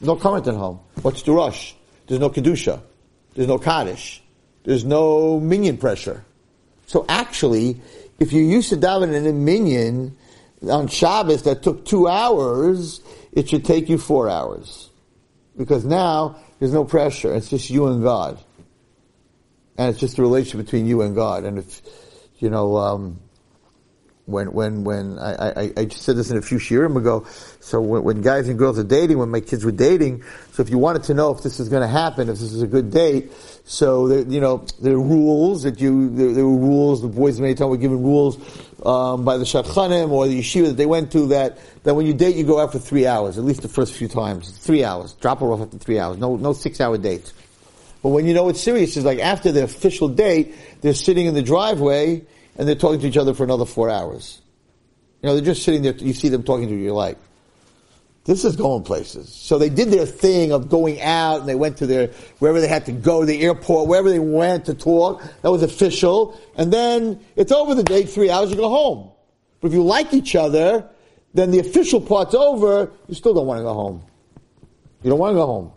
No 0.00 0.16
current 0.16 0.46
at 0.46 0.54
home. 0.54 0.80
What's 1.02 1.22
the 1.22 1.32
rush? 1.32 1.74
There's 2.06 2.20
no 2.20 2.30
Kedusha. 2.30 2.80
There's 3.34 3.48
no 3.48 3.58
Kaddish. 3.58 4.22
There's 4.64 4.84
no 4.84 5.40
minyan 5.40 5.78
pressure. 5.78 6.24
So 6.86 7.04
actually, 7.08 7.80
if 8.18 8.32
you 8.32 8.42
used 8.42 8.70
to 8.70 8.76
daven 8.76 9.14
in 9.14 9.26
a 9.26 9.32
minyan 9.32 10.16
on 10.68 10.88
Shabbos 10.88 11.42
that 11.44 11.62
took 11.62 11.84
two 11.84 12.08
hours, 12.08 13.00
it 13.32 13.48
should 13.48 13.64
take 13.64 13.88
you 13.88 13.98
four 13.98 14.28
hours. 14.28 14.90
Because 15.56 15.84
now 15.84 16.36
there's 16.58 16.72
no 16.72 16.84
pressure. 16.84 17.34
It's 17.34 17.48
just 17.48 17.70
you 17.70 17.86
and 17.86 18.02
God. 18.02 18.38
And 19.76 19.90
it's 19.90 20.00
just 20.00 20.18
a 20.18 20.22
relationship 20.22 20.66
between 20.66 20.86
you 20.86 21.02
and 21.02 21.14
God. 21.14 21.44
And 21.44 21.58
if, 21.58 21.82
you 22.38 22.50
know, 22.50 22.76
um, 22.76 23.20
when 24.28 24.52
when 24.52 24.84
when 24.84 25.18
I, 25.18 25.32
I, 25.48 25.72
I 25.78 25.84
just 25.86 26.02
said 26.02 26.16
this 26.16 26.30
in 26.30 26.36
a 26.36 26.42
few 26.42 26.58
shiurim 26.58 26.96
ago. 26.96 27.26
So 27.60 27.80
when, 27.80 28.04
when, 28.04 28.20
guys 28.20 28.46
and 28.48 28.58
girls 28.58 28.78
are 28.78 28.84
dating, 28.84 29.18
when 29.18 29.30
my 29.30 29.40
kids 29.40 29.64
were 29.64 29.72
dating, 29.72 30.22
so 30.52 30.62
if 30.62 30.68
you 30.68 30.76
wanted 30.76 31.04
to 31.04 31.14
know 31.14 31.30
if 31.30 31.42
this 31.42 31.58
is 31.58 31.70
going 31.70 31.80
to 31.80 31.88
happen, 31.88 32.28
if 32.28 32.38
this 32.38 32.52
is 32.52 32.60
a 32.60 32.66
good 32.66 32.90
date, 32.90 33.32
so 33.64 34.06
there, 34.06 34.20
you 34.20 34.40
know 34.40 34.66
there 34.82 34.92
are 34.94 35.00
rules 35.00 35.62
that 35.62 35.80
you 35.80 36.10
there, 36.10 36.34
there 36.34 36.44
were 36.44 36.58
rules. 36.58 37.00
The 37.00 37.08
boys 37.08 37.40
many 37.40 37.54
times 37.54 37.70
were 37.70 37.78
given 37.78 38.02
rules 38.02 38.36
um, 38.84 39.24
by 39.24 39.38
the 39.38 39.44
shadchanim 39.44 40.10
or 40.10 40.28
the 40.28 40.38
yeshiva 40.38 40.66
that 40.66 40.76
they 40.76 40.86
went 40.86 41.10
to 41.12 41.28
that 41.28 41.58
that 41.84 41.94
when 41.94 42.04
you 42.04 42.12
date 42.12 42.36
you 42.36 42.44
go 42.44 42.60
out 42.60 42.72
for 42.72 42.78
three 42.78 43.06
hours, 43.06 43.38
at 43.38 43.44
least 43.44 43.62
the 43.62 43.68
first 43.68 43.94
few 43.94 44.08
times, 44.08 44.50
three 44.58 44.84
hours. 44.84 45.14
Drop 45.14 45.40
her 45.40 45.46
off 45.46 45.62
after 45.62 45.78
three 45.78 45.98
hours. 45.98 46.18
No 46.18 46.36
no 46.36 46.52
six 46.52 46.82
hour 46.82 46.98
dates. 46.98 47.32
But 48.02 48.10
when 48.10 48.26
you 48.26 48.34
know 48.34 48.50
it's 48.50 48.60
serious, 48.60 48.94
it's 48.96 49.06
like 49.06 49.20
after 49.20 49.52
the 49.52 49.64
official 49.64 50.08
date, 50.08 50.54
they're 50.82 50.92
sitting 50.92 51.26
in 51.26 51.34
the 51.34 51.42
driveway 51.42 52.26
and 52.58 52.68
they're 52.68 52.74
talking 52.74 53.00
to 53.00 53.06
each 53.06 53.16
other 53.16 53.32
for 53.32 53.44
another 53.44 53.64
four 53.64 53.88
hours. 53.88 54.42
You 55.22 55.28
know, 55.28 55.34
they're 55.34 55.44
just 55.44 55.62
sitting 55.62 55.82
there, 55.82 55.94
you 55.94 56.12
see 56.12 56.28
them 56.28 56.42
talking 56.42 56.68
to 56.68 56.74
you, 56.74 56.80
you're 56.80 56.92
like, 56.92 57.16
this 58.24 58.44
is 58.44 58.56
going 58.56 58.82
places. 58.82 59.32
So 59.32 59.56
they 59.56 59.70
did 59.70 59.88
their 59.88 60.04
thing 60.04 60.52
of 60.52 60.68
going 60.68 61.00
out 61.00 61.40
and 61.40 61.48
they 61.48 61.54
went 61.54 61.78
to 61.78 61.86
their, 61.86 62.08
wherever 62.40 62.60
they 62.60 62.68
had 62.68 62.84
to 62.86 62.92
go, 62.92 63.24
the 63.24 63.40
airport, 63.40 63.88
wherever 63.88 64.10
they 64.10 64.18
went 64.18 64.66
to 64.66 64.74
talk. 64.74 65.22
That 65.40 65.50
was 65.50 65.62
official. 65.62 66.38
And 66.54 66.70
then 66.70 67.24
it's 67.36 67.52
over 67.52 67.74
the 67.74 67.82
date, 67.82 68.10
three 68.10 68.30
hours, 68.30 68.50
you 68.50 68.56
go 68.56 68.68
home. 68.68 69.10
But 69.60 69.68
if 69.68 69.74
you 69.74 69.82
like 69.82 70.12
each 70.12 70.36
other, 70.36 70.86
then 71.32 71.52
the 71.52 71.58
official 71.58 72.02
part's 72.02 72.34
over, 72.34 72.90
you 73.06 73.14
still 73.14 73.32
don't 73.32 73.46
want 73.46 73.60
to 73.60 73.62
go 73.62 73.72
home. 73.72 74.04
You 75.02 75.10
don't 75.10 75.18
want 75.18 75.32
to 75.32 75.36
go 75.36 75.46
home. 75.46 75.72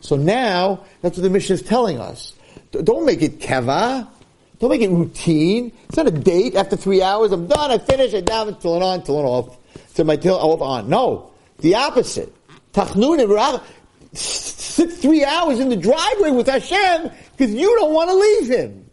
So 0.00 0.16
now, 0.16 0.84
that's 1.00 1.16
what 1.16 1.22
the 1.22 1.30
Mishnah 1.30 1.54
is 1.54 1.62
telling 1.62 2.00
us. 2.00 2.34
Don't 2.72 3.06
make 3.06 3.22
it 3.22 3.38
keva. 3.38 4.08
Don't 4.58 4.70
make 4.70 4.82
it 4.82 4.90
routine. 4.90 5.72
It's 5.88 5.96
not 5.96 6.08
a 6.08 6.10
date. 6.10 6.56
After 6.56 6.76
three 6.76 7.02
hours, 7.02 7.32
I'm 7.32 7.46
done. 7.46 7.70
I 7.70 7.78
finish. 7.78 8.12
I 8.12 8.22
daven 8.22 8.60
till 8.60 8.76
it 8.76 8.82
on, 8.82 9.02
till 9.02 9.18
it 9.20 9.22
off. 9.22 9.56
Till 9.94 10.04
my 10.04 10.16
till 10.16 10.36
off 10.36 10.60
oh, 10.60 10.64
on. 10.64 10.88
No, 10.88 11.30
the 11.58 11.74
opposite. 11.76 12.34
Tachnun 12.72 13.62
sit 14.12 14.92
three 14.92 15.24
hours 15.24 15.60
in 15.60 15.68
the 15.68 15.76
driveway 15.76 16.30
with 16.30 16.46
Hashem 16.46 17.10
because 17.36 17.54
you 17.54 17.74
don't 17.78 17.92
want 17.92 18.10
to 18.10 18.16
leave 18.16 18.48
Him. 18.48 18.87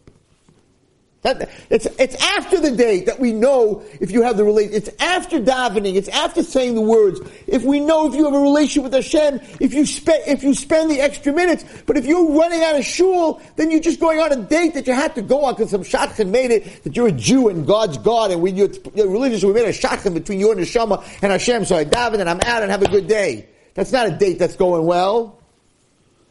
That, 1.26 1.50
it's, 1.70 1.86
it's 1.98 2.14
after 2.22 2.60
the 2.60 2.70
date 2.70 3.06
that 3.06 3.18
we 3.18 3.32
know 3.32 3.82
if 4.00 4.12
you 4.12 4.22
have 4.22 4.36
the 4.36 4.44
relation. 4.44 4.74
It's 4.74 4.90
after 5.00 5.40
davening. 5.40 5.96
It's 5.96 6.06
after 6.08 6.44
saying 6.44 6.76
the 6.76 6.80
words. 6.80 7.20
If 7.48 7.64
we 7.64 7.80
know 7.80 8.06
if 8.06 8.14
you 8.14 8.26
have 8.26 8.34
a 8.34 8.38
relationship 8.38 8.84
with 8.84 8.92
Hashem, 8.92 9.40
if 9.58 9.74
you 9.74 9.86
spend, 9.86 10.22
if 10.28 10.44
you 10.44 10.54
spend 10.54 10.88
the 10.88 11.00
extra 11.00 11.32
minutes. 11.32 11.64
But 11.84 11.96
if 11.96 12.06
you're 12.06 12.30
running 12.30 12.62
out 12.62 12.76
of 12.76 12.84
shul, 12.84 13.42
then 13.56 13.72
you're 13.72 13.80
just 13.80 13.98
going 13.98 14.20
on 14.20 14.30
a 14.30 14.36
date 14.36 14.74
that 14.74 14.86
you 14.86 14.92
had 14.92 15.16
to 15.16 15.22
go 15.22 15.46
on 15.46 15.54
because 15.54 15.70
some 15.70 15.82
shadchan 15.82 16.30
made 16.30 16.52
it 16.52 16.84
that 16.84 16.94
you're 16.94 17.08
a 17.08 17.12
Jew 17.12 17.48
and 17.48 17.66
God's 17.66 17.98
God 17.98 18.30
and 18.30 18.40
when 18.40 18.56
you're, 18.56 18.70
you're 18.94 19.08
religious, 19.08 19.42
we 19.42 19.52
made 19.52 19.64
a 19.64 19.72
shadchan 19.72 20.14
between 20.14 20.38
you 20.38 20.52
and 20.52 20.60
the 20.60 20.64
Neshama 20.64 21.04
and 21.22 21.32
Hashem. 21.32 21.64
So 21.64 21.74
I 21.74 21.84
daven 21.84 22.20
and 22.20 22.30
I'm 22.30 22.40
out 22.42 22.62
and 22.62 22.70
have 22.70 22.82
a 22.82 22.88
good 22.88 23.08
day. 23.08 23.48
That's 23.74 23.90
not 23.90 24.06
a 24.06 24.12
date 24.12 24.38
that's 24.38 24.54
going 24.54 24.86
well. 24.86 25.40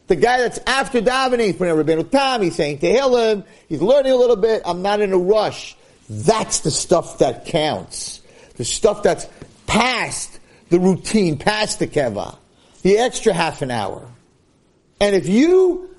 The 0.06 0.16
guy 0.16 0.38
that's 0.38 0.58
after 0.66 1.00
davening, 1.00 1.46
he's 1.46 1.56
putting 1.56 1.74
Rabbeinu 1.74 2.10
Tam, 2.10 2.42
he's 2.42 2.54
saying 2.54 2.78
Tehillim, 2.78 3.44
he's 3.68 3.82
learning 3.82 4.12
a 4.12 4.16
little 4.16 4.36
bit, 4.36 4.62
I'm 4.64 4.82
not 4.82 5.00
in 5.00 5.12
a 5.12 5.18
rush. 5.18 5.76
That's 6.08 6.60
the 6.60 6.70
stuff 6.70 7.18
that 7.18 7.46
counts. 7.46 8.22
The 8.56 8.64
stuff 8.64 9.02
that's 9.02 9.26
past 9.66 10.38
the 10.68 10.78
routine, 10.78 11.38
past 11.38 11.78
the 11.78 11.86
keva. 11.86 12.36
The 12.82 12.98
extra 12.98 13.32
half 13.32 13.62
an 13.62 13.70
hour. 13.70 14.08
And 15.00 15.14
if 15.14 15.28
you 15.28 15.90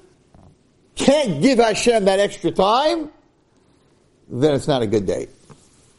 can't 0.96 1.42
give 1.42 1.60
Hashem 1.60 2.06
that 2.06 2.20
extra 2.20 2.52
time, 2.52 3.12
then 4.30 4.56
it's 4.56 4.68
not 4.68 4.82
a 4.82 4.88
good 4.88 5.06
day. 5.06 5.28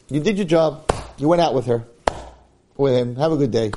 You 0.09 0.19
did 0.19 0.37
your 0.37 0.47
job. 0.47 0.91
You 1.17 1.27
went 1.27 1.41
out 1.41 1.53
with 1.53 1.67
her, 1.67 1.83
with 2.75 2.93
him. 2.93 3.15
Have 3.15 3.31
a 3.31 3.37
good 3.37 3.51
day. 3.51 3.71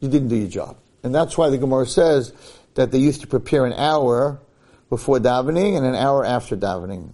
You 0.00 0.08
didn't 0.08 0.28
do 0.28 0.36
your 0.36 0.48
job. 0.48 0.76
And 1.02 1.14
that's 1.14 1.36
why 1.36 1.50
the 1.50 1.58
Gemara 1.58 1.86
says 1.86 2.32
that 2.74 2.90
they 2.90 2.98
used 2.98 3.20
to 3.20 3.26
prepare 3.26 3.64
an 3.66 3.72
hour 3.74 4.40
before 4.88 5.18
davening 5.18 5.76
and 5.76 5.86
an 5.86 5.94
hour 5.94 6.24
after 6.24 6.56
davening. 6.56 7.10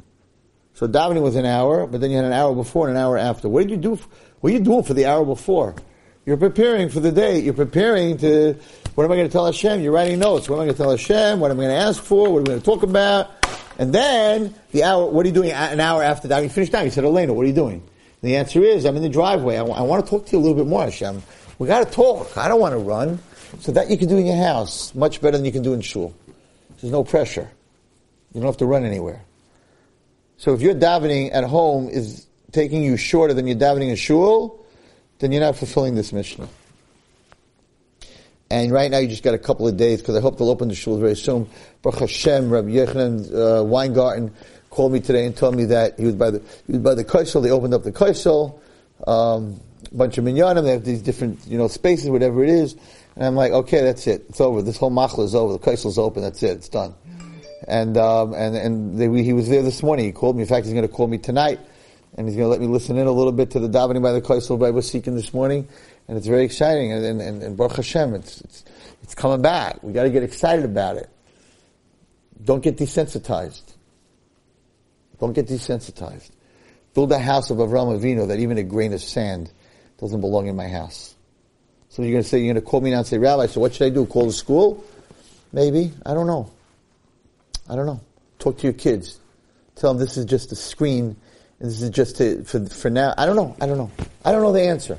So 0.74 0.86
davening 0.86 1.22
was 1.22 1.36
an 1.36 1.46
hour, 1.46 1.86
but 1.86 2.00
then 2.00 2.10
you 2.10 2.16
had 2.16 2.24
an 2.24 2.32
hour 2.32 2.54
before 2.54 2.88
and 2.88 2.96
an 2.96 3.02
hour 3.02 3.18
after. 3.18 3.48
What 3.48 3.62
did 3.66 3.70
you 3.70 3.76
do? 3.76 3.98
What 4.40 4.50
are 4.50 4.52
you 4.52 4.60
doing 4.60 4.84
for 4.84 4.94
the 4.94 5.06
hour 5.06 5.24
before? 5.24 5.74
You're 6.24 6.36
preparing 6.36 6.88
for 6.88 7.00
the 7.00 7.10
day. 7.10 7.40
You're 7.40 7.54
preparing 7.54 8.18
to, 8.18 8.54
what 8.94 9.04
am 9.04 9.10
I 9.10 9.16
going 9.16 9.26
to 9.26 9.32
tell 9.32 9.46
Hashem? 9.46 9.80
You're 9.80 9.92
writing 9.92 10.18
notes. 10.18 10.48
What 10.48 10.56
am 10.56 10.62
I 10.62 10.64
going 10.66 10.76
to 10.76 10.82
tell 10.82 10.90
Hashem? 10.90 11.40
What 11.40 11.50
am 11.50 11.58
I 11.58 11.64
going 11.64 11.76
to 11.76 11.82
ask 11.82 12.02
for? 12.02 12.30
What 12.30 12.40
am 12.40 12.42
I 12.42 12.46
going 12.46 12.60
to 12.60 12.64
talk 12.64 12.82
about? 12.82 13.30
And 13.78 13.92
then 13.94 14.54
the 14.72 14.84
hour, 14.84 15.06
what 15.06 15.24
are 15.24 15.28
you 15.28 15.34
doing 15.34 15.52
an 15.52 15.80
hour 15.80 16.02
after? 16.02 16.28
You 16.40 16.48
finished 16.48 16.72
now. 16.72 16.82
You 16.82 16.90
said, 16.90 17.04
Aleinu, 17.04 17.34
what 17.34 17.44
are 17.44 17.48
you 17.48 17.54
doing? 17.54 17.76
And 17.76 18.30
the 18.30 18.36
answer 18.36 18.62
is, 18.62 18.84
I'm 18.84 18.96
in 18.96 19.02
the 19.02 19.08
driveway. 19.08 19.54
I, 19.54 19.60
w- 19.60 19.76
I 19.76 19.82
want 19.82 20.04
to 20.04 20.10
talk 20.10 20.26
to 20.26 20.32
you 20.32 20.38
a 20.38 20.42
little 20.42 20.56
bit 20.56 20.66
more, 20.66 20.82
Hashem. 20.82 21.22
We 21.58 21.66
got 21.66 21.86
to 21.86 21.92
talk. 21.92 22.36
I 22.36 22.48
don't 22.48 22.60
want 22.60 22.72
to 22.72 22.78
run. 22.78 23.20
So 23.60 23.72
that 23.72 23.90
you 23.90 23.96
can 23.96 24.08
do 24.08 24.16
in 24.16 24.26
your 24.26 24.36
house, 24.36 24.94
much 24.94 25.20
better 25.20 25.36
than 25.36 25.44
you 25.44 25.52
can 25.52 25.62
do 25.62 25.72
in 25.72 25.80
shul. 25.80 26.14
There's 26.80 26.92
no 26.92 27.04
pressure. 27.04 27.50
You 28.32 28.40
don't 28.40 28.46
have 28.46 28.58
to 28.58 28.66
run 28.66 28.84
anywhere. 28.84 29.22
So 30.36 30.54
if 30.54 30.60
your 30.60 30.74
davening 30.74 31.30
at 31.32 31.44
home 31.44 31.88
is 31.88 32.26
taking 32.52 32.82
you 32.82 32.96
shorter 32.96 33.34
than 33.34 33.46
your 33.46 33.56
davening 33.56 33.90
in 33.90 33.96
shul, 33.96 34.64
then 35.18 35.32
you're 35.32 35.40
not 35.40 35.56
fulfilling 35.56 35.94
this 35.94 36.12
mission. 36.12 36.48
And 38.50 38.72
right 38.72 38.90
now 38.90 38.98
you 38.98 39.08
just 39.08 39.22
got 39.22 39.34
a 39.34 39.38
couple 39.38 39.68
of 39.68 39.76
days 39.76 40.00
because 40.00 40.16
I 40.16 40.20
hope 40.20 40.38
they'll 40.38 40.48
open 40.48 40.68
the 40.68 40.74
shul 40.74 40.98
very 40.98 41.16
soon. 41.16 41.48
Baruch 41.82 42.00
Hashem, 42.00 42.48
Rabbi 42.48 42.68
Yechanan 42.68 43.60
uh, 43.60 43.64
Weingarten 43.64 44.32
called 44.70 44.92
me 44.92 45.00
today 45.00 45.26
and 45.26 45.36
told 45.36 45.54
me 45.54 45.66
that 45.66 45.98
he 45.98 46.06
was 46.06 46.14
by 46.14 46.30
the 46.30 46.42
he 46.66 46.72
was 46.72 46.80
by 46.80 46.94
the 46.94 47.04
Kosel. 47.04 47.42
They 47.42 47.50
opened 47.50 47.74
up 47.74 47.82
the 47.82 47.92
Kosel, 47.92 48.58
um, 49.06 49.60
a 49.90 49.94
bunch 49.94 50.16
of 50.16 50.24
minyanim. 50.24 50.62
They 50.64 50.72
have 50.72 50.84
these 50.84 51.02
different 51.02 51.46
you 51.46 51.58
know 51.58 51.68
spaces, 51.68 52.08
whatever 52.08 52.42
it 52.42 52.50
is. 52.50 52.76
And 53.18 53.26
I'm 53.26 53.34
like, 53.34 53.52
okay, 53.52 53.82
that's 53.82 54.06
it. 54.06 54.24
It's 54.30 54.40
over. 54.40 54.62
This 54.62 54.78
whole 54.78 54.90
machla 54.90 55.24
is 55.24 55.34
over. 55.34 55.52
The 55.52 55.58
Kosel's 55.58 55.98
open. 55.98 56.22
That's 56.22 56.42
it. 56.42 56.52
It's 56.52 56.70
done. 56.70 56.94
And 57.66 57.98
um, 57.98 58.32
and 58.32 58.56
and 58.56 58.98
they, 58.98 59.22
he 59.22 59.34
was 59.34 59.50
there 59.50 59.62
this 59.62 59.82
morning. 59.82 60.06
He 60.06 60.12
called 60.12 60.36
me. 60.36 60.42
In 60.42 60.48
fact, 60.48 60.64
he's 60.64 60.72
going 60.72 60.86
to 60.86 60.92
call 60.92 61.06
me 61.06 61.18
tonight, 61.18 61.60
and 62.16 62.26
he's 62.26 62.36
going 62.36 62.46
to 62.46 62.50
let 62.50 62.60
me 62.60 62.66
listen 62.66 62.96
in 62.96 63.06
a 63.06 63.12
little 63.12 63.32
bit 63.32 63.50
to 63.50 63.60
the 63.60 63.68
davening 63.68 64.02
by 64.02 64.12
the 64.12 64.22
Kosel 64.22 64.58
by 64.58 64.70
vasikin 64.70 65.14
this 65.14 65.34
morning 65.34 65.68
and 66.08 66.16
it's 66.16 66.26
very 66.26 66.44
exciting. 66.44 66.92
And, 66.92 67.04
and, 67.04 67.20
and, 67.20 67.42
and 67.42 67.56
Baruch 67.56 67.76
Hashem, 67.76 68.14
it's, 68.14 68.40
it's, 68.40 68.64
it's 69.02 69.14
coming 69.14 69.42
back. 69.42 69.82
We 69.82 69.92
got 69.92 70.04
to 70.04 70.10
get 70.10 70.22
excited 70.22 70.64
about 70.64 70.96
it. 70.96 71.08
Don't 72.42 72.62
get 72.62 72.78
desensitized. 72.78 73.74
Don't 75.20 75.34
get 75.34 75.46
desensitized. 75.46 76.30
Build 76.94 77.12
a 77.12 77.18
house 77.18 77.50
of 77.50 77.58
Avram 77.58 77.98
Avinu 77.98 78.28
that 78.28 78.40
even 78.40 78.56
a 78.58 78.62
grain 78.62 78.92
of 78.92 79.02
sand 79.02 79.52
doesn't 80.00 80.20
belong 80.20 80.46
in 80.46 80.56
my 80.56 80.68
house. 80.68 81.14
So 81.98 82.04
you're 82.04 82.12
going 82.12 82.22
to 82.22 82.28
say, 82.28 82.38
you're 82.38 82.54
going 82.54 82.64
to 82.64 82.70
call 82.70 82.80
me 82.80 82.92
now 82.92 82.98
and 82.98 83.06
say, 83.08 83.18
Rabbi, 83.18 83.46
so 83.46 83.60
what 83.60 83.74
should 83.74 83.86
I 83.86 83.90
do? 83.90 84.06
Call 84.06 84.26
the 84.26 84.32
school? 84.32 84.84
Maybe. 85.52 85.90
I 86.06 86.14
don't 86.14 86.28
know. 86.28 86.48
I 87.68 87.74
don't 87.74 87.86
know. 87.86 88.00
Talk 88.38 88.56
to 88.58 88.68
your 88.68 88.72
kids. 88.72 89.18
Tell 89.74 89.92
them 89.92 89.98
this 89.98 90.16
is 90.16 90.24
just 90.24 90.52
a 90.52 90.54
screen. 90.54 91.16
This 91.58 91.82
is 91.82 91.90
just 91.90 92.18
to, 92.18 92.44
for, 92.44 92.64
for 92.66 92.88
now. 92.88 93.14
I 93.18 93.26
don't 93.26 93.34
know. 93.34 93.56
I 93.60 93.66
don't 93.66 93.78
know. 93.78 93.90
I 94.24 94.30
don't 94.30 94.42
know 94.42 94.52
the 94.52 94.62
answer. 94.62 94.96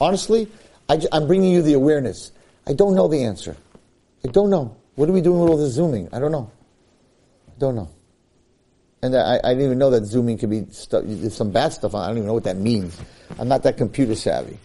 Honestly, 0.00 0.48
I, 0.88 1.02
am 1.12 1.26
bringing 1.26 1.52
you 1.52 1.60
the 1.60 1.74
awareness. 1.74 2.32
I 2.66 2.72
don't 2.72 2.94
know 2.94 3.06
the 3.06 3.22
answer. 3.22 3.54
I 4.24 4.28
don't 4.28 4.48
know. 4.48 4.74
What 4.94 5.10
are 5.10 5.12
we 5.12 5.20
doing 5.20 5.40
with 5.40 5.50
all 5.50 5.58
this 5.58 5.74
zooming? 5.74 6.08
I 6.10 6.20
don't 6.20 6.32
know. 6.32 6.50
I 7.48 7.58
don't 7.58 7.74
know. 7.74 7.90
And 9.02 9.14
I, 9.14 9.40
I 9.44 9.50
didn't 9.50 9.66
even 9.66 9.78
know 9.78 9.90
that 9.90 10.06
zooming 10.06 10.38
could 10.38 10.48
be 10.48 10.60
there's 10.60 11.36
some 11.36 11.50
bad 11.50 11.74
stuff. 11.74 11.94
I 11.94 12.06
don't 12.06 12.16
even 12.16 12.28
know 12.28 12.32
what 12.32 12.44
that 12.44 12.56
means. 12.56 12.98
I'm 13.38 13.48
not 13.48 13.62
that 13.64 13.76
computer 13.76 14.14
savvy. 14.14 14.56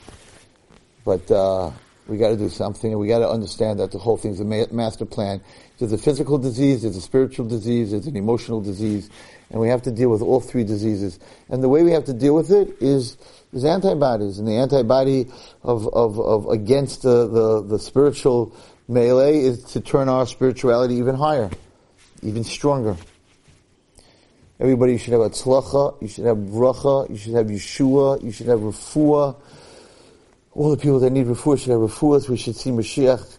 But 1.05 1.29
uh, 1.31 1.71
we 2.07 2.17
got 2.17 2.29
to 2.29 2.37
do 2.37 2.49
something, 2.49 2.91
and 2.91 2.99
we 2.99 3.07
got 3.07 3.19
to 3.19 3.29
understand 3.29 3.79
that 3.79 3.91
the 3.91 3.99
whole 3.99 4.17
thing's 4.17 4.39
a 4.39 4.43
ma- 4.43 4.65
master 4.71 5.05
plan. 5.05 5.41
There's 5.77 5.93
a 5.93 5.97
physical 5.97 6.37
disease, 6.37 6.81
there's 6.81 6.97
a 6.97 7.01
spiritual 7.01 7.47
disease, 7.47 7.91
there's 7.91 8.07
an 8.07 8.17
emotional 8.17 8.61
disease, 8.61 9.09
and 9.49 9.61
we 9.61 9.69
have 9.69 9.83
to 9.83 9.91
deal 9.91 10.09
with 10.09 10.21
all 10.21 10.39
three 10.41 10.63
diseases. 10.63 11.19
And 11.49 11.63
the 11.63 11.69
way 11.69 11.83
we 11.83 11.91
have 11.91 12.05
to 12.05 12.13
deal 12.13 12.35
with 12.35 12.51
it 12.51 12.81
is 12.81 13.17
is 13.53 13.63
antibodies, 13.63 14.37
and 14.37 14.47
the 14.47 14.57
antibody 14.57 15.27
of, 15.63 15.87
of, 15.93 16.19
of 16.19 16.49
against 16.49 17.03
the, 17.03 17.27
the, 17.27 17.61
the 17.61 17.79
spiritual 17.79 18.55
melee 18.87 19.39
is 19.39 19.63
to 19.63 19.79
turn 19.79 20.09
our 20.09 20.27
spirituality 20.27 20.95
even 20.95 21.15
higher, 21.15 21.49
even 22.21 22.43
stronger. 22.43 22.97
Everybody 24.59 24.97
should 24.97 25.13
have 25.13 25.21
a 25.21 25.29
tzlacha, 25.29 26.01
you 26.01 26.07
should 26.07 26.25
have 26.25 26.37
bracha, 26.37 27.09
you 27.09 27.17
should 27.17 27.33
have 27.33 27.47
Yeshua, 27.47 28.23
you 28.23 28.31
should 28.31 28.47
have 28.47 28.59
refuah. 28.59 29.35
All 30.55 30.71
the 30.71 30.77
people 30.77 30.99
that 31.01 31.09
need 31.09 31.27
refuah 31.27 31.59
should 31.59 31.71
have 31.71 31.81
refuahs. 31.81 32.29
We 32.29 32.37
should 32.37 32.55
see 32.55 32.71
Mashiach 32.71 33.37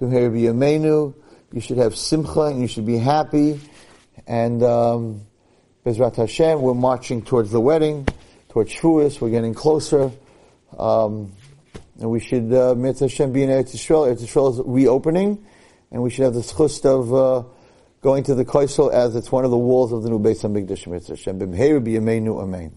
from 0.00 0.10
here 0.10 0.28
b'yameinu. 0.28 1.14
You 1.52 1.60
should 1.60 1.78
have 1.78 1.96
simcha 1.96 2.40
and 2.40 2.60
you 2.60 2.66
should 2.66 2.84
be 2.84 2.98
happy. 2.98 3.60
And 4.26 4.64
um, 4.64 5.22
Bezrat 5.84 6.16
Hashem, 6.16 6.60
we're 6.60 6.74
marching 6.74 7.22
towards 7.22 7.52
the 7.52 7.60
wedding 7.60 8.04
towards 8.48 8.72
Shavuos. 8.72 9.20
We're 9.20 9.30
getting 9.30 9.54
closer. 9.54 10.10
Um, 10.76 11.32
and 12.00 12.10
we 12.10 12.18
should, 12.18 12.52
uh, 12.52 12.74
Mitzvah 12.74 13.04
Hashem, 13.04 13.32
be 13.32 13.44
in 13.44 13.50
Eretz 13.50 13.72
Yisrael. 13.76 14.12
Eretz 14.12 14.22
Yisrael 14.22 14.52
is 14.52 14.60
reopening, 14.66 15.46
and 15.92 16.02
we 16.02 16.10
should 16.10 16.24
have 16.24 16.34
the 16.34 16.40
zchus 16.40 16.84
of 16.84 17.14
uh, 17.14 17.46
going 18.00 18.24
to 18.24 18.34
the 18.34 18.44
Kosel 18.44 18.92
as 18.92 19.14
it's 19.14 19.30
one 19.30 19.44
of 19.44 19.52
the 19.52 19.56
walls 19.56 19.92
of 19.92 20.02
the 20.02 20.10
new 20.10 20.18
Beis 20.18 20.42
HaMikdash, 20.42 20.86
Mitzvah 20.86 21.14
Hashem. 21.14 21.38
B'mheir 21.38 21.80
b'yameinu 21.84 22.42
amen. 22.42 22.76